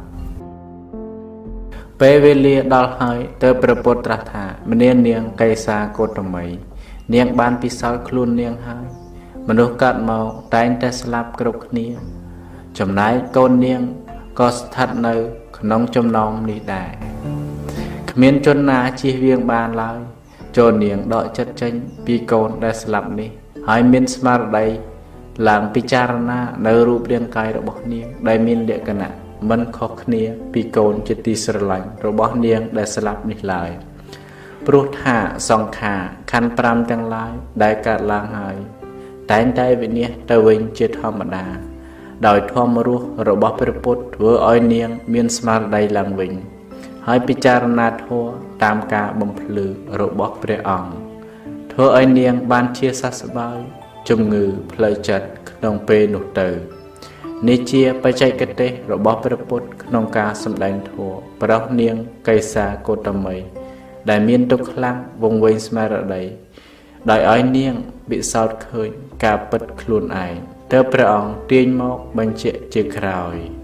[1.99, 6.45] ពេលវេលាដល់ហើយទើបព្រះពុទ្ធត្រាស់ថាម្នានាងកេសាកោតមី
[7.13, 8.85] នាងបានពិសោធន៍ខ្លួននាងហើយ
[9.47, 11.87] មនុស្សកើតមកតែងតែស្លាប់គ្រប់គ្នា
[12.79, 13.81] ចំណែកកូននាង
[14.39, 15.13] ក៏ស្ថិតនៅ
[15.57, 16.89] ក្នុងចំណោមនេះដែរ
[18.11, 19.99] គ្មានជនណាជៀសវាងបានឡើយ
[20.57, 21.73] ចូលនាងដកចិត្តចេញ
[22.05, 23.29] ពីកូនដែលស្លាប់នេះ
[23.67, 24.65] ហើយមានស្មារតី
[25.49, 29.11] ឡើងពិចារណានៅរូបរាងកាយរបស់នាង ដែលមានលក្ខណៈ
[29.49, 33.69] មិនខុសគ្នាពីកូនជាទីស្រឡាញ់របស់នាងដែលស្លាប់នេះឡើយ
[34.67, 35.17] ព្រោះថា
[35.49, 36.01] សង្ខារ
[36.31, 37.31] ខណ្ឌ5ទាំងឡាយ
[37.63, 38.55] ដែលកើតឡើងហើយ
[39.31, 41.45] តែងតែវិនិច្ឆ័យទៅវិញជាធម្មតា
[42.27, 46.31] ដោយធម្មរស់របស់ព្រះពុទ្ធធ្វើឲ្យនាង មានស្មារតីឡើងវិញ
[47.07, 48.31] ហើយពិចារណាធម៌
[48.63, 49.65] តាមការបំភ្លឺ
[50.01, 50.91] របស់ព្រះអង្គ
[51.71, 53.59] ធ្វើឲ្យនាងបានជាសះស្បើយ
[54.09, 56.47] ជំងឺផ្លូវចិត្តក្នុងពេលនោះទៅ
[57.47, 61.95] នេះជាបច្ចេកទេសរបស់ព្រះពុទ្ធក្នុងការសម្ដែងធម៌ប្រោសនាង
[62.27, 63.37] កៃសាកោតមី
[64.09, 66.23] ដែលមានទុកខ្លាំងវង្វេងស្មារតី
[67.09, 67.73] ដោយឲ្យនាង
[68.09, 68.89] ពិសោធន៍ឃើញ
[69.23, 70.33] ការពិតខ្លួនឯង
[70.71, 73.37] ទើបព្រះអង្គទាញមកបញ្ជាក់ជាក្រោយ។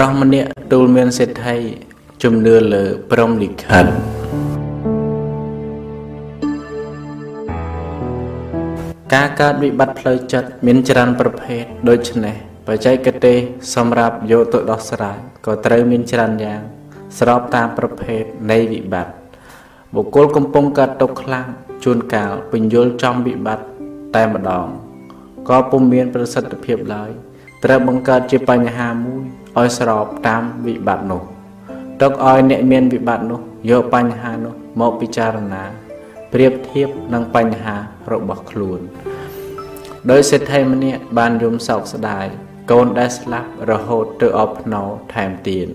[0.00, 1.56] រោះម្នាក់ទូលមានសេដ្ឋី
[2.22, 3.86] ជំនឿលើព្រំលិខិត
[9.14, 12.36] ការកើតវិបត្តិផ្លូវចិត្តមានច្រើនប្រភេទដូចនេះ
[12.68, 13.36] បច្ចេកទេស
[13.74, 16.60] សម្រាប់យកទៅដោះស្រាយក៏ត្រូវមានច្រើនយ៉ាង
[17.18, 19.14] ស្របតាមប្រភេទនៃវិបត្តិ
[19.94, 21.46] បុគ្គលកំពុងកើតទុក្ខខ្លាំង
[21.84, 23.66] ជួនកាលពញ្ញុលចំវិបត្តិ
[24.14, 24.66] តែម្ដង
[25.48, 27.10] ក៏ពុំមានប្រសិទ្ធភាពឡើយ
[27.64, 29.24] ត្រូវបង្កើតជាបញ្ហាមួយ
[29.58, 31.22] ឲ្យស្របតាមវិបត្តិនោះ
[32.02, 33.40] ទុកឲ្យអ្នកមានវិបត្តិនោះ
[33.70, 35.64] យកបញ្ហានោះមកពិចារណា
[36.32, 37.76] ប្រៀបធៀបនឹងបញ្ហា
[38.12, 38.80] របស់ខ្លួន
[40.10, 42.26] ដោយសេដ្ឋីម្នាក់បានយំសោកស្ដាយ
[42.70, 44.82] កូនដែលស្លាប់រហូតទៅអបភ្នោ
[45.12, 45.68] ថែមទៀត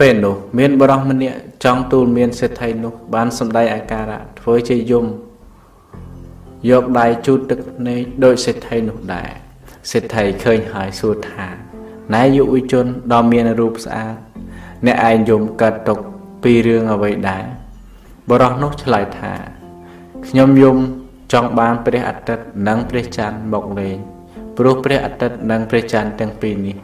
[0.00, 5.06] ពេលនោះមានបរិះម្នាក់ចង់ទូលមានសេដ្ឋីនោះ បានសម្ដែងអាការៈធ្វើជាយំ
[6.70, 9.47] យកដៃជូតទឹកភ្នែកដោយសេដ្ឋីនោះដែរ
[9.90, 11.48] សេដ្ឋីឃើញហើយសួរថា
[12.14, 14.16] ណែយុវជនដ៏មានរូបស្អាត
[14.86, 15.98] អ្នកឯងយំកើតទុក
[16.42, 17.44] ពីរឿងអ្វីដែរ
[18.28, 19.34] បរោះនោះឆ្លើយថា
[20.28, 20.76] ខ្ញុំយំ
[21.32, 23.96] ចង់បានព្រះអាទិត្យនិងព្រះច័ន្ទមកលេង
[24.56, 26.76] ព្រោះព្រះអាទិត្យនិងព្រះច័ន្ទទាំងពីរនេះ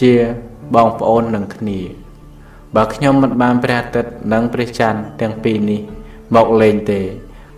[0.00, 0.12] ជា
[0.74, 1.80] បងប្អូននឹងគ្នា
[2.76, 5.80] បើខ្ញុំមិនបានព្រះអាទិត្យនិងព្រះច័ន្ទទាំងពីរនេះ
[6.34, 7.00] មកលេងទេ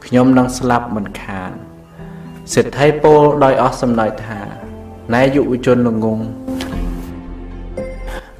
[0.06, 1.50] ខ្ញុំនឹងស្លាប់មិនខាន
[2.54, 4.40] សិទ្ធិពោលដោយអស់សំណើចថា
[5.14, 6.20] ណែយុវជនល្ងង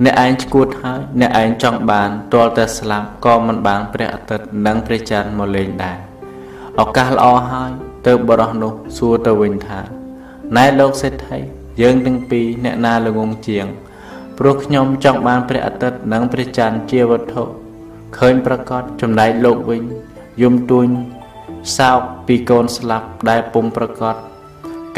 [0.05, 5.99] អ្នកឯងឈួតហើយអ្នកឯងចង់បានទាល់តែស្លាប់ក៏មិនបានព្រះអាទិត្យនិងព្រះច័ន្ទមកលេងដែរ
[6.81, 7.71] ឱកាសល្អហើយ
[8.07, 9.81] ទៅបរោះនោះសួរទៅវិញថា
[10.57, 11.39] ណែលោកសេដ្ឋី
[11.81, 13.67] យើងទាំងពីរអ្នកណាល្ងងជាង
[14.39, 17.43] ព្រោះខ្ញុំចង់បានព្រះអាទិត្យនិងព្រះច័ន្ទជាវត្ថុ
[18.19, 19.83] ឃើញប្រកាសចំណែកលោកវិញ
[20.43, 20.89] យំទួញ
[21.77, 24.17] សោកពីកូនស្លាប់ដែលពុំប្រកាស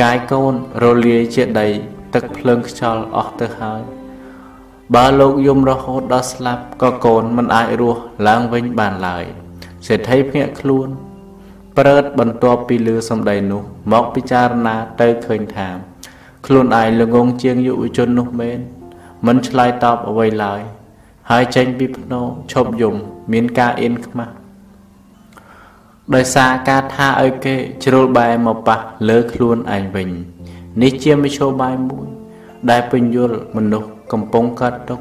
[0.01, 1.68] កាយកូនរលាយជាដី
[2.14, 3.82] ទឹកភ្លើងខ្យល់អស់ទៅហើយ
[4.94, 9.24] បើលោកយំរហូតដល់ស្លាប់ក៏កូនមិនអាចរស់ឡើងវិញបានឡើយ
[9.86, 10.89] សេដ្ឋីភ្ញាក់ខ្លួន
[11.78, 13.62] ប្រើតបន្ទាប់ពីលឺសម្ដីនោះ
[13.93, 15.68] មកពិចារណាទៅឃើញថា
[16.47, 18.59] ខ្លួនឯងល្ងងជាងយុវជននោះមែន
[19.27, 20.60] មិនឆ្លើយតបអ្វីឡើយ
[21.31, 22.20] ហើយចេញពីភ្នោ
[22.52, 22.94] ឈប់យំ
[23.32, 24.32] មានការអៀនខ្មាស់
[26.14, 27.54] ដោយសារការថាឲ្យគេ
[27.84, 28.78] ជ្រុលបែរមកប៉ះ
[29.08, 30.08] លើខ្លួនឯងវិញ
[30.82, 32.06] នេះជាមធ្យោបាយមួយ
[32.70, 35.00] ដែលពញ្ញុលមនុស្សកំពុងកើតទុក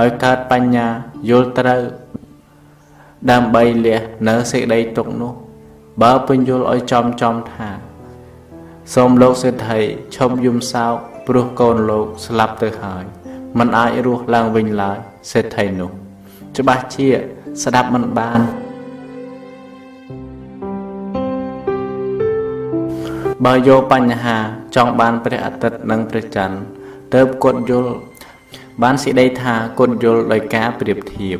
[0.00, 0.86] ឲ្យកើតបញ្ញា
[1.30, 1.82] យល់ត្រូវ
[3.30, 5.32] ដើម្បីលះនៅសេចក្តីទុកនោះ
[6.02, 7.70] បើពញ្ញុលឲ្យចំចំថា
[8.94, 9.80] សូមលោកសេដ្ឋី
[10.14, 10.94] ឈប់យំសោក
[11.26, 13.04] ព្រោះកូនលោកស្លាប់ទៅហើយ
[13.58, 14.98] มันអាចរស់ឡើងវិញឡើយ
[15.30, 15.90] សេដ្ឋីនោះ
[16.56, 17.08] ច្បាស់ជា
[17.62, 18.40] ស្ដាប់មិនបាន
[23.44, 24.36] បើយកបញ្ហា
[24.74, 26.56] ចង់បានព្រះអាទិត្យនិងព្រះច័ន្ទ
[27.14, 27.92] ទៅគត់យល់
[28.82, 31.38] បានសេចក្តីថាគត់យល់ដោយការប្រៀបធៀប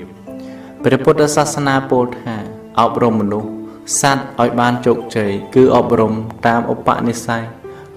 [0.84, 2.34] ព្រះពុទ្ធសាសនាពោលថា
[2.80, 3.50] អប់រំមនុស្ស
[4.00, 6.12] សត្វឲ្យបានជោគជ័យគឺអប់រំ
[6.46, 7.42] តាមឧបនិស្ស័យ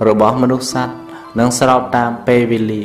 [0.08, 0.94] របស់មនុស្សសត្វ
[1.40, 2.84] និងស្របតាមពេលវេលា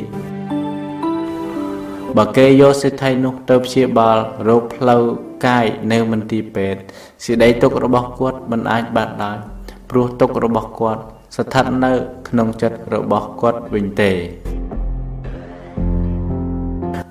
[2.17, 4.19] បើគេយកសិទ្ធិនោះទៅព្យាបាល
[4.49, 5.03] រោគផ្លូវ
[5.47, 6.81] កាយនៅមន្ទីរពេទ្យ
[7.25, 9.52] សេចក្តីទុក្ខរបស់គាត់មិនអាចបាត់ឡើយ
[9.95, 11.03] ព្រោះទុក្ខរបស់គាត់
[11.37, 11.93] ស្ថិតនៅ
[12.29, 14.13] ក្នុងចិត្តរបស់គាត់វិញទេ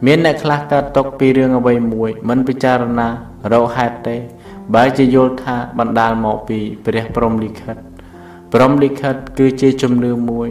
[0.05, 3.07] មានអ្នកខ្លះកើតទុកពីរឿងអ្វីមួយ មិនពិចារណា
[3.53, 4.15] រកហេតុទេ
[4.75, 7.75] បើជាយល់ថាបណ្ដាលមកពីព្រះព្រំលិខិត
[8.53, 10.47] ព្រំលិខិតគឺជាជំនឿមួយ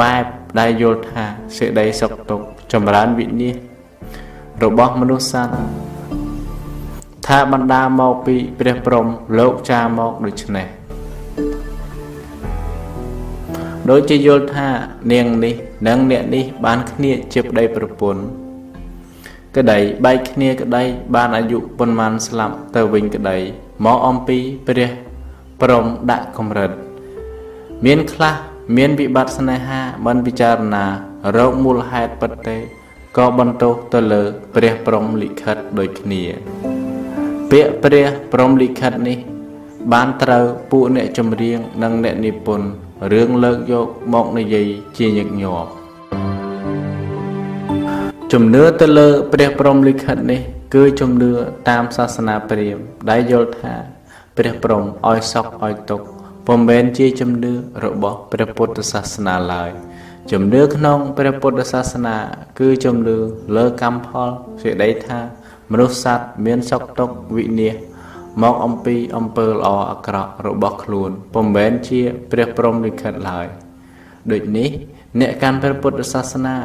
[0.00, 0.24] បែប
[0.58, 1.24] ដែលយល់ថា
[1.58, 5.54] សេចក្តីសុខទុក្ខចម្រើនវិនិច្ឆ័យរបស់មនុស្សសត្វ
[7.26, 9.06] ថាបណ្ដាលមកពីព្រះព្រំ
[9.38, 10.81] លោកចាមកដូច្នេះ
[13.90, 14.68] ដូចជាយល់ថា
[15.12, 15.54] នាងនេះ
[15.86, 18.22] និងអ្នកនេះបានគ្នាជាប្តីប្រពន្ធ
[19.56, 20.82] ក្តីបែកគ្នាក្តី
[21.14, 23.36] បានអាយុប៉ុន្មានស្លាប់ទៅវិញក្តី
[23.84, 24.90] មកអំពីព្រះ
[25.60, 26.70] ព្រំដាក់កម្រិត
[27.84, 28.34] មានខ្លះ
[28.76, 30.84] មានវិបត្តិស្នេហាមិនពិចារណា
[31.36, 32.56] រោគមូលហេតុពិតទេ
[33.16, 34.22] ក៏បន្ទោសទៅលើ
[34.54, 36.22] ព្រះព្រំលិខិតដូចគ្នា
[37.50, 39.18] ពាក្យព្រះព្រំលិខិតនេះ
[39.92, 45.70] បានត្រូវពួកអ្នកចម្រៀងនិងអ្នកនិពន្ធ រឿងលើកយកមកនិយាយជាញឹកញាប់
[48.32, 50.40] ជំនឿទៅលើព្រះព្រំលិខិតនេះ
[50.74, 51.30] គឺជំនឿ
[51.68, 53.74] តាមសាសនាព្រាហ្មណ៍ដែលយល់ថា
[54.36, 56.06] ព្រះព្រំឲ្យសុខឲ្យទុក្ខ
[56.46, 57.52] ពុំមែនជាជំនឿ
[57.84, 59.70] របស់ព្រះពុទ្ធសាសនាឡើយ
[60.30, 62.16] ជំនឿក្នុងព្រះពុទ្ធសាសនា
[62.58, 63.18] គឺជំនឿ
[63.56, 64.30] លើកម្មផល
[64.62, 65.20] សេចក្តីថា
[65.70, 67.91] មនុស្សសត្វមានសុខទុក្ខវិនិច្ឆ័យ
[68.40, 72.00] មកអំពីអំពើល្អអាក្រក់របស់ខ្លួនពុំមែនជា
[72.30, 73.46] ព្រះព្រំលិខិតឡើយ
[74.30, 74.70] ដូចនេះ
[75.20, 76.56] អ្នកកាន់ព្រះពុទ្ធសាសនា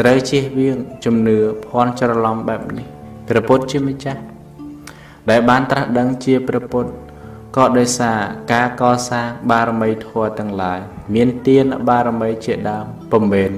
[0.00, 2.86] ត្រូវជៀសវាងជំនឿភ័ន្តច្រឡំបែបនេះ
[3.28, 4.20] ព្រះពុទ្ធជាម្ចាស់
[5.30, 6.90] ដែលបានត្រាស់ដឹងជាព្រះពុទ្ធ
[7.56, 8.18] ក៏ដោយសារ
[8.52, 10.80] ការកសាងបារមីធម៌ទាំងឡាយ
[11.14, 13.50] មានទានបារមីជាដើមពុំមែន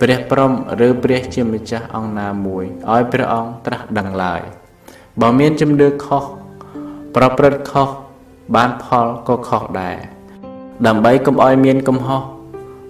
[0.00, 0.52] ព្រះព្រំ
[0.86, 4.40] ឬព្រះជាម្ចាស់អង្គណាមួយឲ្យព្រះអង្គត្រាស់ដឹងឡើយ
[5.20, 6.24] បើមានជំនឿខុស
[7.16, 7.88] ប្រព្រឹត្តខុស
[8.54, 9.96] បានផលក៏ខុសដែរ
[10.86, 12.22] ដើម្បីកុំឲ្យមានកំហុស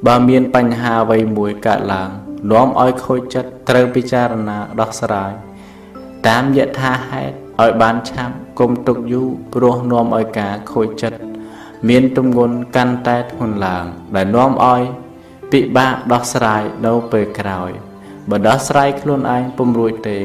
[0.06, 2.10] បើមានបញ្ហាអ្វីមួយកើតឡើង
[2.50, 5.32] នាំឲ្យខូចចិត្តត្រូវពិចារណាដោះស្រាយ
[6.26, 11.20] តាមយថាហេតុឲ្យបានឆាប់គុំទុកយូរព្រោះនាំឲ្យការខូចចិត្ត
[11.88, 13.84] មានទម្ងន់កាន់តែធ្ងន់ឡើង
[14.16, 14.82] ដែលនាំឲ្យ
[15.52, 17.70] ពិបាកដោះស្រាយនៅពេលក្រោយ
[18.30, 20.18] បើដោះស្រាយខ្លួនឯងពុំរួចទេ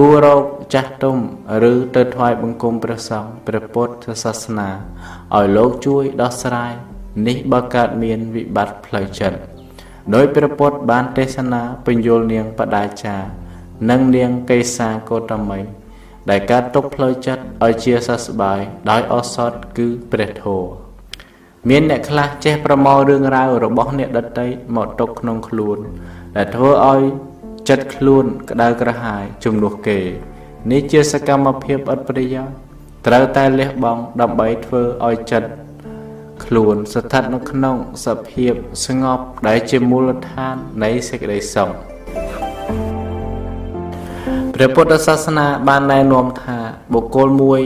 [0.00, 0.44] គួររក
[0.74, 1.16] ចាស់ទុំ
[1.72, 4.70] ឬទៅថ្វាយបង្គំព្រះសង្ឃព្រះពុទ្ធសាសនា
[5.36, 6.72] ឲ្យលោកជួយដោះស្រាយ
[7.28, 9.38] នេះបើកើតមានវិបត្តិផ្លូវចិត្ត
[10.14, 13.16] ដោយព្រះពុទ្ធបានទេសនាពញ្ញុលនាងបដាចា
[13.90, 15.60] និងនាងកេសាកោតមី
[16.30, 18.60] ដែលកើតទុកផ្លូវចិត្តឲ្យជាសះស្បើយ
[18.90, 20.70] ដោយអសតគឺព្រះធម៌
[21.68, 25.78] មានអ្នកខ្លះចេះប្រមូលរឿងរ៉ាវរបស់អ្នកដតីមកទុកក្នុងខ្លួន
[26.36, 27.02] ដែលធ្វើឲ្យ
[27.68, 29.98] ចិត្តខ្លួនក្តៅក្រហាយជំនួសគេ
[30.70, 32.54] នេះជាសកម្មភាពឥតប្រយោជន៍
[33.06, 35.48] ត្រូវតែលះបង់ដើម្បីធ្វើឲ្យចិត្ត
[36.44, 38.52] ខ្លួនស្ថិតនៅក្នុងសភាព
[38.86, 41.70] ស្ងប់ដែលជាមូលដ្ឋាននៃសេចក្តីសុខ
[44.54, 46.58] ព្រះពុទ្ធសាសនាបានណែនាំថា
[46.94, 47.60] បុគ្គលមួយ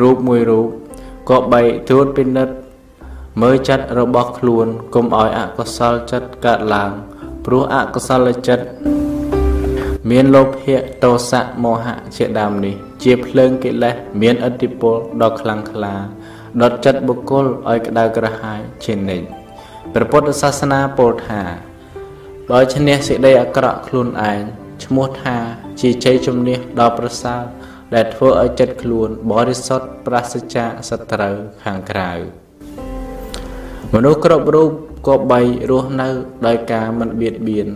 [0.00, 0.68] រូបមួយរូប
[1.30, 2.54] ក៏បីត្រួតពិនិត្យ
[3.42, 6.90] មើលចិត្តរបស់ខ្លួនកុំឲ្យអកុសលចិត្តកើតឡើង
[7.44, 8.64] ព្រោះអកុសលចិត្ត
[10.10, 15.94] មានលោភៈទោសៈមោហៈជាដើមនេះ ជាភ្លើងកិលេសមានឥទ្ធិពលដ៏ខ្លាំងក្លា
[16.62, 19.26] ដុតចិត្តបុគ្គលឲ្យក្តៅក្រហាយជានិច្ច
[19.94, 21.42] ព្រះពុទ្ធសាសនាពោលថា
[22.50, 24.42] បើឈ្នះសេចក្តីអាក្រក់ខ្លួនឯង
[24.84, 25.36] ឈ្មោះថា
[25.80, 27.42] ជាជ័យជំនះដ៏ប្រសើរ
[27.94, 32.10] ដែលធ្វើឲ្យចិត្តខ្លួនបរិសុទ្ធប្រសិទ្ធចាសត្រូវខាងក្រៅ
[33.94, 34.70] មនុស្សគ្រប់រូប
[35.08, 36.08] ក៏បីរស់នៅ
[36.46, 37.68] ដោយការមិនបៀតបៀន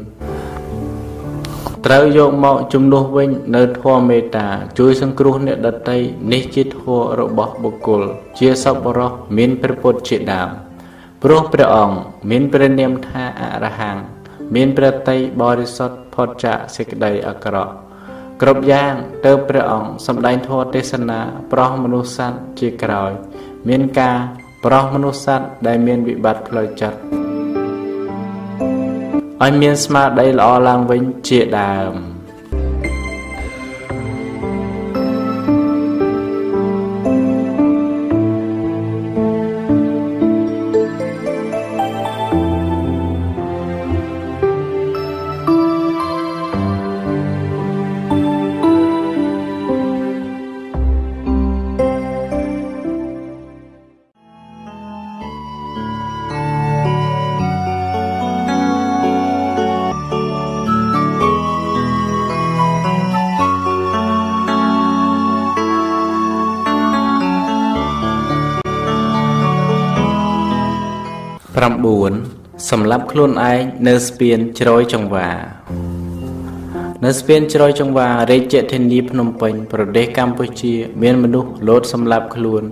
[1.86, 4.46] ត្រូវយកមកជំនួសវិញនៅធម៌មេត្តា
[4.78, 5.98] ជួយសង្គ្រោះអ្នកដតី
[6.32, 8.02] នេះជាធម៌របស់បុគ្គល
[8.38, 10.48] ជាសពរោះមានព្រះពុទ្ធជាដើម
[11.22, 11.96] ព្រោះព្រះអង្គ
[12.30, 14.02] មានព្រះនាមថាអរហង្គ
[14.54, 17.72] មានព្រះតីបរិសុទ្ធផុតចាកសេចក្តីអាក្រក់
[18.42, 18.92] គ្រប់យ៉ាង
[19.26, 21.20] ទៅព្រះអង្គសម្ដែងធម៌ទេសនា
[21.52, 23.10] ប្រោះមនុស្សសត្វជាក្រោយ
[23.68, 24.16] មានការ
[24.64, 26.98] ប្រោះមនុស្សសត្វដែលមានវិបត្តិផ្លូវចិត្ត
[29.44, 31.94] ឲ្យមានស្មារតីល្អឡើងវិញជាដើម
[72.70, 75.28] សម្រាប់ខ្លួនឯងនៅស្ពានជ្រោយចង្វា
[77.04, 82.62] នៅស្ពានជ្រោយចង្វារាជធានីភ្នំពេញ ប្រទេសកម្ពុជា មានមនុស្សលោតសម្លាប់ខ្លួន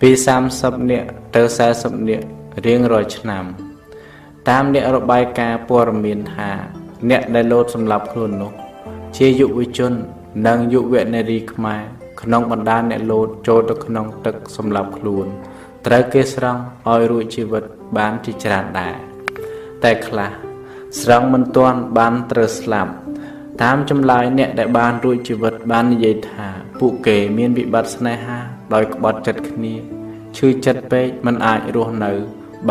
[0.00, 0.10] ពី
[0.50, 1.42] 30នាក់ទៅ
[1.76, 2.26] 40នាក់
[2.66, 3.44] រៀងរាល់ឆ្នាំ
[4.48, 6.50] តាមអ្នករបាយការណ៍ព័ត៌មានថា
[7.10, 8.52] អ្នកដែលលោតសម្លាប់ខ្លួននោះ
[9.16, 9.92] ជាយុវជន
[10.46, 11.82] និងយុវនារីខ្មែរ
[12.22, 15.26] ក្នុងបណ្ដាអ្នកលោតចូលទៅក្នុងទឹកសម្លាប់ខ្លួន
[15.86, 17.64] ត្រូវគេស្រង់ឲ្យរួចជីវិត
[17.98, 18.94] បានជាច្រើនដែរ
[19.84, 20.30] តែខ្លះ
[21.00, 22.92] ស្រង់មិនទាន់បានត្រូវស្លាប់
[23.62, 26.46] តាមចម្លើយអ្នកដែលបានរួចជីវិតបាននិយាយថា
[26.80, 28.38] ពួកគេមានវិបត្តិស្នេហា
[28.74, 29.74] ដោយក្បត់ចិត្តគ្នា
[30.36, 32.12] ឈឺចិត្តពេកមិនអាចរស់នៅ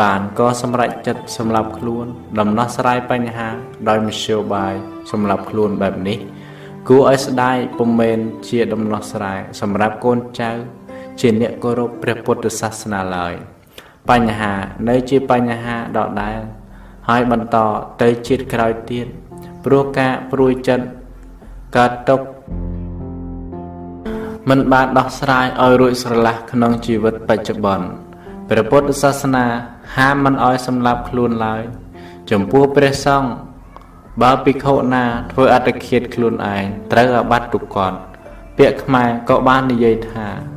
[0.00, 2.06] បានក៏សម្រេចចិត្តសម្លាប់ខ្លួន
[2.38, 3.48] ដំណោះស្រាយបញ្ហា
[3.88, 4.74] ដោយមធ្យោបាយ
[5.10, 6.18] សម្លាប់ខ្លួនបែបនេះ
[6.88, 8.18] គួរឲ្យស្ដាយពុំមែន
[8.48, 10.50] ជាដំណោះស្រាយសម្រាប់កូនចៅ
[11.20, 13.34] ជាអ្នកគោរពព្រះពុទ្ធសាសនាឡើយ
[14.10, 14.52] បញ្ហា
[14.88, 16.40] នៅជាបញ្ហាដដែល
[17.08, 17.56] ហើយបន្ត
[18.02, 19.06] ទៅជាតិក្រោយទៀត
[19.64, 20.86] ព្រោះការព្រួយចិត្ត
[21.76, 22.20] កើតទុក
[24.48, 27.86] មិនបានដោះស្រាយឲ្យរួចស្រឡះក្នុងជីវិតបច្ចុប្បន្ន
[28.48, 29.46] ព្រះពុទ្ធសាសនា
[29.96, 31.62] ហាមមិនឲ្យសម្លាប់ខ្លួនឡើយ
[32.30, 33.30] ចំពោះព្រះសង្ឃ
[34.22, 37.92] បើភិក្ខុណាធ្វើអត្តឃាតខ្លួនឯងត្រូវអាបត្តិទុកត
[38.58, 40.51] ពាក្យខ្មែរក៏បាននិយាយថា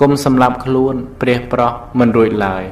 [0.00, 2.64] គុំសម្លាប់ខ្លួនព្រះប្រោះមិនរួចឡើយ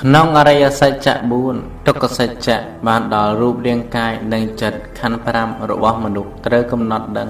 [0.00, 1.14] ក្នុងអរិយសច្ចៈ
[1.50, 2.58] 4ទុក្ខសច្ចៈ
[2.88, 7.28] បានដល់រូបរាងកាយនិងចិត្តខណ្ឌ5របស់មនុស្សត្រូវកំណត់ដឹង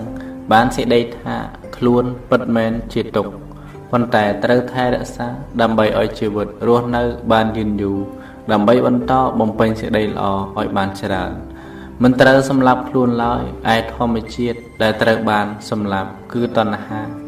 [0.52, 1.36] បានសេចក្តីថា
[1.76, 3.32] ខ្លួនពិតមែនជាទុក្ខ
[3.90, 5.28] ប៉ុន្តែត្រូវថែរក្សា
[5.60, 7.02] ដើម្បីឲ្យជីវិតរស់នៅ
[7.32, 7.98] បានយឺនយូរ
[8.52, 10.24] ដើម្បីបន្តបំពេញសេចក្តីល្អ
[10.58, 11.32] ឲ្យបានច្រើន
[12.02, 13.42] មិនត្រូវសម្លាប់ខ្លួនឡើយ
[13.74, 17.25] ឯធម្មជាតិដែលត្រូវបានសម្លាប់គឺតណ្ហា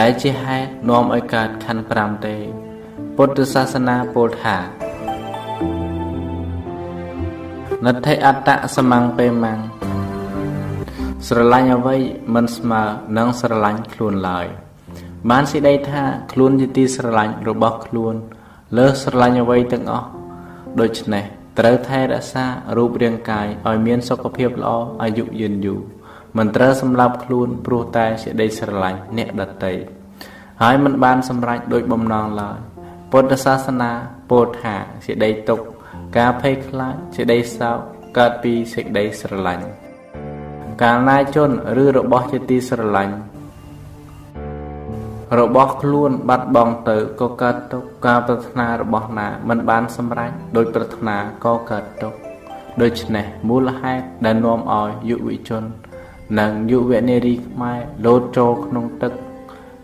[0.00, 2.36] ដែលជាហេតុនាំឲ្យកើតខណ្ឌ5ទេ
[3.16, 4.56] ពុទ្ធសាសនាពោលថា
[7.86, 9.52] នទ្ធិអត្តសមង្ពេមੰ
[11.28, 11.96] ស្រឡាញ់អ្វី
[12.34, 12.82] មិនស្មើ
[13.18, 14.46] នឹងស្រឡាញ់ខ្លួនឡើយ
[15.30, 16.02] បានសេចក្តីថា
[16.32, 18.14] ខ្លួនជាទីស្រឡាញ់របស់ខ្លួន
[18.78, 20.08] លើសស្រឡាញ់អ្វីទាំងអស់
[20.80, 21.24] ដូច្នេះ
[21.58, 22.46] ត្រូវថែរក្សា
[22.76, 25.80] រូបរាងកាយឲ្យមានសុខភាពល្អអាយុយឺនយូរ
[26.38, 29.74] មិនត្រូវសម្លាប់ខ្លួនព្រោះតែសេចក្តីស្រឡាញ់អ្នកដតី
[30.62, 32.58] ហើយមិនបានសម្រេចដោយបំណងឡើយ
[33.12, 33.90] ពុទ្ធសាសនា
[34.30, 34.74] ពោលថា
[35.06, 35.64] សេចក្តីទុក្ខ
[36.18, 37.78] ការភ័យខ្លាចសេចក្តីសោក
[38.18, 39.66] កើតពីសេចក្តីស្រឡាញ់
[40.82, 41.50] កាលណាជន
[41.82, 43.14] ឬរបស់ជាទីស្រឡាញ់
[45.40, 52.18] របស់ខ្លួនបាត់បង់ទៅក៏កើតទុក្ខការប្រាថ្នារបស់ណាមិនបានសម្រេចដោយប្រាថ្នាក៏កើតទុក្ខ
[52.82, 55.64] ដូច្នេះមូលហេតុដែលនាំឲ្យយុវជន
[56.38, 59.12] និងយុវនារីខ្មែរលោតចូលក្នុងទឹក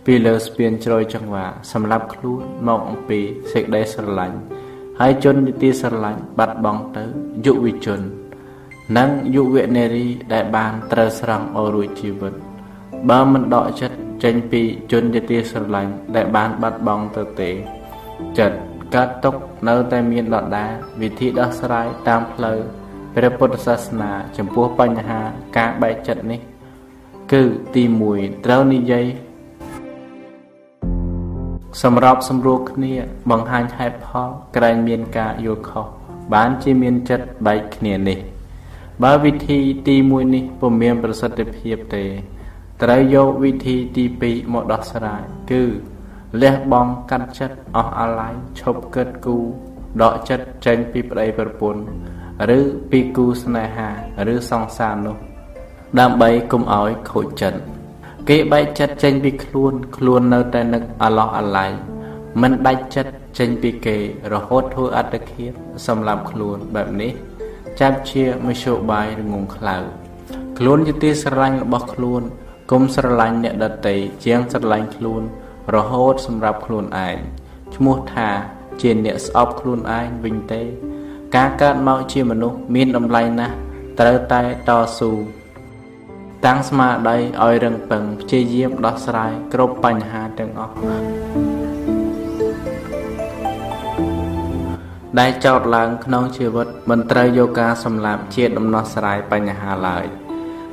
[0.04, 3.20] ពីលើស្ពានជ្រោយចង្វាសម្រាប់ខ្លួនមកអំពី
[3.52, 4.36] សេចក្តីស្រឡាញ់
[5.00, 7.04] ហើយជននីតិស្រឡាញ់បាត់បង់ទៅ
[7.44, 8.00] យុវជន
[8.98, 12.34] និងយុវនារីដែលបានត្រូវស្រង់ឲ្យរួចជីវិត
[13.08, 14.62] បើមិនដកចិត្តចេញពី
[14.92, 17.50] ជននីតិស្រឡាញ់ដែលបានបាត់បង់ទៅទេ
[18.38, 18.58] ចិត្ត
[18.94, 19.34] កើតទុក
[19.68, 20.66] នៅតែមានដដា
[21.00, 22.58] វិធីដោះស្រាយតាមផ្លូវ
[23.20, 25.20] ព្រះពុទ្ធសាសនា ចំពោះបញ្ហា
[25.56, 26.40] ការបែកចិត្តនេះ
[27.32, 27.42] គឺ
[27.74, 27.84] ទី
[28.14, 29.06] 1ត្រូវនិយាយ
[31.82, 32.94] សម្របសម្រួលគ្នា
[33.30, 35.86] បង្ហាញហេតុផលក្រែងមានការយល់ខុស
[36.34, 38.18] បានជាមានចិត្តបែកគ្នានេះ
[39.04, 39.58] បើវិធី
[39.88, 42.04] ទី1នេះពុំមានប្រសិទ្ធភាពទេ
[42.82, 45.62] ត្រូវយកវិធីទី2មកដោះស្រាយគឺ
[46.42, 49.36] លះបង់កាត់ចិត្តអស់អាល័យឈប់គិតគូ
[50.02, 51.82] ដកចិត្តចេញពីប្តីប្រពន្ធ
[52.58, 52.60] ឬ
[52.90, 53.88] ពីគូស្នេហា
[54.34, 55.16] ឬសង្សារនោះ
[56.00, 57.58] ដើម្បីកុំឲ្យខូចចិត្ត
[58.28, 61.70] គេបែកចិត្តចេញពីខ្លួន ខ្លួននៅតែនឹកអាឡោះអាល័យ
[62.42, 63.96] មិនដាច់ចិត្តចេញពីគេ
[64.32, 65.52] រហូតធ្វើអត្តឃាត
[65.86, 67.12] សម្រាប់ខ្លួនបែបនេះ
[67.80, 69.76] ចាប់ជាមធ្យោបាយរងងខ្លៅ
[70.58, 72.22] ខ្លួនជាទីស្រឡាញ់របស់ខ្លួន
[72.70, 75.22] គុំស្រឡាញ់អ្នកដតីជាងស្រឡាញ់ខ្លួន
[75.74, 77.16] រហូតសម្រាប់ខ្លួនឯង
[77.74, 78.28] ឈ្មោះថា
[78.80, 80.62] ជាអ្នកស្អប់ខ្លួនឯងវិញទេ
[81.36, 83.54] ការកើតមកជាមនុស្សមានតម្លៃណាស់
[84.00, 85.12] ត្រូវតែតស៊ូ
[86.46, 90.74] តាំងស្មារតីឲ្យរឹងពឹងព្យាយាមដោះស្រាយគ្រប់បញ្ហាទាំងអស់
[95.18, 100.04] ដែលចោតឡើងក្នុងជីវិតមិនត្រូវយកការសម្លាប់ជាដំណោះស្រាយបញ្ហាឡើយ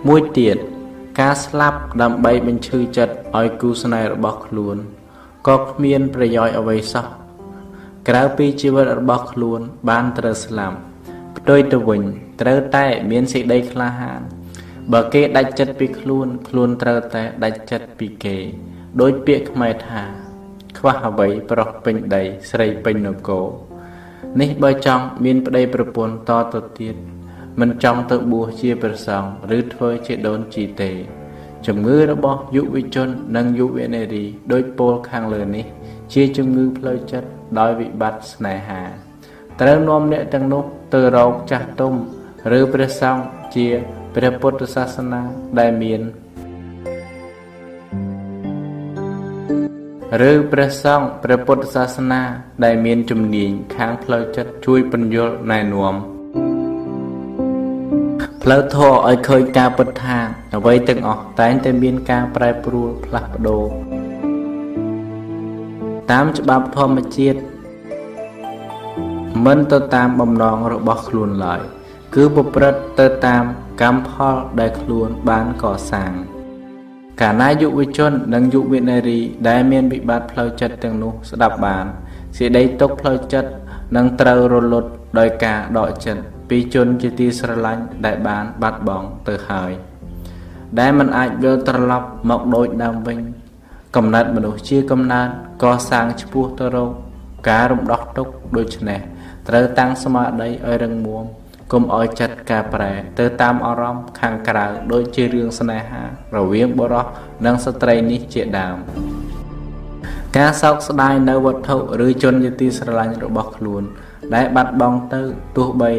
[0.07, 0.57] មួយទៀត
[1.19, 4.77] ការស្លាប់ដើម្បីបញ្ឈឺចិត្តឲ្យគូស្នេហ៍របស់ខ្លួន
[5.47, 7.24] ក៏គ្មានប្រយោជន៍អ្វីសោះ
[8.09, 10.77] ក្រៅពីជីវិតរបស់ខ្លួន បានត្រូវស្លាប់
[11.37, 12.01] ផ្ទុយទៅវិញ
[12.41, 14.21] ត្រូវតែមានសេចក្តីក្លាហាន
[14.93, 18.37] បើគេដាច់ចិត្តពីខ្លួន ខ្លួនត្រូវតែដាច់ចិត្តពីគេ
[19.01, 20.03] ដោយពាក្យខ្មែរថា
[20.77, 23.45] ខ្ខ្វះអ្វីប្រុសពេញដី ស្រីពេញនគរ
[24.41, 26.95] នេះបើចង់មានប្តីប្រពន្ធតទៅទៀត
[27.59, 30.91] មិនចង់ទៅបួសជាព្រះសង្ឃឬធ្វើជាដូនជីទេ
[31.67, 35.65] ជំងឺរបស់យុវជននិងយុវនារីដោយពោលខាងលើនេះ
[36.15, 37.27] ជាជំងឺផ្លូវចិត្ត
[37.59, 38.81] ដោយវិបត្តិស្នេហា
[39.61, 40.63] ត្រូវនាំអ្នកទាំងនោះ
[40.93, 41.93] ទៅរកចាស់ទុំ
[42.57, 43.23] ឬព្រះសង្ឃ
[43.55, 43.67] ជា
[44.15, 45.21] ព្រះពុទ្ធសាសនា
[45.59, 46.01] ដែលមាន
[50.29, 52.21] ឬព្រះសង្ឃព្រះពុទ្ធសាសនា
[52.63, 55.95] ដែលមានជំនាញខាងផ្លូវចិត្តជួយពន្យល់ណែនាំ
[58.43, 60.17] ផ្លូវធម៌ឲ្យឃើញការពិតថា
[60.55, 63.65] អ្វីទាំងអស់តែងតែមានការប្រែប្រួលផ្លាស់ប្ដូរ
[66.11, 67.39] តាមច្បាប់ធម្មជាតិ
[69.45, 71.61] មិនទៅតាមបំណងរបស់ខ្លួនឡើយ
[72.15, 73.43] គឺប្រព្រឹត្តទៅតាម
[73.81, 76.11] កម្មផលដែលខ្លួនបានកសាង
[77.21, 79.19] កាលណាយុវជននិងយុវនារី
[79.49, 81.85] ដែលមានវិបត្តិផ្លូវចិត្តទាំងនោះស្ដាប់បាន
[82.37, 83.49] សេចក្តីទុកផ្លូវចិត្ត
[83.95, 89.71] នឹងត្រូវរលត់ដោយការដកចិត្តពីជនជាទីស្រឡាញ់ដែលបានបាត់បង់ទៅហើយ
[90.79, 93.19] ដែលมันអាចវិលត្រឡប់មកដូចដើមវិញ
[93.95, 95.27] កំណត់មនុស្សជាកំណើត
[95.63, 96.91] កសាងឈ្មោះទៅរក
[97.49, 98.27] ការរំដោះទុក
[98.57, 98.99] ដូច្នេះ
[99.47, 101.25] ត្រូវតាំងស្មារតីឲ្យរឹងមាំ
[101.71, 106.03] កុំឲ្យចិត្តការប្រែទៅតាមអារម្មណ៍ខាងក្រៅដូចជារឿងស្នេហា
[106.35, 107.05] រវាងបុរស
[107.45, 108.77] និងស្ត្រីនេះជាដើម
[110.37, 113.83] ការសោកស្ដាយនៅវត្ថុឬជនជាទីស្រឡាញ់របស់ខ្លួន
[114.35, 115.21] ដែលបាត់បង់ទៅ
[115.57, 115.91] ទោះបី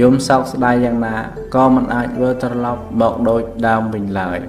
[0.00, 1.16] យំសោកស្ដាយយ៉ាងណា
[1.54, 4.40] ក៏មិនអាចវិលត្រឡប់មកដូចដើមវិញឡើយ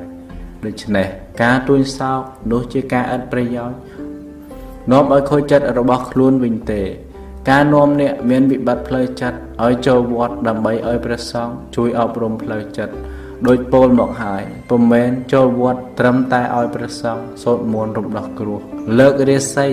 [0.67, 1.07] ដូច្នេះ
[1.43, 2.21] ការទួញសោក
[2.51, 3.77] នោះជាការឥតប្រយោជន៍
[4.91, 6.81] នាំឲ្យខូចចិត្តរបស់ខ្លួនវិញទេ
[7.49, 12.93] ការនាំអ្នកមានវិបត្តិផ្លូវចិត្តឲ្យចូលវត្តដើម្បីឲ្យព្រះសង្ឃជួយអប់រំផ្លូវចិត្ត
[13.47, 18.59] ដោយពោលមកហើយពុំមែនចូលវត្តត្រឹមតែឲ្យព្រះសង្ឃសូត្រមន្តរំដោះគ្រោះ
[18.99, 19.67] លើករាសី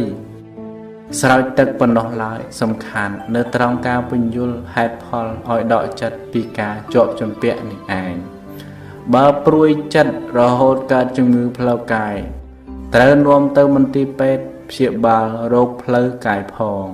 [1.20, 8.14] ស្រោចទឹកប៉ុណ្ណោះឡើយសំខាន់នៅត្រង់ការពន្យល់ហេតុផលឲ្យដកចិត្តពីការជាប់ជំពាក់នេះឯង
[9.14, 12.16] បើព្រួយចិត្តរហូតកើតជំងឺផ្លូវកាយ
[12.94, 16.86] ត្រូវនាំទៅមន្ទីរពេទ្យព្យាបាលរោគផ្លូវកាយផង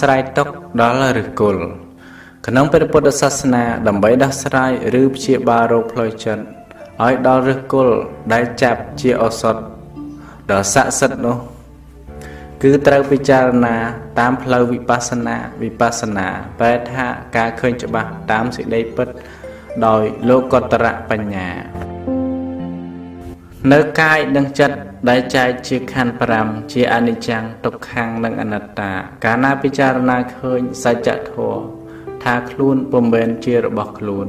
[0.00, 0.48] ស្រាយទុក
[0.80, 1.64] ដល់ឫសគល់
[2.46, 6.42] ក្នុងព្រះពុទ្ធសាសនា ដើម្បីដោះស្រាយឬព្យាបាលរោគផ្លូវចិត្ត
[7.02, 7.96] ឲ្យដល់ឫសគល់
[8.32, 9.56] ដែលចាប់ជាឱសថ
[10.50, 11.36] ដ៏ស័ក្តិសិទ្ធិនោះ
[12.62, 13.76] គឺត្រូវពិចារណា
[14.18, 16.26] តាមផ្លូវវិបស្សនាវិបស្សនា
[16.58, 17.06] ប្រែថា
[17.36, 19.08] ការឃើញច្បាស់តាមសេចក្តីពិត
[19.86, 21.48] ដោយលោកតរៈបញ្ញា
[23.72, 24.76] នៅកាយនិងចិត្ត
[25.08, 28.92] ដែលចែកជាខណ្ឌ5ជាអនិច្ចំទុក្ខំនិងអនត្តា
[29.24, 31.60] កាលណាពិចារណាឃើញសច្ចធម៌
[32.22, 34.26] ថាខ្លួនពុំមែនជារបស់ខ្លួន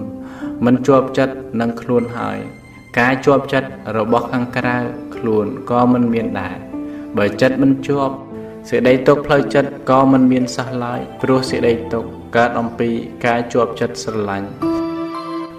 [0.66, 2.40] មិនជាប់ចិត្តនឹងខ្លួនហើយ
[3.00, 4.78] ការជាប់ចិត្តរបស់ខាងក្រៅ
[5.16, 6.58] ខ្លួនក៏មិនមានដែរ
[7.18, 8.16] បើចិត្តមិនជាប់
[8.70, 12.04] សេចក្តីទុកផ្លូវចិត្តក៏មិនមានសោះឡើយព្រោះសេចក្តីទុក
[12.38, 12.90] កើតអំពី
[13.26, 14.48] ការជាប់ចិត្តស្រឡាញ់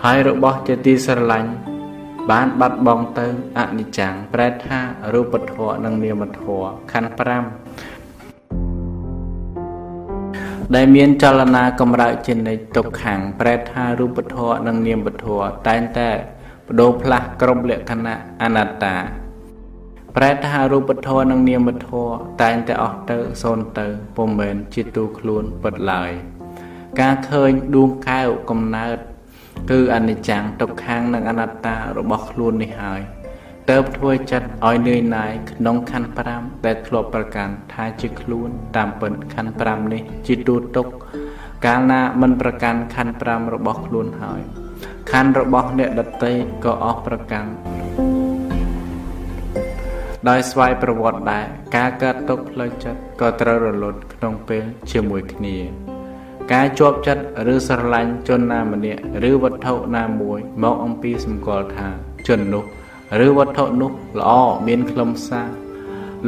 [0.04, 1.50] ហើយរបស់ជាទីស្រឡាញ់
[2.30, 3.26] បានបាត់បង់ទៅ
[3.58, 4.80] អនិច្ចំប្រែថា
[5.14, 7.12] រូបធម៌និងនាមធម៌ខណ្ឌ
[7.88, 7.94] 5
[10.74, 16.10] ដែលមានចលនាកម្រើកជានិច្ចទុកខាងប្រែថារូបធម៌និងនាមធម៌តែងតែ
[16.66, 18.96] បដូរផ្លាស់គ្រប់លក្ខណៈអនត្តា
[20.16, 22.10] ប្រែថារូបធម៌និងនាមធម៌
[22.42, 23.86] តែងតែអស់ទៅសូន្យទៅ
[24.16, 26.10] ពុំមែនជាទូខ្លួនពិតឡើយ
[27.00, 28.98] ការឃើញដួងកែវកំណើត
[29.70, 33.00] គឺអនិច្ចំទុក្ខំនិងអនត្តារបស់ខ្លួននេះហើយ
[33.70, 40.86] តើបធ្វើចិត្តឲ្យនឿយណាយក្នុងខណ្ឌ5ដែលធ្លាប់ប្រកាន់ថាជាខ្លួនតាមពិតខណ្ឌ5នេះជាទូទុក
[41.66, 44.40] កាលណាមិនប្រកាន់ខណ្ឌ5របស់ខ្លួនហើយ
[45.10, 46.32] ខណ្ឌរបស់អ្នកដតី
[46.64, 47.50] ក៏អស់ប្រកាន់
[50.28, 51.44] ដោយស្វ័យប្រវត្តិដែរ
[51.76, 55.91] ការកើតទុកផ្លូវចិត្តក៏ត្រូវរលត់ក្នុងពេលជាមួយគ្នា
[56.52, 61.88] ការជាប់ចិត្តឬស្រឡាញ់ជនណាម្នាក់ឬវត្ថុណាមួយមកអំពីសម្គាល់ថា
[62.28, 62.64] ជននោះ
[63.26, 64.32] ឬវត្ថុនោះល្អ
[64.66, 65.48] មានខ្លឹមសារ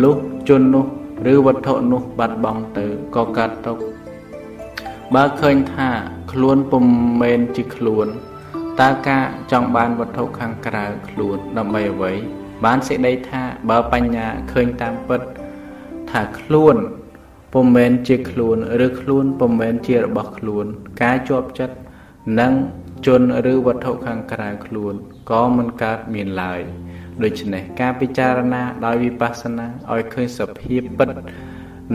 [0.03, 0.17] លុះ
[0.49, 0.87] ជននោះ
[1.33, 2.87] ឬវត្ថុនោះបាត់បង់ទៅ
[3.17, 3.79] ក៏កាត់ទុក
[5.15, 5.89] បើឃើញថា
[6.33, 6.85] ខ្លួនពុំ
[7.21, 8.07] មែនជាខ្លួន
[8.81, 12.13] តើការចង់បានវត្ថុខាងក្រៅខ្លួនដើម្បីអ្វី
[12.65, 15.21] បានសេចក្តីថាបើបញ្ញាឃើញតាមពិត
[16.11, 16.77] ថាខ្លួន
[17.55, 20.67] ពុំមែនជាខ្លួនឬខ្លួនពុំមែនជារបស់ខ្លួន
[21.03, 21.77] ការជាប់ចិត្ត
[22.41, 22.53] នឹង
[23.07, 23.23] ជន
[23.53, 24.95] ឬវត្ថុខាងក្រៅខ្លួន
[25.31, 26.61] ក៏មិនកើតមានឡើយ
[27.23, 31.09] ដូច្នេះការពិចារណាដោយវិបស្សនាឲ្យឃើញសភាពពិត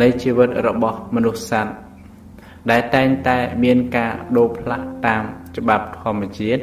[0.01, 1.73] នៃជីវិតរបស់មនុស្សសត្វ
[2.71, 5.23] ដែលតែងតែមានការដូរផ្លាស់តាម
[5.57, 6.61] ច្បាប់ធម្មជាតិ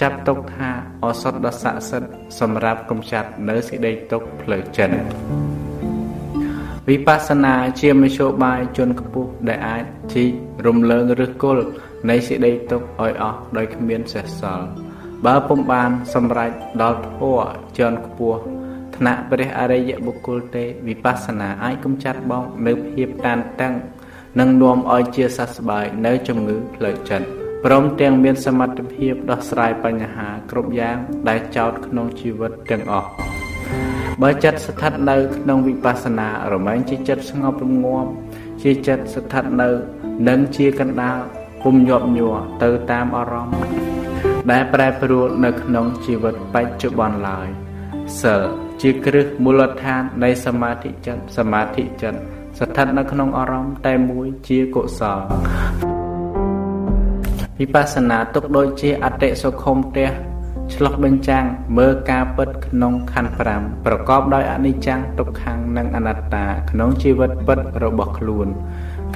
[0.00, 0.70] ចាត់ទុកថា
[1.04, 5.59] អសតដ៏ស័ក្តិសិទ្ធិសម្រាប់កំចាត់នៅសេចក្តីទុកផ្លូវចិត្ត
[6.90, 9.84] វិបស្សនាជាមធ្យោបាយជនខ្ពស់ដែលអាច
[10.14, 10.30] ជីក
[10.66, 11.64] រំលើងឬគល់
[12.10, 14.66] នៃសេចក្តីទុកឲ្យអស់ដោយគ្មានសេះសល់
[15.26, 16.52] បើពុំបានសម្រេច
[16.82, 18.38] ដល់ធម៌ជាន់ខ្ពស់
[18.96, 23.72] ថ្នាក់ព្រះអរិយបុគ្គលទេវិបស្សនាអាចកំចាត់បងនៅភាពតានតឹង
[24.40, 27.26] និងនាំឲ្យជាសះស្បើយនៅជំងឺផ្លូវចិត្ត
[27.64, 30.96] ព្រមទាំងមានសមត្ថភាពដោះស្រាយបញ្ហាគ្រប់យ៉ាង
[31.28, 33.39] ដែលចោទក្នុងជីវិតទាំងអស់
[34.22, 38.10] បើចិត្តស្ថិតនៅក្នុងវិបស្សនារមែងជាចិត្តស្ងប់រងាប់
[38.62, 39.68] ជាចិត្តស្ថិតនៅ
[40.28, 41.18] នឹងជាកណ្ដាល
[41.62, 43.60] ពុំញាប់ញ័រទៅតាមអារម្មណ៍
[44.50, 47.48] ដែលប្រែប្រួលនៅក្នុងជីវិតបច្ចុប្បន្នឡើយ
[48.20, 48.40] សិល
[48.82, 52.18] ជាគ្រឹះមូលដ្ឋាននៃសមាធិចិត្តសមាធិចិត្ត
[52.58, 55.20] ស្ថិតនៅក្នុងអារម្មណ៍តែមួយជាកុសល
[57.58, 60.10] វិបស្សនាទុកដូចជាអតិសុខុមផ្ទះ
[60.74, 61.44] ឆ្លុះបញ្ចាំង
[61.78, 68.46] មើលការពិតក្នុងខណ្ឌ5ប្រកបដោយអនិច្ចំទុក្ខំនិងអនត្តា ក្នុងជីវិតពិតរបស់ខ្លួន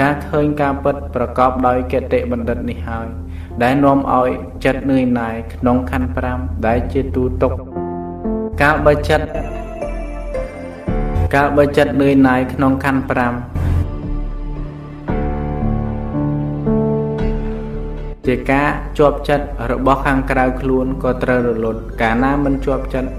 [0.00, 3.08] ការឃើញការពិតប្រកបដោយកតិបណ្ឌិតនេះហើយ
[3.62, 4.28] ដែលនាំឲ្យ
[4.64, 7.52] ចិត្តនឿយណាយក្នុងខណ្ឌ5ដែលជាទូទុក
[8.62, 9.26] កាលបើចិត្ត
[11.34, 13.73] កាលបើចិត្តនឿយណាយក្នុងខណ្ឌ5
[18.26, 18.68] ជាការ
[18.98, 23.10] ជាប់ចិត្តរបស់ខាងក្រៅខ្លួនក៏ត្រូវរលត់កាលណាមិនជាប់ចិត្ត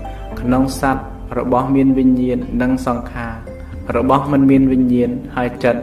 [0.42, 1.04] ក្នុងសត្វ
[1.38, 3.34] របស់មានវិញ្ញាណនិងសង្ខារ
[3.96, 5.82] របស់មិនមានវិញ្ញាណហើយចិត្ត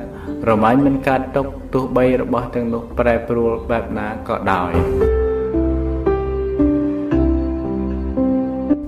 [0.49, 4.73] រមាញ់មិនកើតទុកទោះបីរបស់ទាំងនោះប្រែប្រួលបែបណាក៏ដោយ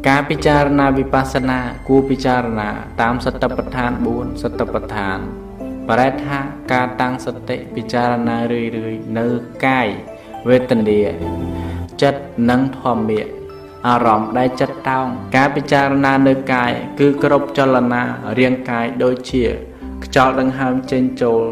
[0.08, 1.58] ការពិចារណាវិបស្សនា
[1.88, 2.70] គួរពិចារណា
[3.00, 5.18] តាមសតិប្បដ្ឋាន4សតិប្បដ្ឋាន
[5.88, 6.38] ប្រែថា
[6.72, 9.26] ការតាំងសតិពិចារណារឿយៗនៅ
[9.66, 9.88] កាយ
[10.48, 11.00] វេទនា
[12.02, 13.26] ចិត្តនិងធម្មៈ
[13.86, 15.06] អារម្មណ៍ដែលចិត្តតោង
[15.36, 18.02] ការពិចារណានៅកាយគឺគ្រប់ចលនា
[18.38, 19.44] រាងកាយដូចជា
[20.04, 21.42] ខ្យល់ដង្ហើមចេញចូល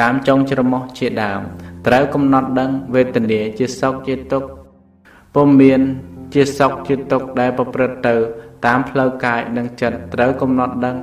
[0.00, 1.40] តាមចុងច្រមុះជាដើម
[1.86, 4.48] ត្រូវកំណត់ដឹងវេទនាជាសុខជាទុក្ខ
[5.34, 5.80] ពុំមាន
[6.34, 8.14] ជាសុខជាទុក្ខដែលប្រព្រឹត្តទៅ
[8.66, 10.96] តាមផ្លូវកាយនិងចិត្តត្រូវកំណត់ដឹង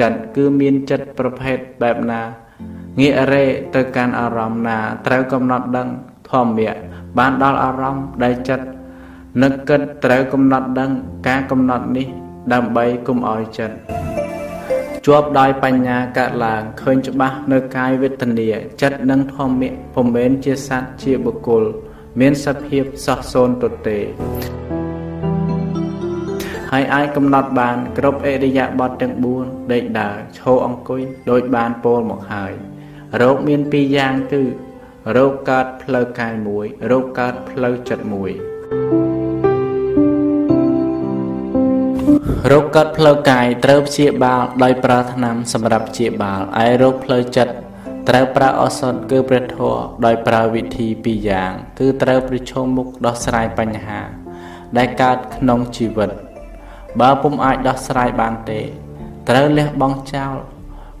[0.00, 2.22] ចិត្តគឺមានចិត្តប្រភេទបែបណា
[3.00, 3.44] ងាករេ
[3.74, 5.88] ទៅកាន់អារម្មណ៍ណាត្រូវកំណត់ដឹង
[6.30, 6.76] ធម្មៈ
[7.18, 8.66] បានដល់អារម្មណ៍ដែលចិត្ត
[9.42, 10.90] នឹកគិតត្រូវកំណត់ដឹង
[11.28, 12.06] ការកំណត់នេះ
[12.52, 13.76] ដើម្បីកុំឲ្យចិត្ត
[15.06, 18.48] ជាប់ដោយបញ្ញាកើតឡើងឃើញច្បាស់នៅកាយវេទនា
[18.82, 21.64] ចិត្តនិងធម្មៈពុំមែនជាសត្វជាបុគ្គល
[22.20, 23.98] មានសភាពសោះសូន្យទទេ
[26.72, 32.52] ហើយអាចកំណត់បានគ្រប់អេរិយាបថទាំង4ដេកដើរឈរអង្គុយដោយបានពោលមកហើយ
[33.20, 34.42] រោគមានពីរយ៉ាងគឺ
[35.16, 38.30] រោគកើតផ្លូវកាយមួយរោគកើតផ្លូវចិត្តមួយ
[42.50, 47.54] រោគកើតផ្លូវកាយត្រូវព្យាបាលដោយប្រើថ្នាំសម្រាប់ព្យាបាលឯរោគផ្លូវចិត្ត
[48.08, 54.00] ត្រូវប្រើឱសថគឺព្រះធម៌ដោយប្រើវិធីពីរយ៉ាង គឺត្រូវប្រឈមមុខដោះស្រាយបញ្ហា
[54.78, 56.10] ដែលកើតក្នុងជីវិត
[57.00, 58.60] បើពុំអាចដោះស្រាយបានទេ
[59.28, 60.34] ត្រូវលះបង់ចោល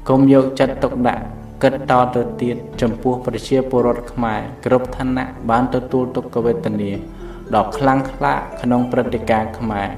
[0.08, 1.24] កុំយកចិត្តទុកដាក់
[1.62, 6.90] គិតតទៅទៀតចំពោះប្រជាពលរដ្ឋខ្មែរគ្រប់ឋានៈបានទទួលទុក្ខវេទនា
[7.54, 9.88] ដ៏ខ្លាំងក្លាក្នុងព្រឹត្តិការណ៍ខ្មែរ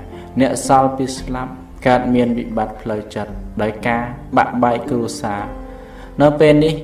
[0.40, 1.52] អ្នកសល់ពីស្លាប់
[1.86, 3.32] កើតមានវិបត្តិផ្លូវចិត្ត
[3.62, 4.02] ដោយការ
[4.36, 5.42] បាក់បែកគ្រួសារ
[6.20, 6.74] នៅពេលនេះ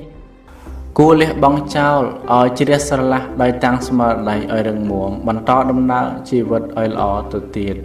[0.97, 2.01] គួរលះបង់ចោល
[2.35, 7.75] ឲ្យជ្រះស្រឡះដោយតាំងស្មារតីឲ្យរឹងមាំបន្តដំណើរជីវិតឲ្យល្អទៅទៀត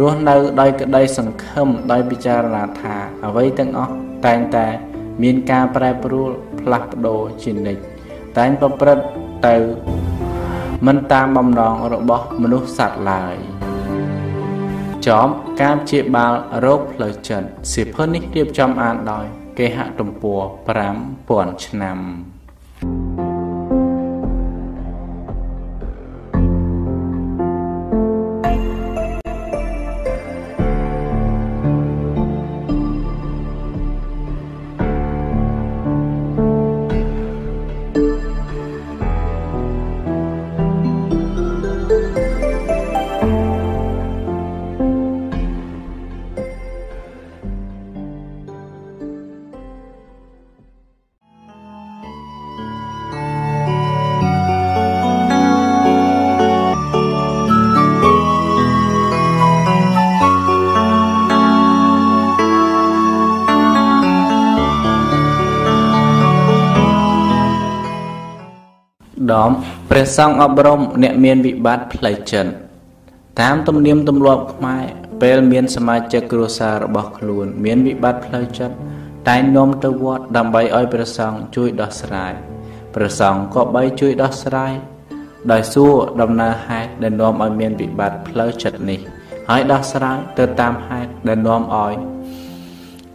[0.00, 2.94] រស់នៅដោយក្តីសង្ឃឹមដោយពិចារណាថា
[3.26, 3.92] អ្វីទាំងអស់
[4.26, 4.66] តែងតែ
[5.22, 6.30] មានការប្រែប្រួល
[6.60, 7.82] ផ្លាស់ប្ដូរជានិច្ច
[8.38, 9.04] តែងប្រព្រឹត្ត
[9.46, 9.56] ទៅ
[10.86, 13.36] មិនតាមបំណងរបស់មនុស្សសត្វឡើយ
[15.06, 15.28] ចំ
[15.62, 16.32] ការព្យាបាល
[16.64, 19.26] រោគផ្លូវចិត្តសៀវភៅនេះរៀបចំអានដោយ
[19.58, 20.40] គេហទំព័រ
[21.02, 21.98] 5000ឆ្នាំ
[70.02, 72.50] ព្រះសង្ឃអប់រំអ្នកមានវិបត្តិផ្លូវចិត្ត
[73.40, 74.84] តាមទំនៀមទម្លាប់ខ្មែរ
[75.22, 78.74] ពេលមានសមាជិកគ្រួសាររបស់ខ្លួន មានវិបត្តិផ្លូវចិត្ត
[79.28, 82.32] តែងនាំទៅវត្តដើម្បីឲ្យព្រះសង្ឃជួយដោះស្រាយ
[82.94, 84.72] ព្រះសង្ឃក៏បីជួយដោះស្រាយ
[85.52, 85.92] ដោយសួរ
[86.22, 89.00] ដំណើរហេតុដែលនាំឲ្យមានវិបត្តិផ្លូវចិត្តនេះ
[89.48, 91.94] ហើយដោះស្រាយទៅតាមហេតុដែលនាំឲ្យ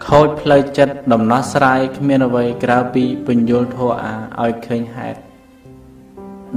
[0.07, 5.26] ខូចផ្លូវចិត្តដំណោះស្រាយគ្មានអ្វីក្រៅពីពញ្ញុលធัวអាឲ្យឃើញហេតុ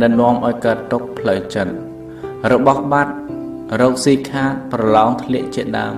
[0.01, 1.73] ដែលនាំឲ្យកើតទុកផ្លូវចិត្ត
[2.53, 3.13] របស់បាត់
[3.81, 5.95] រោគស៊ីខាតប្រឡងធ្លាក់ជាដើម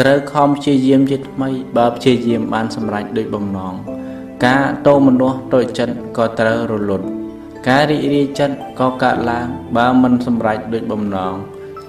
[0.00, 3.74] ត្រូវខំព្យាយាមជាថ្មីបើព្យាយាមបានសម្រេចដូចបំណង
[4.46, 7.06] ការតោមនោះតូចចិត្តក៏ត្រូវរលត់
[7.68, 9.46] ការរីករាយចិត្តក៏កើតឡើង
[9.76, 11.34] បើមិនសម្រេចដូចបំណង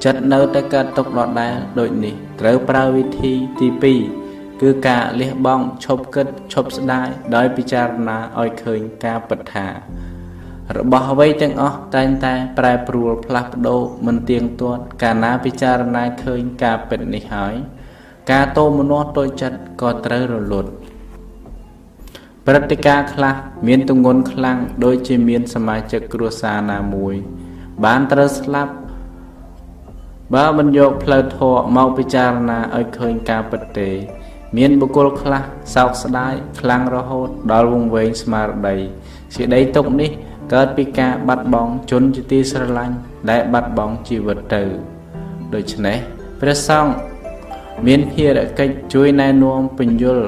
[0.04, 3.68] ចិត្តនៅតែកើតទុកដដែលដូចនេះត្រូវប្រើវិធីទី
[4.16, 9.68] 2គឺការលះបង់ឈប់គិតឈប់ស្ដាយដោយពិចារណាឲ្យឃើញការពិតថា
[10.78, 17.56] របស់អ្វីទាំងអស់តែងតែប្រែប្រួលផ្លាស់ប្ដូរមិនទៀងទាត់ កាលណាពិចារណាឃើញការពិតនេះហើយ
[18.32, 20.72] ការតោមនោះតូចចិត្តក៏ត្រូវរលត់
[22.46, 23.36] ព្រឹត្តិការណ៍ខ្លះ
[23.68, 27.16] មានទម្ងន់ខ្លាំងដូចជាមានសមាជិកគ្រួសារណាមួយ
[27.86, 28.74] បានត្រូវស្លាប់
[30.34, 33.90] បើមិនយកផ្លូវធម៌មកពិចារណាឲ្យឃើញការពិតទេ
[34.58, 35.42] មានបុគ្គលខ្លះ
[35.76, 38.78] សោកស្ដាយខ្លាំងរហូតដល់វង្វេងស្មារតី
[39.36, 40.12] សេចក្តីទុកនេះ
[40.54, 42.96] កើតពីការបាត់បង់ជនជាទីស្រឡាញ់
[43.30, 44.64] ដែលបាត់បង់ជីវិតទៅ
[45.54, 45.98] ដូច្នេះ
[46.42, 46.94] ព្រះសង្ឃ
[47.88, 50.28] មានភារកិច្ចជួយណែនាំពន្យល់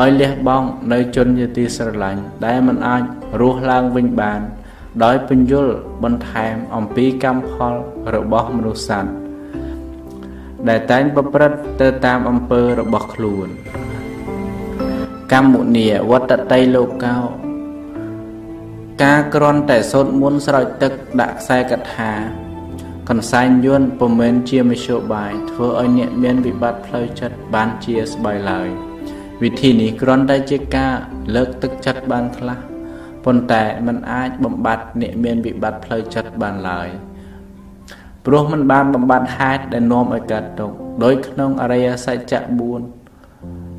[0.00, 3.02] ឲ្យលះបង់នៅជនជាទីស្រឡាញ់ដែលមិនអាច
[3.40, 4.40] រស់ឡើងវិញបាន
[5.04, 5.74] ដោយពន្យល់
[6.04, 7.74] បន្ថែមអំពីកម្មផល
[8.14, 9.12] របស់មនុស្សសត្វ
[10.68, 13.48] ដែលតែងប្រព្រឹត្តទៅតាមអំពើរបស់ខ្លួន
[15.32, 17.45] កម្មមុនីវត្តតីលោកោ
[19.03, 22.11] ការគ្រាន់តែសូត្រមន្តស្រោចទឹកដាក់ខ្សែកថា
[23.09, 28.67] កន្សែងយួនពុំមែនជាមធ្យោបាយធ្វើឲ្យអ្នកមានវិបត្តិផ្លូវចិត្តបានជាស្បៃឡើយ
[29.43, 30.93] វិធីនេះគ្រាន់តែជាការ
[31.35, 32.57] លើកទឹកចិត្តបានខ្លះ
[33.25, 36.89] ប៉ុន្តែมันអាចបំបត្តិអ្នកមានវិបត្តិផ្លូវចិត្តបានឡើយ
[38.25, 42.41] ព្រោះมันបានបំបត្តិហេតុដែលនាំឲ្យកើតទុក្ខដោយក្នុងអរិយសច្ចៈ
[42.79, 43.04] 4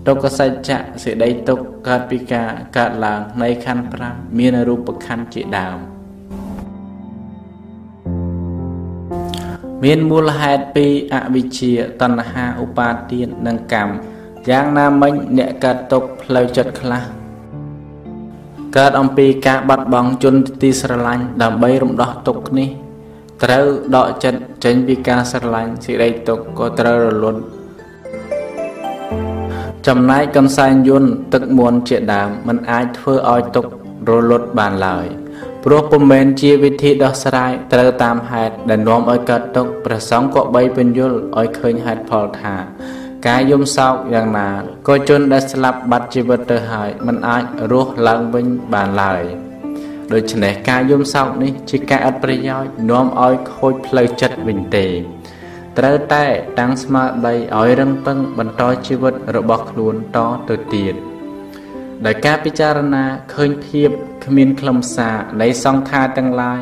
[0.07, 5.77] ទុក្ខសច្ចៈសេចក្តីទុក្ខកើតពីការកើតឡើងនៃខណ្ឌ5មានរូបខណ្ឌជាដើម
[9.83, 13.93] មានមូលហេតុពីអវិជ្ជាតណ្ហាឧបាទាននិងកម្ម
[14.49, 17.03] យ៉ាងណាមិញអ្នកកើតទុក្ខផ្លូវចិត្តខ្លះ
[18.77, 22.69] កើតអំពីការបាត់បង់ជនទីស្រឡាញ់ដើម្បីរំដោះទុក្ខនេះ
[23.43, 23.65] ត្រូវ
[23.95, 27.41] ដកចិត្តចេញពីការស្រឡាញ់សេចក្តីទុក្ខក៏ត្រូវរលត់
[29.86, 33.66] ចំណែកកន្សែងយន្តទឹកមន្តជាដើមมันអាចធ្វើឲ្យទុក
[34.08, 35.06] រលត់បានឡើយ
[35.64, 42.54] ព្រោះពុំមែនជាវិធីដោះស្រាយត្រូវតាមហេតុដែលនាំឲ្យកើតទុកព្រះសង្ឃក៏បីបញ្យល់ឲ្យឃើញហេតុផលថា
[43.26, 44.48] ការយំសោកយ៉ាងណា
[44.88, 49.22] ក៏ជនដែលស្លាប់បាត់ជីវិតទៅហើយมันអាចរស់ឡើងវិញបានឡើយ
[50.12, 54.86] ដូច្នេះការយំសោកនេះជាការអត់ប្រយោជន៍នាំឲ្យខូចផ្លូវចិត្តវិញទេ
[55.77, 56.25] ត្រូវតែ
[56.59, 60.17] តាំងស្មារតីឲ្យរឹងប៉ឹងបន្តជីវិតរបស់ខ្លួនត
[60.49, 60.95] ទៅទៀត
[62.05, 63.89] ដោយការពិចារណាឃើញភាព
[64.25, 66.59] គ្មានខ្លឹមសារនៃសង្ខារទាំងឡាយ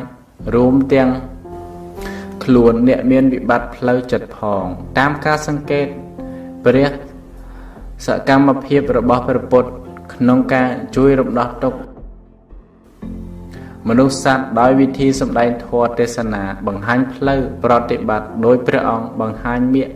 [0.54, 1.08] រួមទាំង
[2.44, 4.64] ខ្លួនអ្នកមានវិបត្តិផ្លូវចិត្តផង
[4.98, 5.86] តាមការសង្កេត
[6.64, 6.88] ព្រះ
[8.06, 9.70] សកម្មភាពរបស់ព្រះពុទ្ធ
[10.14, 11.78] ក្នុងការជួយរំដោះទុក្ខ
[13.88, 19.88] មនុស្សសត្វដោយវិធីសម្ដែងធម៌ទេសនា បង្ហាញផ្លូវប្រតិបត្តិដោយព្រះអង្គបង្ហាញមាគ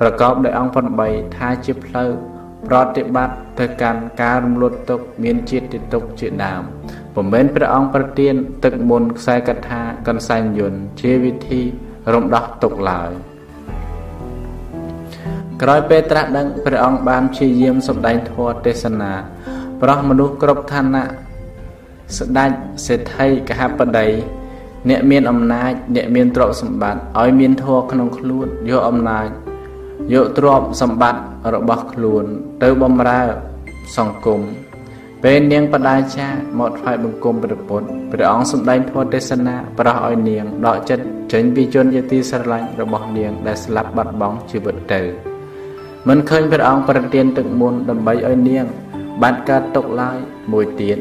[0.00, 2.10] ប្រកបដោយអង្គ8ថាជាផ្លូវ
[2.66, 6.62] ប្រតិបត្តិទៅកាន់ការរំលត់ទុកមានជាតិទុកជាដើម
[7.14, 11.60] ពុំមែនព្រះអង្គប្រទាន ទឹកមុនខ្សែកថាកន្សែងយន្តជាវិធី
[12.14, 13.10] រំដោះទុកឡើយ
[15.62, 19.12] ក្រោយពេលត្រាស់ដឹងព្រះអង្គបានព្យាយាមសម្ដែងធម៌ទេសនា
[19.82, 21.25] ប្រោះមនុស្សគ្រប់ឋានៈ
[22.14, 22.50] ស្ដេច
[22.86, 24.08] សេដ្ឋីកហបតី
[24.90, 29.28] អ្នកមានអំណាច អ្នកមានទ្រព្យសម្បត្តិឲ្យមានធម៌ក្នុងខ្លួនយកអំណាច
[30.12, 31.20] យកទ្រព្យសម្បត្តិ
[31.54, 32.24] របស់ខ្លួន
[32.62, 33.22] ទៅបំរើ
[33.96, 34.40] សង្គម
[35.22, 36.28] ពេលនាងបដាចា
[36.58, 45.00] មកថ្វាយបង្គំព្រះពុទ្ធព្រះអង្គសម្ដែងធម៌ទេសនាប្រោះឲ្យនាងដកចិត្តចេញពីជនជាទីស្រឡាញ់របស់នាង ដែលស្លាប់បាត់បង់ជីវិតទៅ
[46.08, 48.66] មិនឃើញព្រះអង្គប្រទានទឹកមុនដើម្បីឲ្យនាង
[49.22, 50.18] បានកើតទុកឡើយ
[50.52, 50.98] មួយទៀត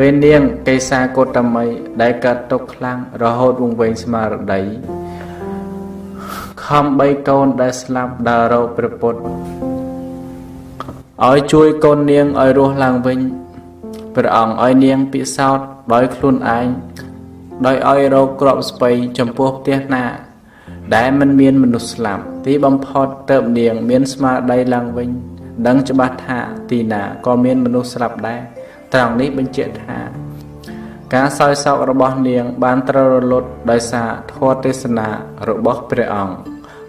[0.00, 1.66] ពេលនាងកេសាកោតមី
[2.02, 4.62] ដែលកើតទុកខ្លាំងរហូតវង្វេងស្មារតី
[6.64, 9.20] ខំបីកូនដែលស្លាប់ដើររកព្រះពុទ្ធ
[11.28, 13.18] ឲ្យជួយកូននាងឲ្យរស់ឡើងវិញ
[14.16, 16.66] ព្រះអង្គឲ្យនាងពិសោធន៍ដោយខ្លួនឯង
[17.66, 20.04] ដោយឲ្យរកក្របស្ពៃចំពោះផ្ទះណា
[20.94, 25.10] ដែលមិនមានមនុស្សស្លាប់ទីបំផុតទៅនាង មានស្មារតីឡើងវិញ
[25.66, 26.38] ដឹងច្បាស់ថា
[26.70, 28.42] ទីណាក៏មានមនុស្សស្លាប់ដែរ
[28.94, 29.98] ត្រង់នេះបញ្ជាក់ថា
[31.14, 35.08] ការសោយសោករបស់នាង បានត្រូវរលត់ដោយសារធម៌ទេសនា
[35.48, 36.36] របស់ព្រះអង្គ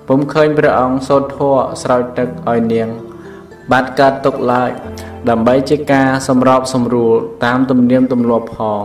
[0.08, 2.88] ពុំឃើញព្រះអង្គសូត្រធម៌ស្រោចទឹកឲ្យនាង
[3.72, 4.72] បាត់កើតទុកឡើយ
[5.30, 7.16] ដើម្បីជាការសម្របសម្រួល
[7.46, 8.82] តាមទំនៀមទម្លាប់ផង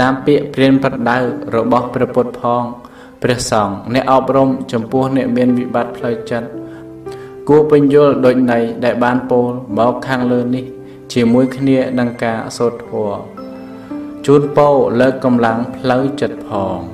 [0.00, 1.18] តាមពាក្យព្រានប្រដៅ
[1.56, 2.64] របស់ព្រះពុទ្ធផង
[3.22, 6.48] ព្រះសង្ឃអ្នកអប់រំចំពោះអ្នកមានវិបត្តិផ្លូវចិត្ត
[7.48, 10.64] គួរពញ្យល់ដូចនៃដែលបានពោលមកខាងលើនេះ
[11.12, 13.18] ជាមួយគ្នានឹងការសូត្រធម៌
[14.26, 14.68] ជូនពោ
[15.00, 16.93] លើកកម្លាំងផ្លូវចិត្តផង